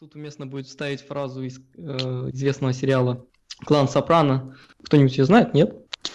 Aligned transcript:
Тут 0.00 0.16
уместно 0.16 0.44
будет 0.44 0.66
вставить 0.66 1.06
фразу 1.06 1.44
из 1.44 1.60
э, 1.76 1.82
известного 2.32 2.72
сериала 2.72 3.24
«Клан 3.64 3.88
Сопрано». 3.88 4.56
Кто-нибудь 4.82 5.16
ее 5.16 5.24
знает? 5.24 5.54
Нет? 5.54 5.72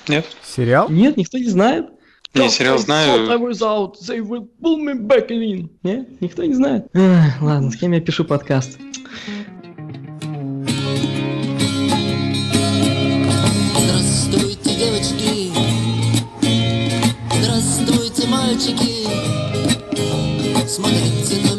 Нет. 0.09 0.25
Сериал? 0.43 0.89
Нет, 0.89 1.15
никто 1.15 1.37
не 1.37 1.47
знает. 1.47 1.85
Не, 2.33 2.49
сериал 2.49 2.77
знаю. 2.77 3.29
I 3.31 3.37
was 3.37 3.61
out, 3.61 3.95
they 4.01 4.19
will 4.19 4.49
pull 4.61 4.77
me 4.77 4.99
back 4.99 5.29
in. 5.29 5.69
Нет? 5.83 6.19
Никто 6.19 6.43
не 6.43 6.55
знает? 6.55 6.87
Эх, 6.93 7.41
ладно, 7.41 7.71
с 7.71 7.77
кем 7.77 7.93
я 7.93 8.01
пишу 8.01 8.25
подкаст? 8.25 8.77
Здравствуйте, 13.77 14.75
девочки! 14.75 15.53
Здравствуйте, 17.31 18.27
мальчики! 18.27 19.07
Смотрите 20.67 21.49
на 21.49 21.58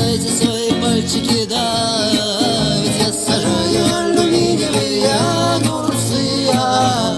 кидайте 0.00 0.28
свои 0.28 0.70
пальчики, 0.80 1.48
да 1.48 2.10
Ведь 2.82 2.98
я 2.98 3.12
сажаю 3.12 3.84
алюминиевые 3.96 5.06
огурцы 5.56 6.48
а 6.54 7.16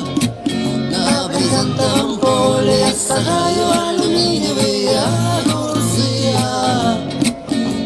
На 0.90 1.28
брезентовом 1.28 2.18
поле 2.18 2.80
я 2.80 2.92
сажаю 2.92 3.70
алюминиевые 3.88 4.98
огурцы 5.38 6.34
а 6.36 6.98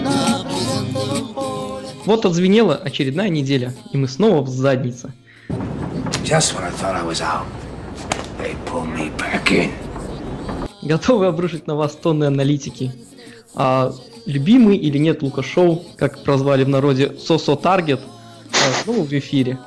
На 0.05 0.45
брезентовом 0.45 1.35
поле 1.35 1.89
Вот 2.05 2.25
отзвенела 2.25 2.77
очередная 2.77 3.29
неделя, 3.29 3.75
и 3.93 3.97
мы 3.97 4.09
снова 4.09 4.43
в 4.43 4.49
заднице. 4.49 5.13
Just 6.25 6.55
when 6.57 6.65
I 6.65 6.71
thought 6.73 6.97
I 6.97 7.05
was 7.05 7.21
out, 7.21 7.47
they 8.39 8.57
pulled 8.67 8.89
me 8.89 9.11
back 9.17 9.51
in. 9.51 9.71
Готовы 10.83 11.27
обрушить 11.27 11.67
на 11.67 11.75
вас 11.75 11.95
тонны 11.97 12.25
аналитики. 12.25 12.93
А 13.57 13.93
любимый 14.27 14.77
или 14.77 14.99
нет 14.99 15.23
Лукашоу, 15.23 15.85
как 15.97 16.23
прозвали 16.23 16.65
в 16.65 16.69
народе 16.69 17.13
Сосо 17.19 17.57
Таргет, 17.57 18.01
а, 18.53 18.83
снова 18.85 19.03
в 19.05 19.13
эфире. 19.13 19.59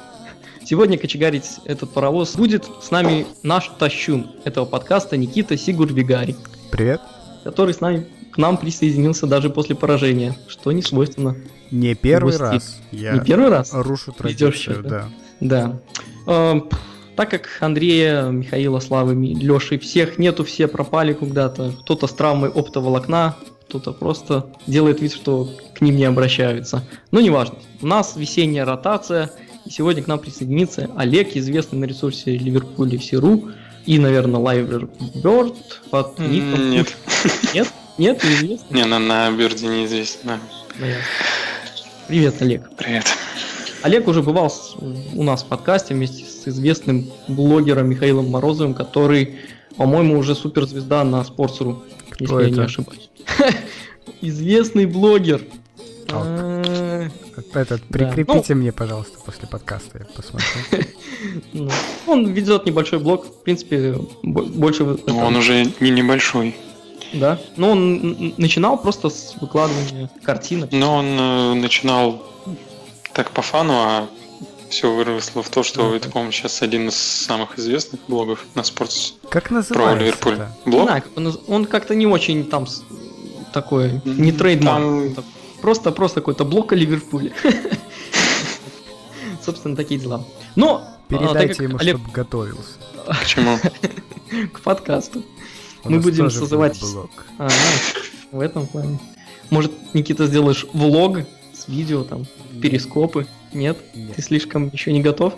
Сегодня 0.64 0.98
кочегарить 1.00 1.46
этот 1.66 1.90
паровоз 1.92 2.36
будет 2.36 2.68
с 2.82 2.92
нами 2.92 3.26
наш 3.42 3.72
тащун 3.80 4.28
этого 4.44 4.66
подкаста 4.66 5.18
Никита 5.18 5.58
Сигурвигари, 5.58 6.36
Привет. 6.72 7.02
который 7.44 7.74
с 7.74 7.82
нами 7.82 8.06
к 8.32 8.38
нам 8.38 8.58
присоединился 8.58 9.26
даже 9.26 9.50
после 9.50 9.76
поражения, 9.76 10.38
что 10.48 10.72
не 10.72 10.84
свойственно. 10.84 11.36
Не 11.72 11.96
первый 11.96 12.34
Его 12.36 12.46
стиль. 12.46 12.54
раз. 12.60 12.78
Я 12.92 13.12
Не 13.14 13.22
первый 13.22 13.50
раз? 13.50 13.72
рушу 13.74 14.12
традицию, 14.12 14.52
счёт, 14.54 14.82
да. 14.88 15.06
Да. 15.40 15.80
Пф, 16.26 16.80
Так 17.16 17.32
как 17.32 17.50
Андрея, 17.62 18.26
Михаила, 18.26 18.80
Славы, 18.80 19.16
Лёши, 19.16 19.80
всех 19.80 20.20
нету, 20.20 20.44
все 20.46 20.68
пропали 20.68 21.14
куда-то. 21.14 21.74
Кто-то 21.82 22.06
с 22.08 22.14
травмой 22.14 22.50
оптоволокна, 22.50 23.36
кто-то 23.70 23.94
просто 23.94 24.48
делает 24.66 25.00
вид, 25.00 25.14
что 25.14 25.48
к 25.76 25.82
ним 25.82 25.96
не 25.96 26.06
обращаются. 26.06 26.84
Но 27.12 27.22
неважно. 27.22 27.60
У 27.82 27.88
нас 27.88 28.16
весенняя 28.16 28.66
ротация, 28.66 29.32
и 29.66 29.70
сегодня 29.70 30.02
к 30.02 30.08
нам 30.08 30.18
присоединится 30.18 30.90
Олег, 30.98 31.36
известный 31.38 31.78
на 31.78 31.86
ресурсе 31.86 32.36
Ливерпуль 32.36 32.96
FC.ru 32.96 33.54
и, 33.86 34.00
наверное, 34.00 34.42
Liverbird 34.42 35.56
под 35.92 36.20
М, 36.20 36.32
ником... 36.32 36.72
Нет. 36.72 36.98
Нет? 37.54 37.68
Нет, 38.00 38.24
неизвестно? 38.24 38.74
Не, 38.76 38.86
на, 38.86 38.98
на 38.98 39.30
Бирде 39.32 39.68
неизвестно. 39.68 40.40
Ну, 40.80 40.86
ясно. 40.86 41.04
Привет, 42.08 42.42
Олег. 42.42 42.70
Привет. 42.76 43.06
Олег 43.84 44.08
уже 44.08 44.24
бывал 44.24 44.52
у 45.14 45.24
нас 45.24 45.44
в 45.44 45.46
подкасте 45.46 45.94
вместе 45.94 46.26
с 46.26 46.48
известным 46.48 47.10
блогером 47.28 47.88
Михаилом 47.90 48.30
Морозовым, 48.30 48.74
который, 48.74 49.40
по-моему, 49.78 50.18
уже 50.18 50.34
суперзвезда 50.34 51.04
на 51.04 51.22
Sports.ru, 51.22 51.84
если 52.20 52.34
я 52.36 52.46
не 52.48 52.52
это? 52.54 52.64
ошибаюсь. 52.64 53.09
Известный 54.22 54.86
блогер. 54.86 55.42
А, 56.12 57.08
Этот, 57.54 57.82
Да. 57.90 57.98
прикрепите 58.12 58.56
мне, 58.56 58.72
пожалуйста, 58.72 59.18
после 59.26 59.48
подкаста, 59.48 60.00
я 60.00 60.06
посмотрю. 60.06 60.48
ну, 61.54 61.70
Он 62.08 62.28
ведет 62.34 62.66
небольшой 62.66 63.00
блог, 63.00 63.26
в 63.26 63.44
принципе, 63.44 63.96
бо- 64.24 64.44
больше... 64.44 64.84
вы- 64.84 65.00
Ну, 65.06 65.20
Он 65.20 65.36
уже 65.36 65.66
не 65.80 65.90
небольшой. 65.92 66.56
Да. 67.14 67.40
Но 67.58 67.72
он 67.72 68.34
начинал 68.38 68.78
просто 68.80 69.10
с 69.10 69.36
выкладывания 69.42 70.12
картинок. 70.24 70.72
Но 70.72 70.96
он 70.98 71.06
э, 71.20 71.54
начинал 71.56 72.24
так 73.14 73.32
по 73.32 73.42
фану, 73.42 73.74
а 73.74 74.08
все 74.70 74.94
выросло 74.94 75.42
в 75.42 75.50
то, 75.50 75.64
что 75.64 75.90
Да. 75.90 75.98
это, 75.98 76.10
по-моему, 76.10 76.32
сейчас 76.32 76.62
один 76.62 76.90
из 76.90 76.96
самых 76.96 77.58
известных 77.58 78.02
блогов 78.08 78.46
на 78.54 78.64
спортс 78.64 79.14
Как 79.30 79.46
про 79.46 79.56
называется? 79.56 80.00
Ливерпуль. 80.04 80.38
Не 80.66 80.72
Блог? 80.72 80.84
знаю, 80.84 81.02
как 81.02 81.18
он, 81.18 81.40
он 81.48 81.66
как-то 81.66 81.96
не 81.96 82.06
очень 82.06 82.46
там 82.46 82.68
такой, 83.54 84.02
не 84.06 84.32
трейдмарк. 84.32 84.84
там- 84.84 85.14
так, 85.16 85.26
Просто, 85.62 85.92
просто 85.92 86.22
какой-то 86.22 86.46
блок 86.46 86.72
о 86.72 86.76
Ливерпуле. 86.76 87.34
Собственно, 89.46 89.76
такие 89.76 90.00
дела. 90.00 90.26
Но, 90.56 90.78
а, 90.78 90.98
Передайте 91.10 91.64
ему, 91.64 91.80
чтобы 91.80 92.12
готовился. 92.12 92.74
Почему? 93.08 93.58
к 94.54 94.62
подкасту. 94.62 95.24
Мы 95.84 96.00
будем 96.00 96.26
тоже 96.26 96.40
созывать-. 96.40 96.80
А, 97.38 97.48
в 98.32 98.40
этом 98.40 98.68
плане. 98.68 99.00
Может, 99.50 99.72
Никита, 99.94 100.28
сделаешь 100.28 100.66
влог 100.74 101.20
с 101.54 101.68
видео, 101.68 102.04
там, 102.04 102.26
перископы? 102.62 103.28
Нет? 103.54 103.78
Ты 104.16 104.22
слишком 104.22 104.70
еще 104.72 104.94
не 104.94 105.02
готов? 105.02 105.34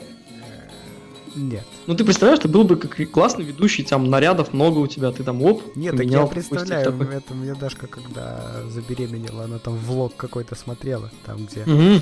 Нет. 1.36 1.66
Ну, 1.88 1.96
ты 1.96 2.04
представляешь, 2.04 2.40
ты 2.42 2.48
был 2.48 2.64
бы 2.64 2.76
как 2.76 2.96
классный 3.12 3.46
ведущий, 3.46 3.84
там, 3.84 4.10
нарядов 4.10 4.54
много 4.54 4.80
у 4.80 4.88
тебя, 4.88 5.12
ты 5.12 5.24
там, 5.24 5.42
оп, 5.42 5.76
Нет, 5.76 5.96
так 5.96 6.06
я 6.06 6.26
представляю, 6.26 6.92
такой. 6.92 7.16
это 7.16 7.34
мне 7.34 7.54
Дашка, 7.56 7.88
когда 7.88 8.64
забеременела, 8.70 9.46
она 9.46 9.60
там 9.60 9.76
влог 9.78 10.16
какой-то 10.16 10.56
смотрела, 10.56 11.10
там 11.26 11.46
где 11.46 11.64
Мгм. 11.66 12.02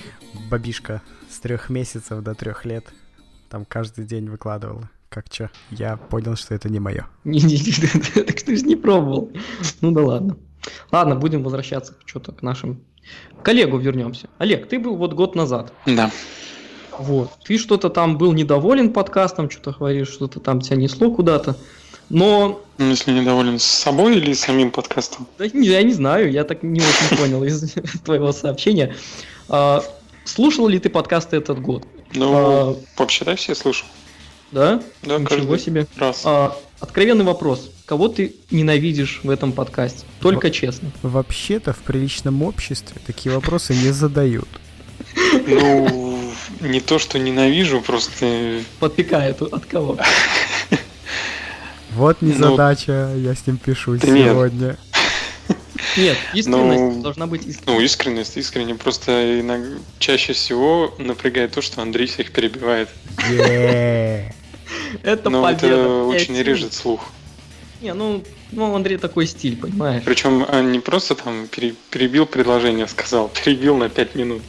бабишка 0.49 1.01
с 1.29 1.39
трех 1.39 1.69
месяцев 1.69 2.21
до 2.23 2.33
трех 2.35 2.65
лет 2.65 2.85
там 3.49 3.65
каждый 3.65 4.05
день 4.05 4.29
выкладывала. 4.29 4.89
Как 5.09 5.27
чё? 5.29 5.49
Я 5.71 5.97
понял, 5.97 6.35
что 6.35 6.53
это 6.53 6.69
не 6.69 6.79
мое. 6.79 7.07
Не, 7.23 7.39
не, 7.39 7.55
не, 7.55 8.23
так 8.23 8.41
ты 8.41 8.55
же 8.55 8.63
не 8.63 8.75
пробовал. 8.75 9.31
Ну 9.81 9.91
да 9.91 10.01
ладно. 10.03 10.37
Ладно, 10.91 11.15
будем 11.15 11.41
возвращаться 11.43 11.95
что-то 12.05 12.31
к 12.31 12.41
нашим... 12.43 12.81
К 13.43 13.47
Олегу 13.47 13.77
вернемся. 13.79 14.29
Олег, 14.37 14.69
ты 14.69 14.77
был 14.77 14.95
вот 14.97 15.13
год 15.13 15.33
назад. 15.35 15.73
Да. 15.87 16.11
Вот. 16.99 17.31
Ты 17.43 17.57
что-то 17.57 17.89
там 17.89 18.17
был 18.17 18.33
недоволен 18.33 18.91
подкастом, 18.93 19.49
что-то 19.49 19.71
говоришь, 19.77 20.09
что-то 20.09 20.39
там 20.39 20.61
тебя 20.61 20.75
несло 20.77 21.11
куда-то. 21.11 21.55
Но 22.09 22.61
Ну, 22.77 22.89
если 22.89 23.11
недоволен 23.11 23.59
с 23.59 23.63
собой 23.65 24.17
или 24.17 24.33
самим 24.33 24.71
подкастом? 24.71 25.27
да, 25.37 25.45
не- 25.47 25.67
я 25.67 25.83
не 25.83 25.93
знаю, 25.93 26.31
я 26.31 26.43
так 26.43 26.63
не 26.63 26.79
очень 26.81 27.17
понял 27.17 27.43
из 27.43 27.73
твоего 28.05 28.31
сообщения. 28.31 28.95
А, 29.47 29.83
Слушал 30.25 30.67
ли 30.67 30.77
ты 30.79 30.89
подкасты 30.89 31.37
этот 31.37 31.59
год? 31.61 31.85
Ну, 32.13 32.33
А, 32.35 32.75
вообще-то 32.97 33.35
все 33.35 33.55
слушал. 33.55 33.87
Да? 34.51 34.81
Да, 35.03 35.17
Ничего 35.19 35.57
себе. 35.57 35.87
раз. 35.97 36.21
А, 36.25 36.55
Откровенный 36.79 37.25
вопрос. 37.25 37.69
Кого 37.85 38.07
ты 38.07 38.35
ненавидишь 38.51 39.21
в 39.23 39.29
этом 39.29 39.51
подкасте? 39.51 40.05
Только 40.21 40.49
честно. 40.51 40.91
Вообще-то 41.03 41.73
в 41.73 41.79
приличном 41.79 42.41
обществе 42.43 43.01
такие 43.05 43.33
вопросы 43.35 43.73
не 43.73 43.91
задают. 43.91 44.47
Ну, 45.47 46.18
не 46.61 46.79
то, 46.79 46.99
что 46.99 47.19
ненавижу, 47.19 47.81
просто 47.81 48.61
Подпекает 48.79 49.41
от 49.41 49.65
кого? 49.65 49.97
Вот 51.91 52.17
Ну, 52.21 52.27
незадача, 52.29 53.13
я 53.17 53.33
с 53.33 53.47
ним 53.47 53.57
пишу 53.57 53.97
сегодня. 53.97 54.77
Нет, 55.97 56.17
искренность 56.33 56.97
Ну, 56.97 57.01
должна 57.01 57.25
быть 57.25 57.41
искренность. 57.41 57.65
Ну, 57.67 57.79
искренность, 57.81 58.37
искренне. 58.37 58.75
Просто 58.75 59.39
иногда, 59.41 59.75
чаще 59.97 60.33
всего 60.33 60.93
напрягает 60.99 61.53
то, 61.53 61.61
что 61.61 61.81
Андрей 61.81 62.05
всех 62.07 62.31
перебивает. 62.31 62.89
Е. 63.29 64.33
Это 65.03 65.29
Но 65.29 65.41
победа. 65.41 65.67
это 65.67 66.03
очень 66.03 66.37
режет 66.37 66.73
слух. 66.73 67.05
Не, 67.81 67.93
ну, 67.93 68.23
ну, 68.51 68.75
Андрей 68.75 68.97
такой 68.97 69.25
стиль, 69.25 69.55
понимаешь? 69.55 70.03
Причем 70.05 70.45
он 70.51 70.71
не 70.71 70.79
просто 70.79 71.15
там 71.15 71.47
пере- 71.47 71.75
перебил 71.91 72.25
предложение, 72.25 72.87
сказал, 72.87 73.29
перебил 73.29 73.77
на 73.77 73.87
5 73.87 74.15
минут. 74.15 74.41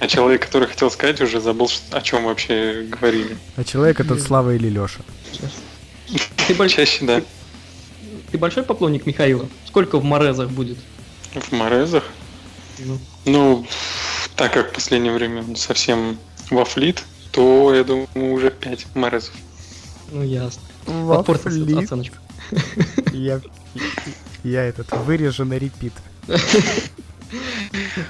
А 0.00 0.08
человек, 0.08 0.44
который 0.46 0.66
хотел 0.66 0.90
сказать, 0.90 1.20
уже 1.20 1.40
забыл, 1.40 1.70
о 1.92 2.00
чем 2.00 2.24
вообще 2.24 2.84
говорили. 2.88 3.36
А 3.56 3.62
человек 3.64 4.00
этот 4.00 4.20
Слава 4.20 4.54
или 4.56 4.68
Леша? 4.68 5.00
Ты, 6.48 6.54
больш- 6.54 6.70
Чаще, 6.70 7.04
да. 7.04 7.22
ты 8.32 8.38
большой 8.38 8.64
поклонник 8.64 9.06
Михаила? 9.06 9.48
Сколько 9.66 9.98
в 9.98 10.04
Морезах 10.04 10.50
будет? 10.50 10.78
В 11.34 11.52
Морезах. 11.52 12.04
Ну, 12.78 12.98
Ну, 13.24 13.66
так 14.36 14.52
как 14.52 14.70
в 14.70 14.74
последнее 14.74 15.12
время 15.12 15.42
он 15.42 15.54
совсем 15.56 16.18
вафлит, 16.50 17.04
то, 17.30 17.72
я 17.74 17.84
думаю, 17.84 18.08
уже 18.32 18.50
5 18.50 18.86
Морезов. 18.94 19.34
ну 20.10 20.22
ясно. 20.24 20.62
Подпортился 20.86 21.60
Вафлит. 21.60 21.84
оценочка. 21.84 22.18
Я, 23.12 23.40
я 24.44 24.64
этот 24.64 24.90
вырежу 25.04 25.44
на 25.44 25.54
репит. 25.54 25.92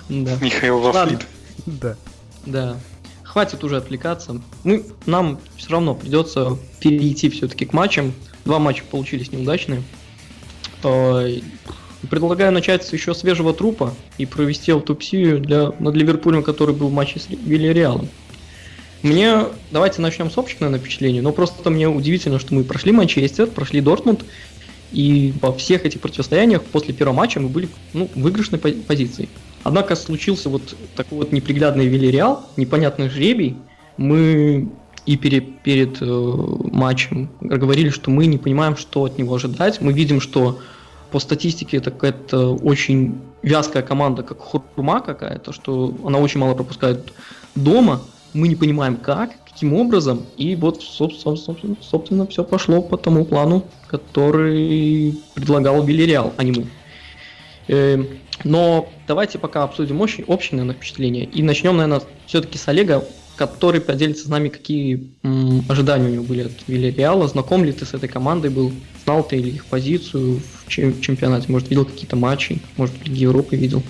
Да. 0.08 0.36
Михаил. 0.40 0.78
Вафлит. 0.80 1.26
Да. 1.66 1.96
Да. 2.46 2.76
Хватит 3.22 3.64
уже 3.64 3.76
отвлекаться. 3.76 4.40
Мы, 4.64 4.84
нам 5.06 5.40
все 5.56 5.70
равно 5.70 5.94
придется 5.94 6.56
перейти 6.80 7.28
все-таки 7.30 7.66
к 7.66 7.72
матчам. 7.72 8.14
Два 8.44 8.58
матча 8.58 8.84
получились 8.84 9.32
неудачные. 9.32 9.82
Ой, 10.82 11.42
Предлагаю 12.08 12.52
начать 12.52 12.86
с 12.86 12.92
еще 12.92 13.12
свежего 13.12 13.52
трупа 13.52 13.92
и 14.18 14.26
провести 14.26 14.70
аутопсию 14.70 15.40
для, 15.40 15.72
над 15.80 15.96
Ливерпулем, 15.96 16.44
который 16.44 16.74
был 16.74 16.88
в 16.88 16.92
матче 16.92 17.18
с 17.18 17.28
Вильяреалом. 17.28 18.08
Мне, 19.02 19.44
давайте 19.70 20.02
начнем 20.02 20.30
с 20.30 20.38
общих, 20.38 20.60
наверное, 20.60 20.80
впечатлений, 20.80 21.20
но 21.20 21.32
просто 21.32 21.70
мне 21.70 21.88
удивительно, 21.88 22.38
что 22.38 22.54
мы 22.54 22.64
прошли 22.64 22.90
Манчестер, 22.90 23.46
прошли 23.46 23.80
Дортмунд, 23.80 24.24
и 24.90 25.34
во 25.40 25.52
всех 25.52 25.84
этих 25.84 26.00
противостояниях 26.00 26.62
после 26.64 26.94
первого 26.94 27.14
матча 27.14 27.38
мы 27.38 27.48
были 27.48 27.68
ну, 27.92 28.08
в 28.14 28.20
выигрышной 28.20 28.58
пози- 28.58 28.82
позиции. 28.82 29.28
Однако 29.62 29.94
случился 29.96 30.48
вот 30.48 30.74
такой 30.96 31.18
вот 31.18 31.32
неприглядный 31.32 31.86
Вильяреал, 31.86 32.46
непонятный 32.56 33.08
жребий. 33.08 33.56
Мы 33.98 34.68
и 35.04 35.16
перед, 35.16 35.60
перед 35.60 35.98
э, 36.00 36.06
матчем 36.06 37.30
говорили, 37.40 37.90
что 37.90 38.10
мы 38.10 38.26
не 38.26 38.38
понимаем, 38.38 38.76
что 38.76 39.04
от 39.04 39.18
него 39.18 39.34
ожидать. 39.34 39.80
Мы 39.80 39.92
видим, 39.92 40.20
что 40.20 40.58
по 41.10 41.18
статистике 41.18 41.78
это 41.78 41.90
какая-то 41.90 42.54
очень 42.54 43.20
вязкая 43.42 43.82
команда, 43.82 44.22
как 44.22 44.38
Хурма 44.38 45.00
какая-то, 45.00 45.52
что 45.52 45.94
она 46.04 46.18
очень 46.18 46.40
мало 46.40 46.54
пропускает 46.54 47.12
дома. 47.54 48.00
Мы 48.34 48.48
не 48.48 48.56
понимаем 48.56 48.96
как, 48.96 49.32
каким 49.44 49.74
образом, 49.74 50.26
и 50.36 50.54
вот, 50.54 50.82
собственно, 50.82 51.36
собственно, 51.36 51.76
собственно 51.80 52.26
все 52.26 52.44
пошло 52.44 52.82
по 52.82 52.96
тому 52.96 53.24
плану, 53.24 53.64
который 53.88 55.18
предлагал 55.34 55.82
Вильяреал, 55.84 56.32
а 56.36 56.44
не 56.44 56.52
мы. 56.52 56.66
Э, 57.68 58.02
но 58.44 58.88
давайте 59.06 59.38
пока 59.38 59.64
обсудим 59.64 60.00
общее, 60.00 60.24
общее 60.26 60.58
наверное, 60.58 60.76
впечатление. 60.76 61.24
И 61.24 61.42
начнем, 61.42 61.76
наверное, 61.76 62.02
все-таки 62.26 62.58
с 62.58 62.68
Олега, 62.68 63.04
который 63.36 63.80
поделится 63.80 64.24
с 64.26 64.28
нами, 64.28 64.48
какие 64.48 65.12
м, 65.22 65.64
ожидания 65.68 66.08
у 66.08 66.12
него 66.12 66.24
были 66.24 66.42
от 66.42 66.52
Вильяреала. 66.66 67.28
Знаком 67.28 67.64
ли 67.64 67.72
ты 67.72 67.84
с 67.86 67.94
этой 67.94 68.08
командой 68.08 68.50
был? 68.50 68.72
Знал 69.04 69.22
ты 69.26 69.36
или 69.36 69.50
их 69.50 69.66
позицию 69.66 70.40
в 70.64 70.68
чем- 70.68 71.00
чемпионате? 71.00 71.50
Может, 71.50 71.70
видел 71.70 71.84
какие-то 71.84 72.16
матчи? 72.16 72.60
Может, 72.76 72.96
в 72.96 73.04
Лиге 73.04 73.22
Европы 73.22 73.56
видел? 73.56 73.82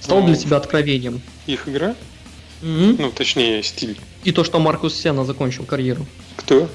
Стал 0.00 0.22
для 0.22 0.34
Ну, 0.34 0.36
тебя 0.36 0.56
откровением? 0.56 1.20
Их 1.46 1.68
игра, 1.68 1.94
Мгм. 2.62 2.96
ну 2.98 3.10
точнее 3.10 3.62
стиль. 3.62 3.98
И 4.24 4.32
то, 4.32 4.44
что 4.44 4.58
Маркус 4.60 4.94
Сена 4.94 5.24
закончил 5.24 5.64
карьеру. 5.64 6.06
Кто? 6.36 6.68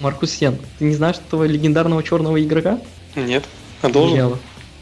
Маркус 0.00 0.30
Сен. 0.32 0.56
Ты 0.78 0.84
не 0.86 0.94
знаешь 0.94 1.16
этого 1.16 1.44
легендарного 1.44 2.02
черного 2.02 2.42
игрока? 2.42 2.80
Нет. 3.16 3.44
А 3.82 3.88
должен? 3.88 4.10
Вильяреала? 4.14 4.38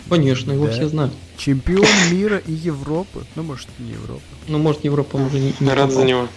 Конечно, 0.08 0.52
его 0.52 0.66
Да. 0.66 0.72
все 0.72 0.88
знают. 0.88 1.12
Чемпион 1.38 1.86
мира 2.10 2.38
и 2.46 2.52
Европы. 2.52 3.24
Ну, 3.34 3.42
может, 3.42 3.68
не 3.78 3.92
Европы. 3.92 4.20
Ну, 4.48 4.58
может, 4.58 4.84
Европа 4.84 5.16
уже 5.16 5.38
не, 5.38 5.54
не 5.58 5.70
Рад 5.72 5.90
за 5.90 6.04
него. 6.04 6.28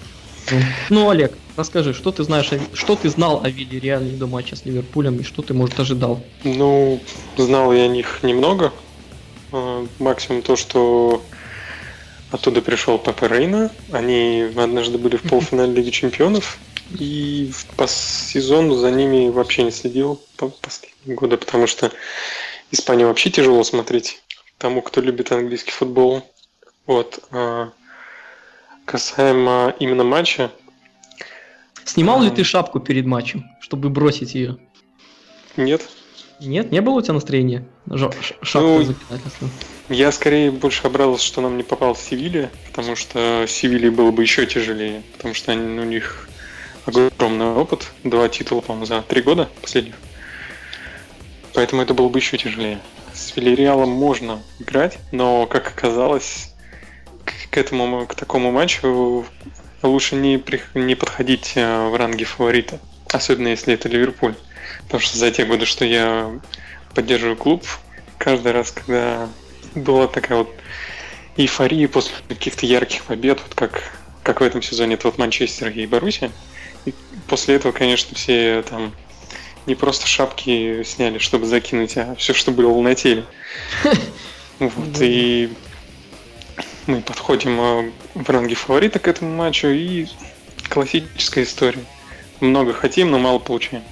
Ну. 0.51 0.57
Ну, 0.89 1.09
Олег, 1.09 1.33
расскажи, 1.57 1.93
что 1.93 2.11
ты 2.11 2.23
знаешь, 2.23 2.51
о- 2.53 2.59
что 2.75 2.95
ты 2.95 3.09
знал 3.09 3.41
о 3.43 3.49
Вильяреале 3.49 4.11
до 4.11 4.27
матча 4.27 4.55
с 4.55 4.63
Ливерпулем 4.65 5.17
и 5.17 5.23
что 5.23 5.41
ты, 5.41 5.53
может, 5.53 5.79
ожидал? 5.79 6.23
Ну, 6.43 7.01
знал 7.37 7.73
я 7.73 7.83
о 7.83 7.87
них 7.87 8.19
немного. 8.23 8.71
А, 9.51 9.85
Максимум 9.99 10.41
то, 10.43 10.55
что 10.55 11.23
оттуда 12.35 12.61
пришел 12.61 12.97
Папа 12.99 13.25
Рейна. 13.25 13.71
Они 13.91 14.51
однажды 14.55 14.97
были 14.97 15.17
в 15.17 15.23
полуфинале 15.23 15.73
Лиги 15.73 15.89
Чемпионов. 15.89 16.57
И 16.99 17.51
по 17.77 17.87
сезону 17.87 18.75
за 18.75 18.91
ними 18.91 19.29
вообще 19.29 19.63
не 19.63 19.71
следил 19.71 20.21
по 20.37 20.49
последние 20.49 21.15
годы, 21.15 21.37
потому 21.37 21.65
что 21.65 21.91
Испанию 22.71 23.07
вообще 23.07 23.31
тяжело 23.31 23.63
смотреть 23.63 24.21
тому, 24.57 24.81
кто 24.81 25.01
любит 25.01 25.31
английский 25.31 25.71
футбол. 25.71 26.21
Вот. 26.85 27.19
а 27.31 27.71
Касаемо 28.85 29.73
именно 29.79 30.03
матча, 30.03 30.51
Снимал 31.85 32.21
ли 32.21 32.29
А. 32.29 32.31
ты 32.31 32.43
шапку 32.43 32.79
перед 32.79 33.05
матчем, 33.05 33.45
чтобы 33.61 33.89
бросить 33.89 34.35
ее? 34.35 34.57
нет. 35.57 35.87
Нет, 36.39 36.71
не 36.71 36.81
было 36.81 36.95
у 36.95 37.01
тебя 37.01 37.13
настроения? 37.13 37.63
Шапка 38.41 38.59
Ну. 39.41 39.49
Я 39.89 40.11
скорее 40.11 40.51
больше 40.51 40.85
обрадовался, 40.87 41.25
что 41.25 41.41
нам 41.41 41.57
не 41.57 41.63
попал 41.63 41.95
Севилья, 41.95 42.49
потому 42.71 42.95
что 42.95 43.45
Севилье 43.47 43.91
было 43.91 44.11
бы 44.11 44.23
еще 44.23 44.45
тяжелее, 44.45 45.03
потому 45.15 45.33
что 45.33 45.51
они- 45.51 45.79
у 45.79 45.83
них 45.83 46.27
огромный 46.85 47.45
опыт, 47.47 47.91
два 48.03 48.27
титула, 48.29 48.61
по-моему, 48.61 48.85
за 48.85 49.01
три 49.03 49.21
года 49.21 49.49
последних. 49.61 49.95
Поэтому 51.53 51.81
это 51.81 51.93
было 51.93 52.09
бы 52.09 52.19
еще 52.19 52.37
тяжелее. 52.37 52.79
С 53.13 53.35
Вильяреалом 53.35 53.89
можно 53.89 54.41
играть, 54.59 54.97
но, 55.11 55.45
как 55.45 55.67
оказалось, 55.69 56.53
к- 57.23 57.57
этому, 57.57 58.05
к 58.07 58.15
такому 58.15 58.51
матчу 58.51 59.25
лучше 59.81 60.15
не, 60.15 60.43
не 60.73 60.95
подходить 60.95 61.53
э, 61.55 61.87
в 61.89 61.95
ранге 61.95 62.25
фаворита, 62.25 62.79
особенно 63.11 63.47
если 63.49 63.73
это 63.73 63.87
Ливерпуль. 63.87 64.33
Потому 64.85 65.01
что 65.01 65.17
за 65.17 65.31
те 65.31 65.45
годы, 65.45 65.65
что 65.65 65.85
я 65.85 66.39
поддерживаю 66.93 67.35
клуб, 67.35 67.63
каждый 68.17 68.51
раз, 68.51 68.71
когда 68.71 69.29
была 69.73 70.07
такая 70.07 70.39
вот 70.39 70.53
эйфория 71.37 71.87
после 71.87 72.15
каких-то 72.27 72.65
ярких 72.65 73.03
побед, 73.03 73.41
вот 73.41 73.55
как, 73.55 73.91
как 74.23 74.41
в 74.41 74.43
этом 74.43 74.61
сезоне, 74.61 74.95
это 74.95 75.07
вот 75.07 75.17
Манчестер 75.17 75.69
и 75.69 75.85
Боруссия. 75.85 76.31
И 76.85 76.93
после 77.27 77.55
этого, 77.55 77.71
конечно, 77.71 78.15
все 78.15 78.63
там 78.67 78.93
не 79.65 79.75
просто 79.75 80.07
шапки 80.07 80.83
сняли, 80.83 81.17
чтобы 81.17 81.45
закинуть, 81.45 81.97
а 81.97 82.15
все, 82.15 82.33
что 82.33 82.51
было 82.51 82.79
на 82.81 82.95
теле. 82.95 83.25
Вот, 84.57 85.01
и 85.01 85.49
мы 86.87 87.01
подходим 87.01 87.59
э, 87.59 87.91
в 88.13 88.29
ранге 88.29 88.55
фаворита 88.55 88.99
к 88.99 89.07
этому 89.09 89.35
матчу, 89.35 89.67
и 89.67 90.07
классическая 90.69 91.43
история. 91.43 91.83
Много 92.39 92.71
хотим, 92.71 93.11
но 93.11 93.19
мало 93.19 93.39
получаем. 93.39 93.83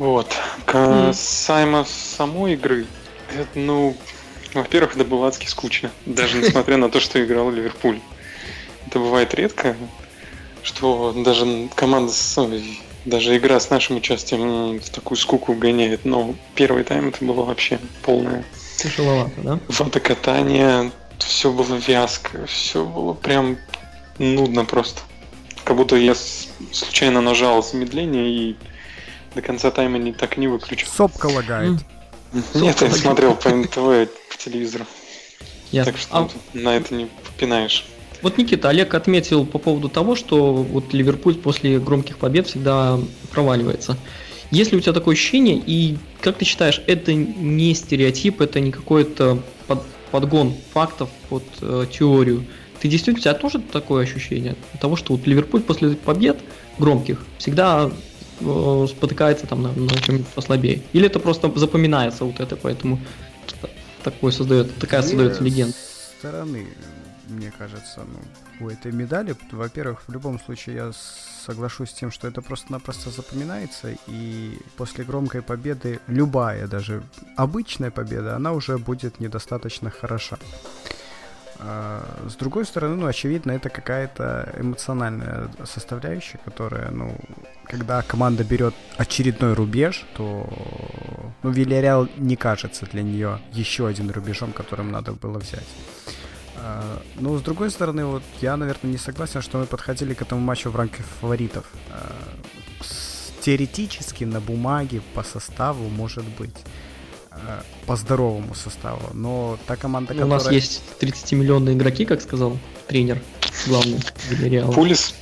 Вот. 0.00 0.34
Касаемо 0.64 1.84
самой 1.84 2.54
игры, 2.54 2.86
это, 3.38 3.58
ну, 3.58 3.94
во-первых, 4.54 4.96
это 4.96 5.04
было 5.04 5.28
адски 5.28 5.46
скучно. 5.46 5.90
Даже 6.06 6.38
несмотря 6.38 6.78
на 6.78 6.88
то, 6.88 7.00
что 7.00 7.22
играл 7.22 7.50
Ливерпуль. 7.50 8.00
Это 8.86 8.98
бывает 8.98 9.34
редко, 9.34 9.76
что 10.62 11.12
даже 11.12 11.68
команда, 11.74 12.12
с, 12.12 12.38
ой, 12.38 12.80
даже 13.04 13.36
игра 13.36 13.60
с 13.60 13.68
нашим 13.68 13.96
участием 13.96 14.80
в 14.80 14.88
такую 14.88 15.18
скуку 15.18 15.52
гоняет. 15.52 16.06
Но 16.06 16.34
первый 16.54 16.84
тайм 16.84 17.08
это 17.08 17.22
было 17.22 17.42
вообще 17.42 17.78
полное 18.02 18.42
Тяжеловато, 18.78 19.38
да? 19.42 19.60
водокатание. 19.68 20.92
Все 21.18 21.52
было 21.52 21.74
вязко, 21.74 22.46
все 22.46 22.86
было 22.86 23.12
прям 23.12 23.58
нудно 24.16 24.64
просто. 24.64 25.02
Как 25.64 25.76
будто 25.76 25.96
я 25.96 26.14
случайно 26.72 27.20
нажал 27.20 27.62
замедление 27.62 28.30
и 28.30 28.56
до 29.34 29.42
конца 29.42 29.70
тайма 29.70 29.98
не 29.98 30.12
так 30.12 30.36
и 30.36 30.40
не 30.40 30.48
выключил. 30.48 30.88
Сопка 30.88 31.26
лагает. 31.26 31.80
Нет, 32.54 32.80
я 32.80 32.90
смотрел 32.90 33.34
по 33.34 33.48
НТВ 33.50 33.74
по 33.74 34.36
телевизору. 34.38 34.86
Ясно. 35.72 35.92
Так 35.92 36.00
что 36.00 36.16
А 36.18 36.28
на 36.52 36.76
это 36.76 36.94
не 36.94 37.06
попинаешь. 37.06 37.84
вот 38.22 38.38
Никита, 38.38 38.68
Олег 38.68 38.92
отметил 38.94 39.46
по 39.46 39.58
поводу 39.58 39.88
того, 39.88 40.16
что 40.16 40.54
вот 40.54 40.92
Ливерпуль 40.92 41.36
после 41.36 41.78
громких 41.78 42.18
побед 42.18 42.46
всегда 42.48 42.98
проваливается. 43.30 43.96
Есть 44.50 44.72
ли 44.72 44.78
у 44.78 44.80
тебя 44.80 44.92
такое 44.92 45.14
ощущение, 45.14 45.62
и 45.64 45.96
как 46.20 46.36
ты 46.38 46.44
считаешь, 46.44 46.82
это 46.88 47.14
не 47.14 47.72
стереотип, 47.74 48.40
это 48.40 48.58
не 48.58 48.72
какой-то 48.72 49.40
под- 49.68 49.84
подгон 50.10 50.54
фактов 50.74 51.08
под 51.28 51.44
э, 51.60 51.86
теорию? 51.92 52.44
Ты 52.80 52.88
действительно, 52.88 53.18
у 53.20 53.22
тебя 53.22 53.34
тоже 53.34 53.60
такое 53.60 54.02
ощущение 54.02 54.56
того, 54.80 54.96
что 54.96 55.14
вот 55.14 55.24
Ливерпуль 55.26 55.60
после 55.60 55.90
побед 55.90 56.40
громких 56.78 57.24
всегда 57.38 57.92
э, 58.40 58.86
спотыкается 58.88 59.46
там 59.46 59.62
на, 59.62 59.72
на 59.72 59.96
чем-нибудь 59.96 60.28
послабее? 60.28 60.82
Или 60.92 61.06
это 61.06 61.20
просто 61.20 61.52
запоминается 61.56 62.24
вот 62.24 62.40
это, 62.40 62.56
поэтому 62.56 62.98
такой 64.02 64.32
создает, 64.32 64.74
такая 64.76 65.02
Две 65.02 65.10
создается 65.10 65.44
легенда? 65.44 65.76
стороны, 66.18 66.66
мне 67.28 67.52
кажется, 67.56 68.00
ну, 68.00 68.66
у 68.66 68.68
этой 68.68 68.92
медали. 68.92 69.34
Во-первых, 69.52 70.02
в 70.06 70.12
любом 70.12 70.40
случае 70.40 70.76
я 70.76 70.92
соглашусь 71.46 71.90
с 71.90 71.94
тем, 71.94 72.10
что 72.10 72.28
это 72.28 72.42
просто-напросто 72.42 73.10
запоминается, 73.10 73.96
и 74.06 74.58
после 74.76 75.04
громкой 75.04 75.42
победы, 75.42 76.00
любая 76.06 76.66
даже 76.66 77.02
обычная 77.36 77.90
победа, 77.90 78.36
она 78.36 78.52
уже 78.52 78.78
будет 78.78 79.20
недостаточно 79.20 79.90
хороша. 79.90 80.38
А, 81.62 82.02
С 82.28 82.36
другой 82.36 82.64
стороны, 82.64 82.96
ну, 82.96 83.06
очевидно, 83.06 83.52
это 83.52 83.68
какая-то 83.68 84.54
эмоциональная 84.58 85.50
составляющая, 85.64 86.38
которая, 86.38 86.90
ну, 86.90 87.14
когда 87.64 88.02
команда 88.02 88.44
берет 88.44 88.74
очередной 88.96 89.52
рубеж, 89.52 90.06
то, 90.16 90.48
ну, 91.42 91.50
Вильяреал 91.50 92.08
не 92.16 92.36
кажется 92.36 92.86
для 92.86 93.02
нее 93.02 93.40
еще 93.52 93.86
один 93.86 94.10
рубежом, 94.10 94.52
которым 94.52 94.90
надо 94.90 95.12
было 95.12 95.38
взять. 95.38 95.68
А, 96.56 97.02
Но, 97.16 97.36
с 97.38 97.42
другой 97.42 97.70
стороны, 97.70 98.06
вот 98.06 98.22
я, 98.40 98.56
наверное, 98.56 98.92
не 98.92 98.98
согласен, 98.98 99.42
что 99.42 99.58
мы 99.58 99.66
подходили 99.66 100.14
к 100.14 100.22
этому 100.22 100.40
матчу 100.40 100.70
в 100.70 100.76
рамках 100.76 101.04
фаворитов. 101.20 101.66
А, 101.90 102.16
Теоретически, 103.42 104.24
на 104.24 104.40
бумаге, 104.40 105.00
по 105.14 105.22
составу, 105.22 105.88
может 105.88 106.24
быть, 106.38 106.56
по 107.86 107.96
здоровому 107.96 108.54
составу, 108.54 109.00
но 109.14 109.58
та 109.66 109.76
команда, 109.76 110.14
Ну, 110.14 110.24
У 110.24 110.28
нас 110.28 110.42
которая... 110.44 110.60
есть 110.60 110.82
30-миллионные 111.00 111.74
игроки, 111.74 112.04
как 112.04 112.20
сказал 112.20 112.56
тренер 112.86 113.20
главный 113.66 113.98
Вильяреала. 114.28 114.72
Пулис, 114.72 115.14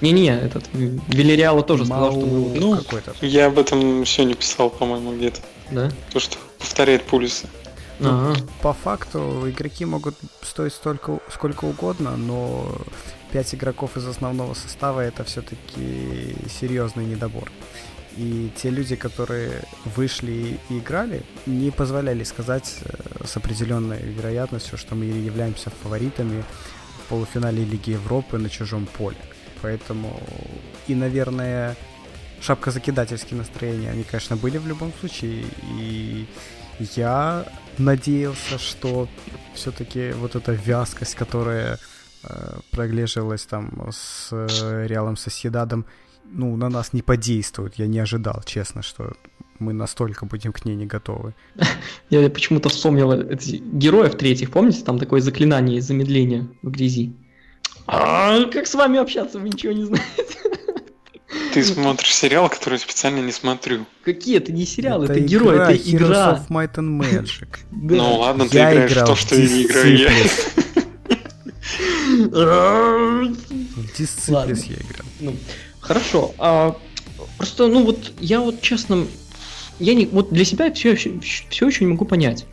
Не-не, 0.00 0.36
этот 0.38 0.64
Вильяреала 0.72 1.62
тоже 1.62 1.84
сказал, 1.86 2.12
что 2.12 2.20
мы... 2.20 2.26
Мау 2.40 2.54
Ну, 2.54 2.76
какой-то. 2.76 3.14
я 3.20 3.46
об 3.46 3.58
этом 3.58 4.04
сегодня 4.06 4.34
писал, 4.34 4.70
по-моему, 4.70 5.16
где-то. 5.16 5.40
Да? 5.70 5.90
То, 6.12 6.20
что 6.20 6.36
повторяет 6.58 7.04
Пулиса. 7.04 7.48
Ага. 8.00 8.34
По 8.60 8.72
факту 8.72 9.48
игроки 9.48 9.84
могут 9.84 10.16
стоить 10.42 10.72
столько, 10.72 11.20
сколько 11.32 11.64
угодно, 11.64 12.16
но 12.16 12.66
5 13.32 13.54
игроков 13.54 13.96
из 13.96 14.06
основного 14.06 14.54
состава 14.54 15.00
это 15.00 15.24
все-таки 15.24 16.36
серьезный 16.60 17.04
недобор. 17.04 17.50
И 18.16 18.50
те 18.56 18.70
люди, 18.70 18.96
которые 18.96 19.62
вышли 19.96 20.58
и 20.68 20.78
играли, 20.78 21.22
не 21.46 21.70
позволяли 21.70 22.24
сказать 22.24 22.78
э, 22.82 23.24
с 23.26 23.36
определенной 23.36 24.02
вероятностью, 24.02 24.78
что 24.78 24.94
мы 24.94 25.04
являемся 25.04 25.70
фаворитами 25.70 26.44
в 26.98 27.08
полуфинале 27.08 27.64
Лиги 27.64 27.90
Европы 27.90 28.38
на 28.38 28.48
чужом 28.48 28.86
поле. 28.86 29.16
Поэтому 29.62 30.20
и, 30.86 30.94
наверное, 30.94 31.76
шапкозакидательские 32.40 33.38
настроения, 33.38 33.90
они, 33.90 34.04
конечно, 34.04 34.36
были 34.36 34.58
в 34.58 34.66
любом 34.66 34.92
случае. 35.00 35.44
И 35.78 36.26
я 36.78 37.46
надеялся, 37.78 38.58
что 38.58 39.08
все-таки 39.54 40.12
вот 40.12 40.36
эта 40.36 40.52
вязкость, 40.52 41.14
которая 41.14 41.78
э, 42.22 42.58
проглеживалась 42.70 43.46
там 43.46 43.88
с 43.90 44.28
э, 44.32 44.86
Реалом 44.86 45.16
Соседадом, 45.16 45.86
ну, 46.30 46.56
на 46.56 46.68
нас 46.68 46.92
не 46.92 47.02
подействует. 47.02 47.74
Я 47.76 47.86
не 47.86 47.98
ожидал, 47.98 48.42
честно, 48.44 48.82
что 48.82 49.12
мы 49.58 49.72
настолько 49.72 50.26
будем 50.26 50.52
к 50.52 50.64
ней 50.64 50.74
не 50.74 50.86
готовы. 50.86 51.34
Я 52.10 52.28
почему-то 52.30 52.68
вспомнил 52.68 53.12
героев 53.12 54.16
третьих, 54.16 54.50
помните, 54.50 54.82
там 54.84 54.98
такое 54.98 55.20
заклинание 55.20 55.78
из 55.78 55.86
замедления 55.86 56.48
в 56.62 56.70
грязи. 56.70 57.14
А, 57.86 58.44
как 58.46 58.66
с 58.66 58.74
вами 58.74 58.98
общаться, 58.98 59.38
вы 59.38 59.48
ничего 59.48 59.72
не 59.72 59.84
знаете. 59.84 60.04
Ты 61.52 61.64
смотришь 61.64 62.14
сериал, 62.14 62.48
который 62.48 62.78
специально 62.78 63.20
не 63.20 63.32
смотрю. 63.32 63.86
Какие 64.04 64.38
это 64.38 64.52
не 64.52 64.64
сериалы, 64.66 65.06
это, 65.06 65.20
герой, 65.20 65.56
это 65.56 65.72
Heroes 65.72 65.96
игра. 65.96 66.32
of 66.34 66.48
Might 66.48 66.74
and 66.74 67.00
Magic. 67.00 67.48
Да. 67.70 67.96
Ну 67.96 68.18
ладно, 68.18 68.48
ты 68.48 68.56
Я 68.56 68.72
играешь 68.72 68.90
в 68.90 68.94
играл 68.94 69.06
то, 69.06 69.16
что 69.16 69.36
не 69.36 69.62
играю 69.64 69.96
я. 69.96 70.10
В 73.74 73.98
я 74.68 74.76
играл. 74.76 75.06
Ну, 75.20 75.36
хорошо. 75.86 76.34
А, 76.38 76.76
просто, 77.36 77.68
ну 77.68 77.84
вот, 77.84 78.12
я 78.20 78.40
вот 78.40 78.60
честно, 78.60 79.06
я 79.78 79.94
не, 79.94 80.06
вот 80.06 80.32
для 80.32 80.44
себя 80.44 80.72
все, 80.72 80.96
все 80.96 81.66
еще 81.66 81.84
не 81.84 81.90
могу 81.92 82.04
понять. 82.04 82.46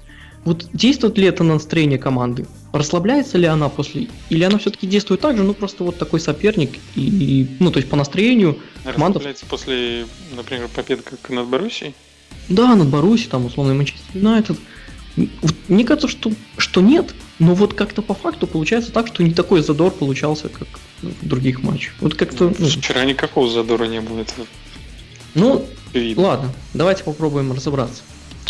Вот 0.44 0.66
действует 0.74 1.18
ли 1.20 1.26
это 1.26 1.44
на 1.44 1.54
настроение 1.54 2.00
команды? 2.00 2.48
Расслабляется 2.74 3.38
ли 3.38 3.46
она 3.46 3.70
после, 3.70 4.08
или 4.30 4.44
она 4.44 4.58
все-таки 4.58 4.88
действует 4.88 5.22
так 5.22 5.38
же, 5.38 5.44
ну 5.44 5.54
просто 5.54 5.84
вот 5.84 5.98
такой 6.00 6.20
соперник 6.20 6.80
и, 6.96 7.02
и, 7.02 7.48
ну 7.60 7.70
то 7.72 7.78
есть 7.78 7.90
по 7.90 7.96
настроению 7.96 8.58
команда, 8.84 9.20
Расслабляется 9.20 9.46
после, 9.46 10.06
например, 10.36 10.68
победы 10.74 11.04
как 11.04 11.30
над 11.30 11.48
Боруссией. 11.48 11.94
да, 12.50 12.76
над 12.76 12.88
Баруси, 12.88 13.28
там 13.28 13.46
условно 13.46 13.76
Манчестер 13.76 14.04
Юнайтед. 14.16 14.58
Вот 15.16 15.54
Мне 15.68 15.84
кажется, 15.84 16.08
что, 16.08 16.32
что 16.58 16.82
нет, 16.82 17.14
но 17.38 17.54
вот 17.54 17.76
как-то 17.76 18.02
по 18.02 18.16
факту 18.16 18.48
получается 18.48 18.92
так, 18.92 19.08
что 19.08 19.24
не 19.24 19.34
такой 19.34 19.62
задор 19.62 19.92
получался, 19.92 20.50
как 20.50 20.68
других 21.22 21.64
матчах. 21.64 21.94
Вот 22.00 22.16
как-то, 22.16 22.54
ну, 22.58 22.68
Вчера 22.68 23.06
никакого 23.06 23.50
задора 23.50 23.86
не 23.86 24.02
было, 24.02 24.20
это 24.20 24.34
ну, 25.34 25.66
видно. 25.94 26.24
Ладно, 26.24 26.50
давайте 26.74 27.04
попробуем 27.04 27.52
разобраться. 27.54 28.04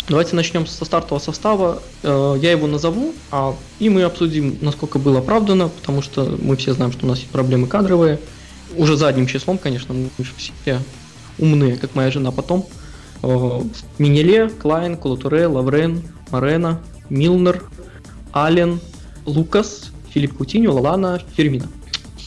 Давайте 0.08 0.34
начнем 0.34 0.66
со 0.66 0.84
стартового 0.84 1.22
состава. 1.22 1.82
Э, 2.02 2.36
Я 2.40 2.50
его 2.50 2.66
назову, 2.66 3.14
а 3.30 3.54
и 3.78 3.88
мы 3.88 4.02
обсудим, 4.02 4.58
насколько 4.60 4.98
было 4.98 5.20
оправдано, 5.20 5.68
потому 5.68 6.02
что 6.02 6.36
мы 6.42 6.56
все 6.56 6.72
знаем, 6.72 6.92
что 6.92 7.06
у 7.06 7.08
нас 7.08 7.18
есть 7.18 7.30
проблемы 7.30 7.68
кадровые. 7.68 8.18
Уже 8.76 8.96
задним 8.96 9.26
числом, 9.26 9.58
конечно, 9.58 9.94
мы 9.94 10.10
же 10.18 10.32
все 10.36 10.78
умные, 11.38 11.76
как 11.76 11.94
моя 11.94 12.10
жена 12.10 12.32
потом. 12.32 12.66
Э, 13.22 13.60
Минеле, 13.98 14.48
Клайн, 14.48 14.96
Кулатуре, 14.96 15.46
Лаврен, 15.46 16.02
Марена, 16.30 16.80
Милнер, 17.08 17.62
Ален, 18.34 18.80
Лукас, 19.24 19.92
Филипп 20.12 20.36
Кутиньо, 20.36 20.72
Лалана, 20.72 21.20
Фермина. 21.36 21.68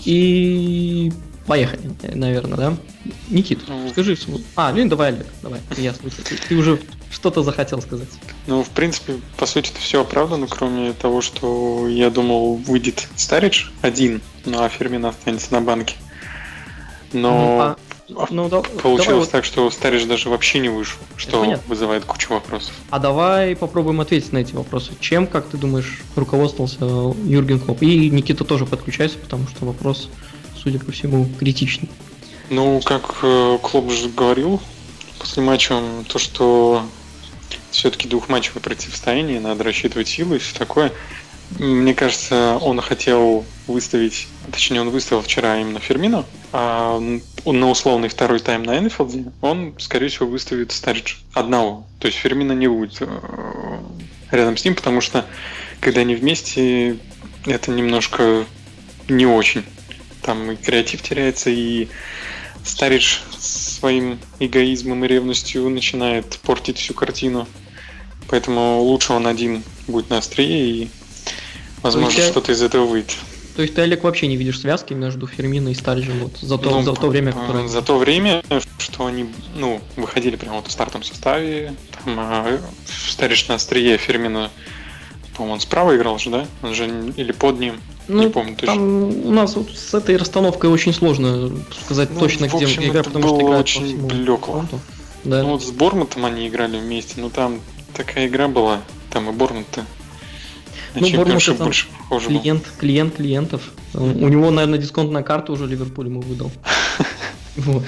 И 0.06 1.12
поехали, 1.48 1.92
наверное, 2.14 2.58
да? 2.58 2.78
Никит, 3.30 3.60
Ну. 3.68 3.90
скажи 3.90 4.16
свой- 4.16 4.44
А, 4.56 4.72
ну 4.72 4.88
давай, 4.88 5.10
Олег, 5.10 5.28
давай, 5.42 5.60
я 5.78 5.94
слушаю. 5.94 6.24
Ты, 6.24 6.38
ты 6.38 6.56
уже 6.56 6.80
что-то 7.12 7.44
захотел 7.44 7.82
сказать. 7.82 8.08
Ну, 8.48 8.64
в 8.64 8.70
принципе, 8.70 9.16
по 9.38 9.46
сути, 9.46 9.72
это 9.72 9.80
все 9.80 10.02
оправдано, 10.02 10.48
кроме 10.48 10.94
того, 10.94 11.22
что 11.22 11.88
я 11.88 12.10
думал, 12.10 12.56
выйдет 12.56 13.08
Старидж 13.16 13.68
один, 13.82 14.22
ну 14.46 14.62
а 14.64 14.70
Фермин 14.70 15.06
останется 15.06 15.54
на 15.54 15.62
банке. 15.62 15.96
Но 17.14 17.22
Ну, 17.22 17.60
а, 17.62 17.78
ну, 18.08 18.50
да- 18.50 18.62
давай 18.62 18.78
получилось 18.82 19.26
вот- 19.26 19.32
так, 19.32 19.46
что 19.46 19.70
Старидж 19.72 20.06
даже 20.06 20.30
вообще 20.30 20.60
не 20.60 20.70
вышел, 20.70 21.00
что 21.18 21.60
вызывает 21.68 22.06
кучу 22.06 22.34
вопросов. 22.34 22.74
а 22.90 23.00
давай 23.00 23.56
попробуем 23.56 24.02
ответить 24.02 24.32
на 24.32 24.40
эти 24.40 24.54
вопросы. 24.54 24.92
Чем, 25.00 25.28
как 25.28 25.48
ты 25.48 25.58
думаешь, 25.58 26.02
руководствовался 26.16 26.86
Юрген 27.26 27.60
Клоп? 27.60 27.82
И 27.82 28.10
Никита 28.10 28.44
тоже 28.44 28.66
подключайся, 28.66 29.18
потому 29.18 29.48
что 29.48 29.66
вопрос, 29.66 30.10
судя 30.62 30.80
по 30.80 30.92
всему, 30.92 31.28
критичный. 31.40 31.90
Ну, 32.50 32.80
как 32.84 33.16
э, 33.24 33.58
Клоп 33.62 33.92
же 33.92 34.10
говорил 34.10 34.62
после 35.20 35.42
матча, 35.42 35.82
то, 36.08 36.20
что 36.20 36.84
все-таки 37.72 38.08
двухматчевое 38.08 38.62
противостояние, 38.62 39.40
надо 39.40 39.64
рассчитывать 39.64 40.08
силы 40.08 40.36
и 40.36 40.40
все 40.40 40.56
такое. 40.58 40.94
Мне 41.60 41.94
кажется, 41.94 42.58
он 42.62 42.82
хотел 42.82 43.46
выставить, 43.68 44.28
точнее, 44.52 44.82
он 44.82 44.90
выставил 44.90 45.22
вчера 45.22 45.60
именно 45.60 45.80
Фермина, 45.80 46.26
а 46.52 47.00
на 47.46 47.70
условный 47.70 48.10
второй 48.10 48.40
тайм 48.40 48.64
на 48.64 48.78
Энфилде, 48.78 49.32
он, 49.42 49.76
скорее 49.80 50.10
всего, 50.10 50.28
выставит 50.28 50.72
Старидж 50.72 51.16
одного. 51.34 51.86
То 52.00 52.08
есть 52.08 52.18
Фермина 52.18 52.54
не 52.54 52.68
будет 52.68 52.98
э, 53.00 53.08
рядом 54.32 54.58
с 54.58 54.66
ним, 54.66 54.76
потому 54.76 55.02
что 55.02 55.26
когда 55.80 56.02
они 56.02 56.16
вместе, 56.16 56.98
это 57.46 57.72
немножко 57.72 58.46
не 59.08 59.26
очень. 59.26 59.64
Там 60.22 60.52
и 60.52 60.56
креатив 60.56 61.02
теряется, 61.02 61.50
и 61.52 61.88
Старидж 62.64 63.20
своим 63.38 64.20
эгоизмом 64.40 65.06
и 65.06 65.08
ревностью 65.08 65.70
начинает 65.70 66.40
портить 66.40 66.80
всю 66.80 66.94
картину. 66.94 67.48
Поэтому 68.28 68.82
лучше 68.82 69.14
он 69.14 69.28
один 69.28 69.64
будет 69.88 70.10
на 70.10 70.18
острие, 70.18 70.70
и, 70.70 70.90
возможно, 71.86 72.18
есть 72.18 72.30
что-то 72.30 72.52
из 72.52 72.62
этого 72.62 72.86
выйдет. 72.86 73.16
То 73.56 73.62
есть 73.62 73.74
ты, 73.74 73.82
Олег, 73.82 74.04
вообще 74.04 74.28
не 74.28 74.36
видишь 74.36 74.60
связки 74.60 74.94
между 74.94 75.28
Фермино 75.28 75.70
и 75.70 75.74
Стариджем 75.74 76.20
вот, 76.20 76.38
за, 76.42 76.58
то, 76.58 76.70
Ну, 76.72 76.82
за 76.84 76.94
то 76.94 77.08
время, 77.08 77.32
которое... 77.32 77.68
За 77.70 77.82
то 77.82 77.98
время, 77.98 78.44
что 78.80 79.06
они 79.06 79.28
ну, 79.56 79.80
выходили 79.96 80.36
прямо 80.36 80.58
вот 80.58 80.68
в 80.68 80.72
стартовом 80.72 81.04
составе, 81.04 81.74
там 82.04 82.20
э, 82.20 82.60
Старидж 83.10 83.46
на 83.48 83.56
острие, 83.56 83.98
Фермина, 83.98 84.52
по-моему, 85.36 85.54
он 85.54 85.60
справа 85.62 85.96
играл 85.96 86.20
же, 86.20 86.32
да? 86.32 86.46
Он 86.64 86.74
же 86.74 87.14
или 87.16 87.32
под 87.32 87.60
ним, 87.60 87.80
Ну, 88.10 88.24
не 88.24 88.30
помню 88.30 88.56
точно. 88.58 88.76
Там 88.76 89.26
у 89.26 89.32
нас 89.32 89.56
вот 89.56 89.70
с 89.72 89.94
этой 89.94 90.18
расстановкой 90.18 90.70
очень 90.70 90.94
сложно 90.94 91.52
сказать 91.86 92.10
Ну, 92.12 92.20
точно, 92.20 92.50
в 92.50 92.56
где 92.56 92.66
общем, 92.66 92.84
игра, 92.84 93.04
потому 93.04 93.26
что 93.26 93.36
было 93.38 93.48
играют 93.48 93.68
очень 93.68 93.82
по 93.82 93.88
всему 93.88 94.08
блекло. 94.08 94.38
фронту. 94.54 94.80
Да. 95.24 95.44
Ну 95.44 95.50
вот 95.52 95.64
с 95.64 95.72
Бормутом 95.72 96.26
они 96.26 96.48
играли 96.48 96.78
вместе, 96.78 97.22
но 97.22 97.30
там 97.30 97.62
такая 97.94 98.28
игра 98.28 98.48
была, 98.50 98.82
там 99.12 99.30
и 99.30 99.32
Бормут-то 99.32 99.86
Ну, 100.96 101.10
Бормут 101.18 101.42
это 101.48 101.64
больше 101.64 101.88
похоже 101.88 102.30
был. 102.30 102.40
клиент, 102.40 102.64
клиент 102.80 103.16
клиентов. 103.16 103.62
У 103.94 104.28
него, 104.28 104.52
наверное, 104.52 104.80
дисконтная 104.80 105.24
карта 105.24 105.52
уже 105.52 105.66
Ливерпуль 105.68 106.08
ему 106.08 106.22
выдал. 106.22 106.52
Вот. 107.58 107.84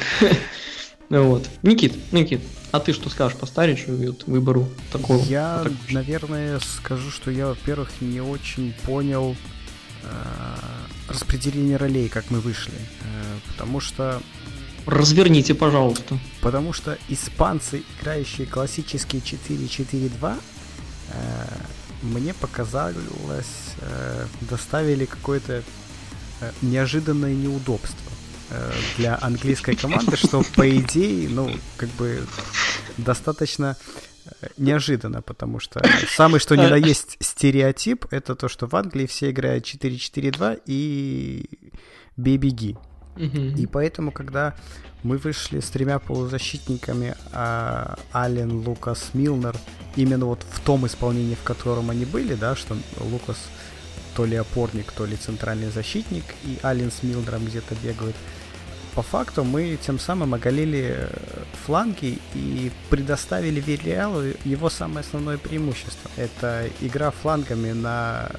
Вот. 1.10 1.50
Никит, 1.62 1.94
Никит, 2.14 2.42
а 2.72 2.80
ты 2.80 2.94
что 2.94 3.10
скажешь 3.10 3.38
по 3.38 3.46
Старичу 3.46 3.94
и 3.94 4.08
вот 4.08 4.24
выбору 4.28 4.68
такого? 4.92 5.22
Я, 5.26 5.62
так- 5.64 5.74
наверное, 5.90 6.60
скажу, 6.60 7.12
что 7.12 7.32
я, 7.32 7.48
во-первых, 7.48 7.90
не 8.00 8.22
очень 8.22 8.74
понял 8.86 9.36
э, 10.04 10.08
распределение 11.10 11.78
ролей, 11.78 12.10
как 12.10 12.30
мы 12.30 12.40
вышли. 12.40 12.74
Э, 13.02 13.52
потому 13.52 13.80
что 13.80 14.22
Разверните, 14.86 15.54
пожалуйста. 15.54 16.18
Потому 16.40 16.72
что 16.72 16.98
испанцы, 17.10 17.84
играющие 18.00 18.48
классические 18.48 19.22
4-4-2, 19.22 20.38
э, 21.10 21.48
мне 22.02 22.34
показалось, 22.34 23.76
э, 23.82 24.26
доставили 24.42 25.06
какое-то 25.06 25.64
э, 26.42 26.52
неожиданное 26.62 27.34
неудобство 27.34 28.12
э, 28.50 28.72
для 28.98 29.18
английской 29.22 29.76
команды, 29.76 30.16
что 30.18 30.44
по 30.56 30.70
идее, 30.70 31.30
ну, 31.30 31.52
как 31.78 31.90
бы 31.90 32.26
достаточно 32.98 33.78
э, 34.26 34.48
неожиданно, 34.58 35.22
потому 35.22 35.60
что 35.60 35.82
самый 36.16 36.40
что 36.40 36.56
ни 36.56 36.66
на 36.66 36.76
есть 36.76 37.18
стереотип 37.20 38.06
это 38.12 38.36
то, 38.36 38.48
что 38.48 38.68
в 38.68 38.76
Англии 38.76 39.08
все 39.08 39.32
играют 39.32 39.66
4-4-2 39.66 40.62
и 40.66 41.50
бей-беги. 42.16 42.78
И 43.18 43.66
поэтому, 43.66 44.12
когда 44.12 44.56
мы 45.08 45.18
вышли 45.18 45.62
с 45.62 45.70
тремя 45.70 46.00
полузащитниками, 46.00 47.16
а 47.32 47.98
Ален, 48.14 48.68
Лукас, 48.68 49.12
Милнер, 49.14 49.56
именно 49.96 50.26
вот 50.26 50.44
в 50.50 50.60
том 50.60 50.86
исполнении, 50.86 51.36
в 51.36 51.44
котором 51.44 51.90
они 51.90 52.06
были, 52.06 52.36
да, 52.36 52.56
что 52.56 52.76
Лукас 53.00 53.38
то 54.16 54.26
ли 54.26 54.36
опорник, 54.36 54.92
то 54.92 55.06
ли 55.06 55.16
центральный 55.16 55.70
защитник, 55.70 56.26
и 56.44 56.60
Ален 56.64 56.92
с 56.92 57.04
Милнером 57.04 57.46
где-то 57.46 57.76
бегают, 57.84 58.16
по 58.96 59.02
факту 59.04 59.44
мы 59.44 59.78
тем 59.82 60.00
самым 60.00 60.34
оголили 60.34 60.96
э, 60.98 61.08
фланги 61.66 62.18
и 62.34 62.72
предоставили 62.90 63.62
Вильяреалу 63.62 64.34
его 64.44 64.70
самое 64.70 65.02
основное 65.02 65.38
преимущество. 65.38 66.10
Это 66.18 66.68
игра 66.82 67.12
флангами 67.12 67.74
на 67.74 68.30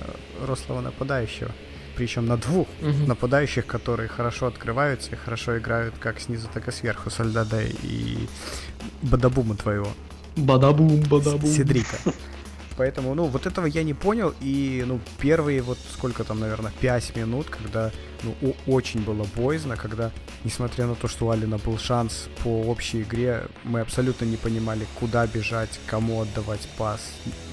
рослого 0.44 0.80
нападающего. 0.80 1.52
Причем 1.98 2.26
на 2.26 2.36
двух 2.36 2.68
Мгм. 2.80 3.08
нападающих, 3.08 3.66
которые 3.66 4.08
хорошо 4.08 4.46
открываются 4.46 5.10
и 5.10 5.16
хорошо 5.16 5.58
играют 5.58 5.94
как 5.98 6.20
снизу, 6.20 6.48
так 6.54 6.68
и 6.68 6.70
сверху. 6.70 7.10
Сальдада 7.10 7.60
и 7.60 8.28
Бадабума 9.02 9.56
твоего. 9.56 9.88
Бадабум, 10.36 11.00
бадабум. 11.00 11.50
Седрика. 11.50 11.96
Поэтому, 12.76 13.12
ну, 13.16 13.24
вот 13.24 13.46
этого 13.46 13.66
я 13.66 13.82
не 13.82 13.94
понял, 13.94 14.32
и, 14.40 14.84
ну, 14.86 15.00
первые 15.18 15.60
вот 15.62 15.78
сколько 15.92 16.22
там, 16.22 16.38
наверное, 16.38 16.70
5 16.80 17.16
минут, 17.16 17.48
когда, 17.50 17.90
ну, 18.22 18.54
очень 18.68 19.00
было 19.00 19.26
боязно, 19.34 19.76
когда, 19.76 20.12
несмотря 20.44 20.86
на 20.86 20.94
то, 20.94 21.08
что 21.08 21.26
у 21.26 21.30
Алина 21.30 21.58
был 21.58 21.76
шанс 21.78 22.28
по 22.44 22.62
общей 22.62 23.02
игре, 23.02 23.42
мы 23.64 23.80
абсолютно 23.80 24.24
не 24.26 24.36
понимали, 24.36 24.86
куда 25.00 25.26
бежать, 25.26 25.80
кому 25.88 26.22
отдавать 26.22 26.68
пас, 26.78 27.00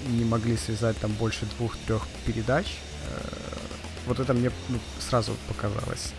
не 0.07 0.25
могли 0.25 0.55
связать 0.57 0.97
там 0.97 1.11
больше 1.13 1.47
двух-трех 1.57 2.03
передач. 2.27 2.67
Вот 4.05 4.19
это 4.19 4.33
мне 4.33 4.51
ну, 4.69 4.77
сразу 4.99 5.33
показалось 5.47 6.13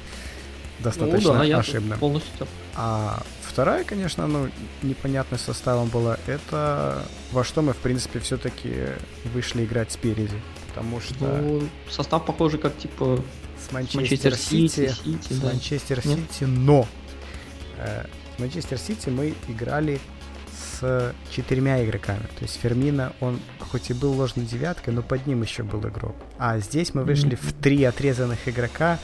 достаточно 0.78 1.34
ну, 1.34 1.48
да, 1.48 1.58
ошибным. 1.58 1.98
полностью. 1.98 2.46
А 2.74 3.22
вторая, 3.42 3.84
конечно, 3.84 4.26
ну, 4.26 4.50
непонятным 4.82 5.40
составом 5.40 5.88
была, 5.88 6.18
это 6.26 7.02
во 7.32 7.44
что 7.44 7.62
мы, 7.62 7.72
в 7.72 7.78
принципе, 7.78 8.18
все-таки 8.20 8.88
вышли 9.32 9.64
играть 9.64 9.92
спереди. 9.92 10.40
Потому 10.68 11.00
что 11.00 11.24
Ну, 11.24 11.68
состав 11.88 12.26
похожий 12.26 12.58
как 12.58 12.76
типа 12.76 13.22
с 13.58 13.66
с 13.68 13.72
Манчестер 13.72 14.00
Манчестер 14.00 14.36
Сити, 14.36 14.68
Сити, 14.68 14.94
Сити, 15.04 15.32
с 15.32 15.38
да. 15.38 15.48
Манчестер 15.48 16.06
Нет? 16.06 16.18
Сити, 16.30 16.44
но 16.44 16.86
э, 17.78 18.04
с 18.36 18.38
Манчестер 18.38 18.78
Сити 18.78 19.08
мы 19.08 19.34
играли 19.48 20.00
с 20.80 21.14
четырьмя 21.30 21.84
игроками. 21.84 22.22
То 22.38 22.42
есть 22.42 22.56
Фермина, 22.60 23.12
он 23.20 23.40
хоть 23.58 23.90
и 23.90 23.94
был 23.94 24.12
ложной 24.12 24.46
девяткой, 24.46 24.94
но 24.94 25.02
под 25.02 25.26
ним 25.26 25.42
еще 25.42 25.62
был 25.62 25.80
игрок. 25.88 26.16
А 26.38 26.58
здесь 26.58 26.94
мы 26.94 27.04
вышли 27.04 27.34
в 27.34 27.52
три 27.52 27.82
отрезанных 27.84 28.48
игрока 28.48 28.98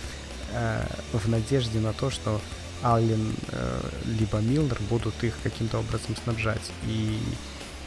э, 0.52 0.84
в 1.12 1.28
надежде 1.28 1.78
на 1.80 1.92
то, 1.92 2.10
что 2.10 2.40
Аллен 2.82 3.34
э, 3.48 3.80
либо 4.18 4.38
Милнер 4.38 4.78
будут 4.90 5.22
их 5.22 5.34
каким-то 5.42 5.78
образом 5.78 6.16
снабжать. 6.22 6.70
И 6.86 7.18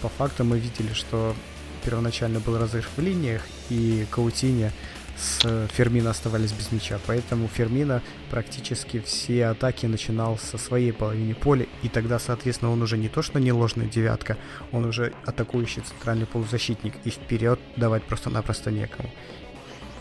по 0.02 0.10
факту 0.10 0.44
мы 0.44 0.60
видели, 0.60 0.94
что 0.94 1.36
первоначально 1.84 2.40
был 2.40 2.58
разрыв 2.58 2.90
в 2.96 3.02
линиях, 3.02 3.44
и 3.70 4.08
Каутине 4.10 4.72
с 5.18 5.40
э, 5.44 5.68
Фермино 5.72 6.10
оставались 6.10 6.52
без 6.52 6.72
мяча. 6.72 7.00
Поэтому 7.08 7.48
Фермино 7.48 8.02
практически 8.30 9.00
все 9.00 9.48
атаки 9.48 9.86
начинал 9.86 10.38
со 10.38 10.58
своей 10.58 10.92
половины 10.92 11.34
поля, 11.34 11.68
и 11.84 11.90
тогда, 11.90 12.20
соответственно, 12.20 12.72
он 12.72 12.82
уже 12.82 12.98
не 12.98 13.10
то, 13.10 13.22
что 13.22 13.40
не 13.40 13.52
ложная 13.52 13.88
девятка, 13.88 14.38
он 14.72 14.86
уже 14.86 15.14
атакующий 15.26 15.82
центральный 15.82 16.26
полузащитник, 16.26 16.94
и 17.04 17.10
вперед 17.10 17.60
давать 17.76 18.04
просто-напросто 18.04 18.72
некому. 18.72 19.10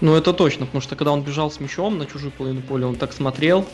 Ну 0.00 0.14
это 0.14 0.33
точно, 0.33 0.66
потому 0.66 0.83
что 0.83 0.97
когда 0.97 1.12
он 1.12 1.23
бежал 1.23 1.50
с 1.50 1.61
мячом 1.61 1.99
на 1.99 2.06
чужую 2.06 2.33
половину 2.33 2.62
поля, 2.62 2.87
он 2.87 2.97
так 2.97 3.12
смотрел, 3.12 3.66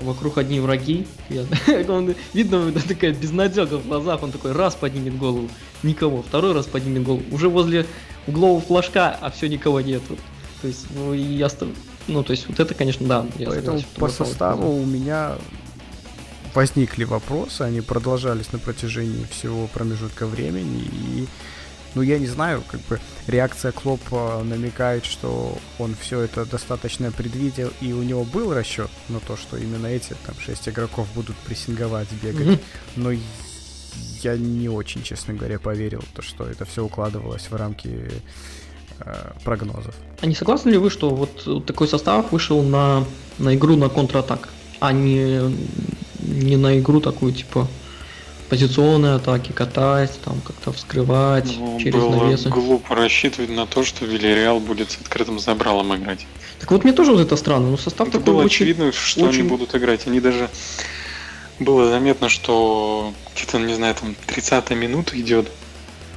вокруг 0.00 0.38
одни 0.38 0.60
враги. 0.60 1.06
Он- 1.88 2.14
видно, 2.32 2.72
такая 2.72 3.12
безнадега 3.12 3.76
в 3.76 3.86
глазах, 3.86 4.22
он 4.22 4.32
такой 4.32 4.52
раз 4.52 4.74
поднимет 4.74 5.16
голову, 5.16 5.48
никого, 5.82 6.22
второй 6.22 6.52
раз 6.52 6.66
поднимет 6.66 7.02
голову, 7.02 7.22
уже 7.30 7.48
возле 7.48 7.86
углового 8.26 8.60
флажка, 8.60 9.16
а 9.20 9.30
все 9.30 9.48
никого 9.48 9.80
нету. 9.80 10.16
То 10.62 10.68
есть, 10.68 10.86
ну 10.94 11.12
я 11.12 11.48
ну 12.06 12.22
то 12.22 12.32
есть 12.32 12.48
вот 12.48 12.60
это, 12.60 12.74
конечно, 12.74 13.06
да. 13.06 13.26
я 13.36 13.48
Поэтому 13.48 13.78
согласен, 13.78 14.00
по 14.00 14.08
составу 14.08 14.76
у 14.76 14.84
меня 14.84 15.36
возникли 16.54 17.04
вопросы, 17.04 17.62
они 17.62 17.80
продолжались 17.80 18.52
на 18.52 18.58
протяжении 18.58 19.24
всего 19.30 19.66
промежутка 19.68 20.26
времени, 20.26 20.82
и 20.82 21.26
ну, 21.94 22.02
я 22.02 22.18
не 22.18 22.26
знаю, 22.26 22.62
как 22.68 22.80
бы 22.82 23.00
реакция 23.26 23.72
Клопа 23.72 24.42
намекает, 24.44 25.04
что 25.04 25.58
он 25.78 25.96
все 26.00 26.20
это 26.20 26.44
достаточно 26.44 27.10
предвидел, 27.10 27.72
и 27.80 27.92
у 27.92 28.02
него 28.02 28.24
был 28.24 28.54
расчет 28.54 28.90
на 29.08 29.18
то, 29.18 29.36
что 29.36 29.56
именно 29.56 29.86
эти 29.86 30.14
там 30.24 30.36
шесть 30.38 30.68
игроков 30.68 31.08
будут 31.14 31.36
прессинговать, 31.38 32.08
бегать. 32.22 32.46
Мгм. 32.46 32.58
Но 32.96 33.10
я 34.22 34.36
не 34.36 34.68
очень, 34.68 35.02
честно 35.02 35.34
говоря, 35.34 35.58
поверил, 35.58 36.04
то, 36.14 36.22
что 36.22 36.46
это 36.46 36.64
все 36.64 36.84
укладывалось 36.84 37.50
в 37.50 37.56
рамки 37.56 38.08
прогнозов. 39.44 39.94
А 40.20 40.26
не 40.26 40.34
согласны 40.34 40.70
ли 40.70 40.76
вы, 40.78 40.90
что 40.90 41.10
вот, 41.10 41.66
такой 41.66 41.88
состав 41.88 42.32
вышел 42.32 42.62
на, 42.62 43.04
на 43.38 43.54
игру 43.54 43.76
на 43.76 43.88
контратак, 43.88 44.48
а 44.80 44.92
не, 44.92 45.40
не 46.20 46.56
на 46.56 46.78
игру 46.78 47.00
такую, 47.00 47.32
типа, 47.32 47.66
позиционные 48.48 49.14
атаки, 49.14 49.52
катать, 49.52 50.18
там 50.24 50.40
как-то 50.40 50.72
вскрывать 50.72 51.54
Ну, 51.56 51.78
через 51.78 51.94
было 52.00 52.24
навесы. 52.24 52.48
глупо 52.48 52.94
рассчитывать 52.96 53.50
на 53.50 53.66
то, 53.66 53.84
что 53.84 54.04
Вильяреал 54.04 54.58
будет 54.60 54.90
с 54.90 54.96
открытым 55.00 55.38
забралом 55.38 55.94
играть. 55.94 56.26
Так 56.58 56.70
вот 56.72 56.82
мне 56.84 56.92
тоже 56.92 57.12
вот 57.12 57.20
это 57.20 57.36
странно, 57.36 57.70
но 57.70 57.76
состав 57.76 58.08
Это 58.08 58.18
такой 58.18 58.34
было 58.34 58.42
очень... 58.42 58.56
очевидно, 58.66 58.92
что 58.92 59.24
очень- 59.26 59.40
они 59.40 59.48
будут 59.48 59.74
играть. 59.74 60.06
Они 60.06 60.20
даже... 60.20 60.48
Было 61.60 61.90
заметно, 61.90 62.30
что 62.30 63.12
где-то, 63.36 63.58
не 63.58 63.74
знаю, 63.74 63.94
там 63.94 64.14
30 64.26 64.70
минута 64.70 65.20
идет. 65.20 65.46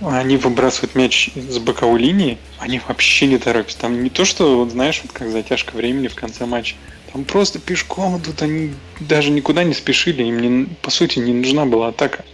Они 0.05 0.37
выбрасывают 0.37 0.95
мяч 0.95 1.31
с 1.35 1.59
боковой 1.59 1.99
линии, 2.01 2.37
они 2.59 2.81
вообще 2.87 3.27
не 3.27 3.37
торопятся. 3.37 3.79
Там 3.79 4.03
не 4.03 4.09
то, 4.09 4.25
что, 4.25 4.57
вот 4.59 4.71
знаешь, 4.71 5.01
вот 5.03 5.11
как 5.11 5.29
затяжка 5.29 5.75
времени 5.75 6.07
в 6.07 6.15
конце 6.15 6.45
матча. 6.45 6.75
Там 7.11 7.25
просто 7.25 7.59
пешком 7.59 8.17
идут, 8.17 8.41
они 8.41 8.73
даже 8.99 9.29
никуда 9.31 9.63
не 9.63 9.73
спешили, 9.73 10.23
им, 10.23 10.39
не, 10.39 10.65
по 10.81 10.89
сути, 10.89 11.19
не 11.19 11.33
нужна 11.33 11.65
была 11.65 11.89
атака. 11.89 12.25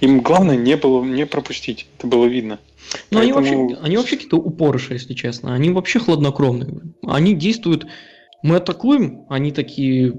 Им 0.00 0.20
главное 0.20 0.56
не 0.56 0.76
было 0.76 1.04
не 1.04 1.26
пропустить, 1.26 1.86
это 1.96 2.06
было 2.06 2.26
видно. 2.26 2.58
Они 3.12 3.32
Поэтому- 3.32 3.68
вообще, 3.68 3.82
они 3.82 3.96
вообще 3.96 4.16
какие-то 4.16 4.36
упорыши, 4.38 4.94
если 4.94 5.14
честно. 5.14 5.54
Они 5.54 5.70
вообще 5.70 5.98
хладнокровные. 5.98 6.80
Они 7.06 7.34
действуют... 7.34 7.86
Мы 8.42 8.56
атакуем, 8.56 9.26
они 9.28 9.52
такие... 9.52 10.14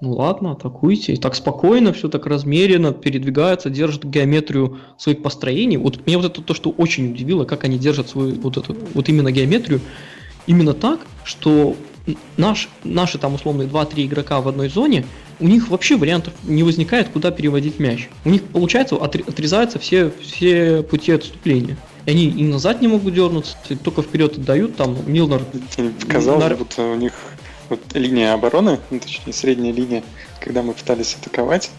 Ну 0.00 0.12
ладно, 0.12 0.52
атакуйте. 0.52 1.14
И 1.14 1.16
так 1.16 1.34
спокойно, 1.34 1.92
все 1.92 2.08
так 2.08 2.26
размеренно, 2.26 2.92
передвигаются, 2.92 3.70
держат 3.70 4.04
геометрию 4.04 4.78
своих 4.98 5.22
построений. 5.22 5.76
Вот 5.76 6.06
меня 6.06 6.18
вот 6.18 6.26
это 6.26 6.42
то, 6.42 6.54
что 6.54 6.70
очень 6.70 7.12
удивило, 7.12 7.44
как 7.44 7.64
они 7.64 7.78
держат 7.78 8.08
свою 8.08 8.34
вот 8.40 8.56
эту, 8.56 8.76
вот 8.94 9.08
именно 9.08 9.32
геометрию. 9.32 9.80
Именно 10.46 10.74
так, 10.74 11.00
что 11.24 11.74
наш, 12.36 12.68
наши 12.82 13.18
там 13.18 13.34
условные 13.34 13.68
2-3 13.68 14.06
игрока 14.06 14.40
в 14.40 14.48
одной 14.48 14.68
зоне, 14.68 15.04
у 15.40 15.48
них 15.48 15.68
вообще 15.68 15.96
вариантов 15.96 16.32
не 16.44 16.62
возникает, 16.62 17.08
куда 17.08 17.30
переводить 17.30 17.78
мяч. 17.78 18.08
У 18.24 18.30
них, 18.30 18.42
получается, 18.42 18.94
отре- 18.96 19.28
отрезаются 19.28 19.78
все, 19.78 20.12
все 20.22 20.82
пути 20.82 21.12
отступления. 21.12 21.76
И 22.06 22.10
они 22.10 22.26
и 22.26 22.44
назад 22.44 22.82
не 22.82 22.88
могут 22.88 23.14
дернуться, 23.14 23.56
и 23.68 23.74
только 23.74 24.02
вперед 24.02 24.36
отдают, 24.36 24.76
там 24.76 24.96
Милнер 25.06 25.42
Казалось, 26.08 26.42
Нар- 26.42 26.56
будто 26.56 26.82
у 26.82 26.94
них 26.94 27.12
вот 27.68 27.80
линия 27.94 28.32
обороны, 28.34 28.80
ну, 28.90 29.00
точнее 29.00 29.32
средняя 29.32 29.72
линия, 29.72 30.02
когда 30.40 30.62
мы 30.62 30.72
пытались 30.72 31.16
атаковать, 31.20 31.70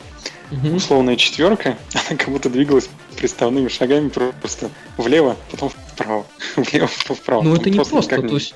мгм. 0.51 0.75
условная 0.75 1.15
четверка, 1.15 1.77
она 1.93 2.17
как 2.17 2.29
будто 2.29 2.49
двигалась 2.49 2.89
приставными 3.17 3.67
шагами 3.67 4.09
просто 4.09 4.69
влево, 4.97 5.35
потом 5.51 5.69
вправо, 5.69 6.25
влево, 6.55 6.89
потом 7.01 7.15
вправо. 7.15 7.41
Ну 7.41 7.55
это 7.55 7.69
не 7.69 7.79
просто, 7.79 8.21
то 8.21 8.35
есть 8.35 8.55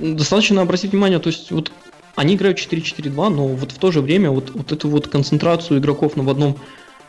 достаточно 0.00 0.62
обратить 0.62 0.92
внимание, 0.92 1.18
то 1.18 1.30
есть 1.30 1.50
вот 1.50 1.72
они 2.16 2.34
играют 2.34 2.58
4-4-2, 2.58 3.28
но 3.28 3.46
вот 3.46 3.72
в 3.72 3.78
то 3.78 3.90
же 3.90 4.00
время 4.00 4.30
вот, 4.30 4.50
вот 4.50 4.72
эту 4.72 4.88
вот 4.88 5.08
концентрацию 5.08 5.78
игроков 5.80 6.16
на 6.16 6.22
в 6.22 6.28
одном 6.28 6.58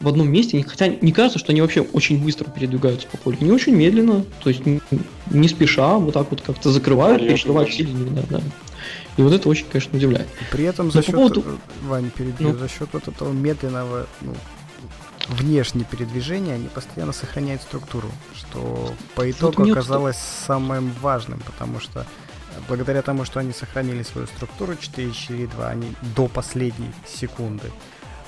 в 0.01 0.07
одном 0.07 0.29
месте, 0.31 0.63
хотя 0.67 0.87
не 0.87 1.11
кажется, 1.11 1.39
что 1.39 1.51
они 1.51 1.61
вообще 1.61 1.81
очень 1.81 2.23
быстро 2.23 2.49
передвигаются 2.49 3.07
по 3.07 3.17
полю, 3.17 3.37
они 3.39 3.51
очень 3.51 3.75
медленно, 3.75 4.25
то 4.43 4.49
есть 4.49 4.65
не, 4.65 4.81
не 5.29 5.47
спеша, 5.47 5.97
вот 5.97 6.15
так 6.15 6.31
вот 6.31 6.41
как-то 6.41 6.71
закрывают, 6.71 7.21
Вальяжно 7.21 7.35
перекрывают 7.35 7.69
все 7.69 7.83
линии, 7.83 8.09
да, 8.09 8.23
да. 8.29 8.41
И 9.17 9.21
вот 9.21 9.33
это 9.33 9.49
очень, 9.49 9.65
конечно, 9.67 9.97
удивляет. 9.97 10.27
И 10.41 10.43
при 10.51 10.63
этом 10.65 10.87
Но 10.87 10.91
за 10.91 10.99
по 10.99 11.05
счет, 11.05 11.15
поводу- 11.15 11.59
Вань, 11.83 12.09
перебью, 12.11 12.53
Ну. 12.53 12.57
за 12.57 12.67
счет 12.69 12.89
вот 12.93 13.07
этого 13.07 13.31
медленного, 13.31 14.07
ну, 14.21 14.33
внешнего 15.29 15.85
передвижения 15.85 16.55
они 16.55 16.67
постоянно 16.67 17.13
сохраняют 17.13 17.61
структуру, 17.61 18.09
что 18.35 18.93
по 19.15 19.29
итогу 19.29 19.61
мне 19.63 19.71
оказалось 19.73 20.17
самым 20.17 20.91
важным, 21.01 21.39
потому 21.45 21.79
что 21.79 22.01
э, 22.01 22.59
благодаря 22.67 23.01
тому, 23.01 23.23
что 23.25 23.39
они 23.39 23.53
сохранили 23.53 24.03
свою 24.03 24.27
структуру 24.27 24.73
4-4-2, 24.73 25.67
они 25.67 25.93
до 26.15 26.27
последней 26.27 26.91
секунды, 27.07 27.71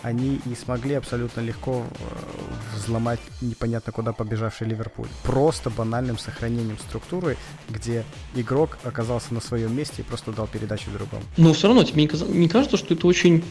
они 0.04 0.42
и 0.46 0.56
смогли 0.56 0.96
абсолютно 0.96 1.40
легко 1.40 1.86
э, 1.90 2.76
взломать 2.76 3.22
непонятно 3.42 3.94
куда 3.94 4.12
побежавший 4.12 4.68
Ливерпуль. 4.68 5.08
Просто 5.24 5.70
банальным 5.70 6.20
сохранением 6.20 6.78
структуры, 6.78 7.38
где 7.70 8.04
игрок 8.36 8.78
оказался 8.84 9.34
на 9.34 9.40
своем 9.40 9.76
месте 9.76 10.02
и 10.02 10.04
просто 10.04 10.34
дал 10.34 10.46
передачу 10.46 10.92
другому. 10.92 11.24
Но 11.38 11.54
все 11.54 11.68
равно 11.68 11.84
тебе 11.84 12.02
не, 12.02 12.08
каза- 12.10 12.28
не 12.28 12.50
кажется, 12.50 12.76
что 12.76 12.94
это 12.94 13.08
очень, 13.08 13.46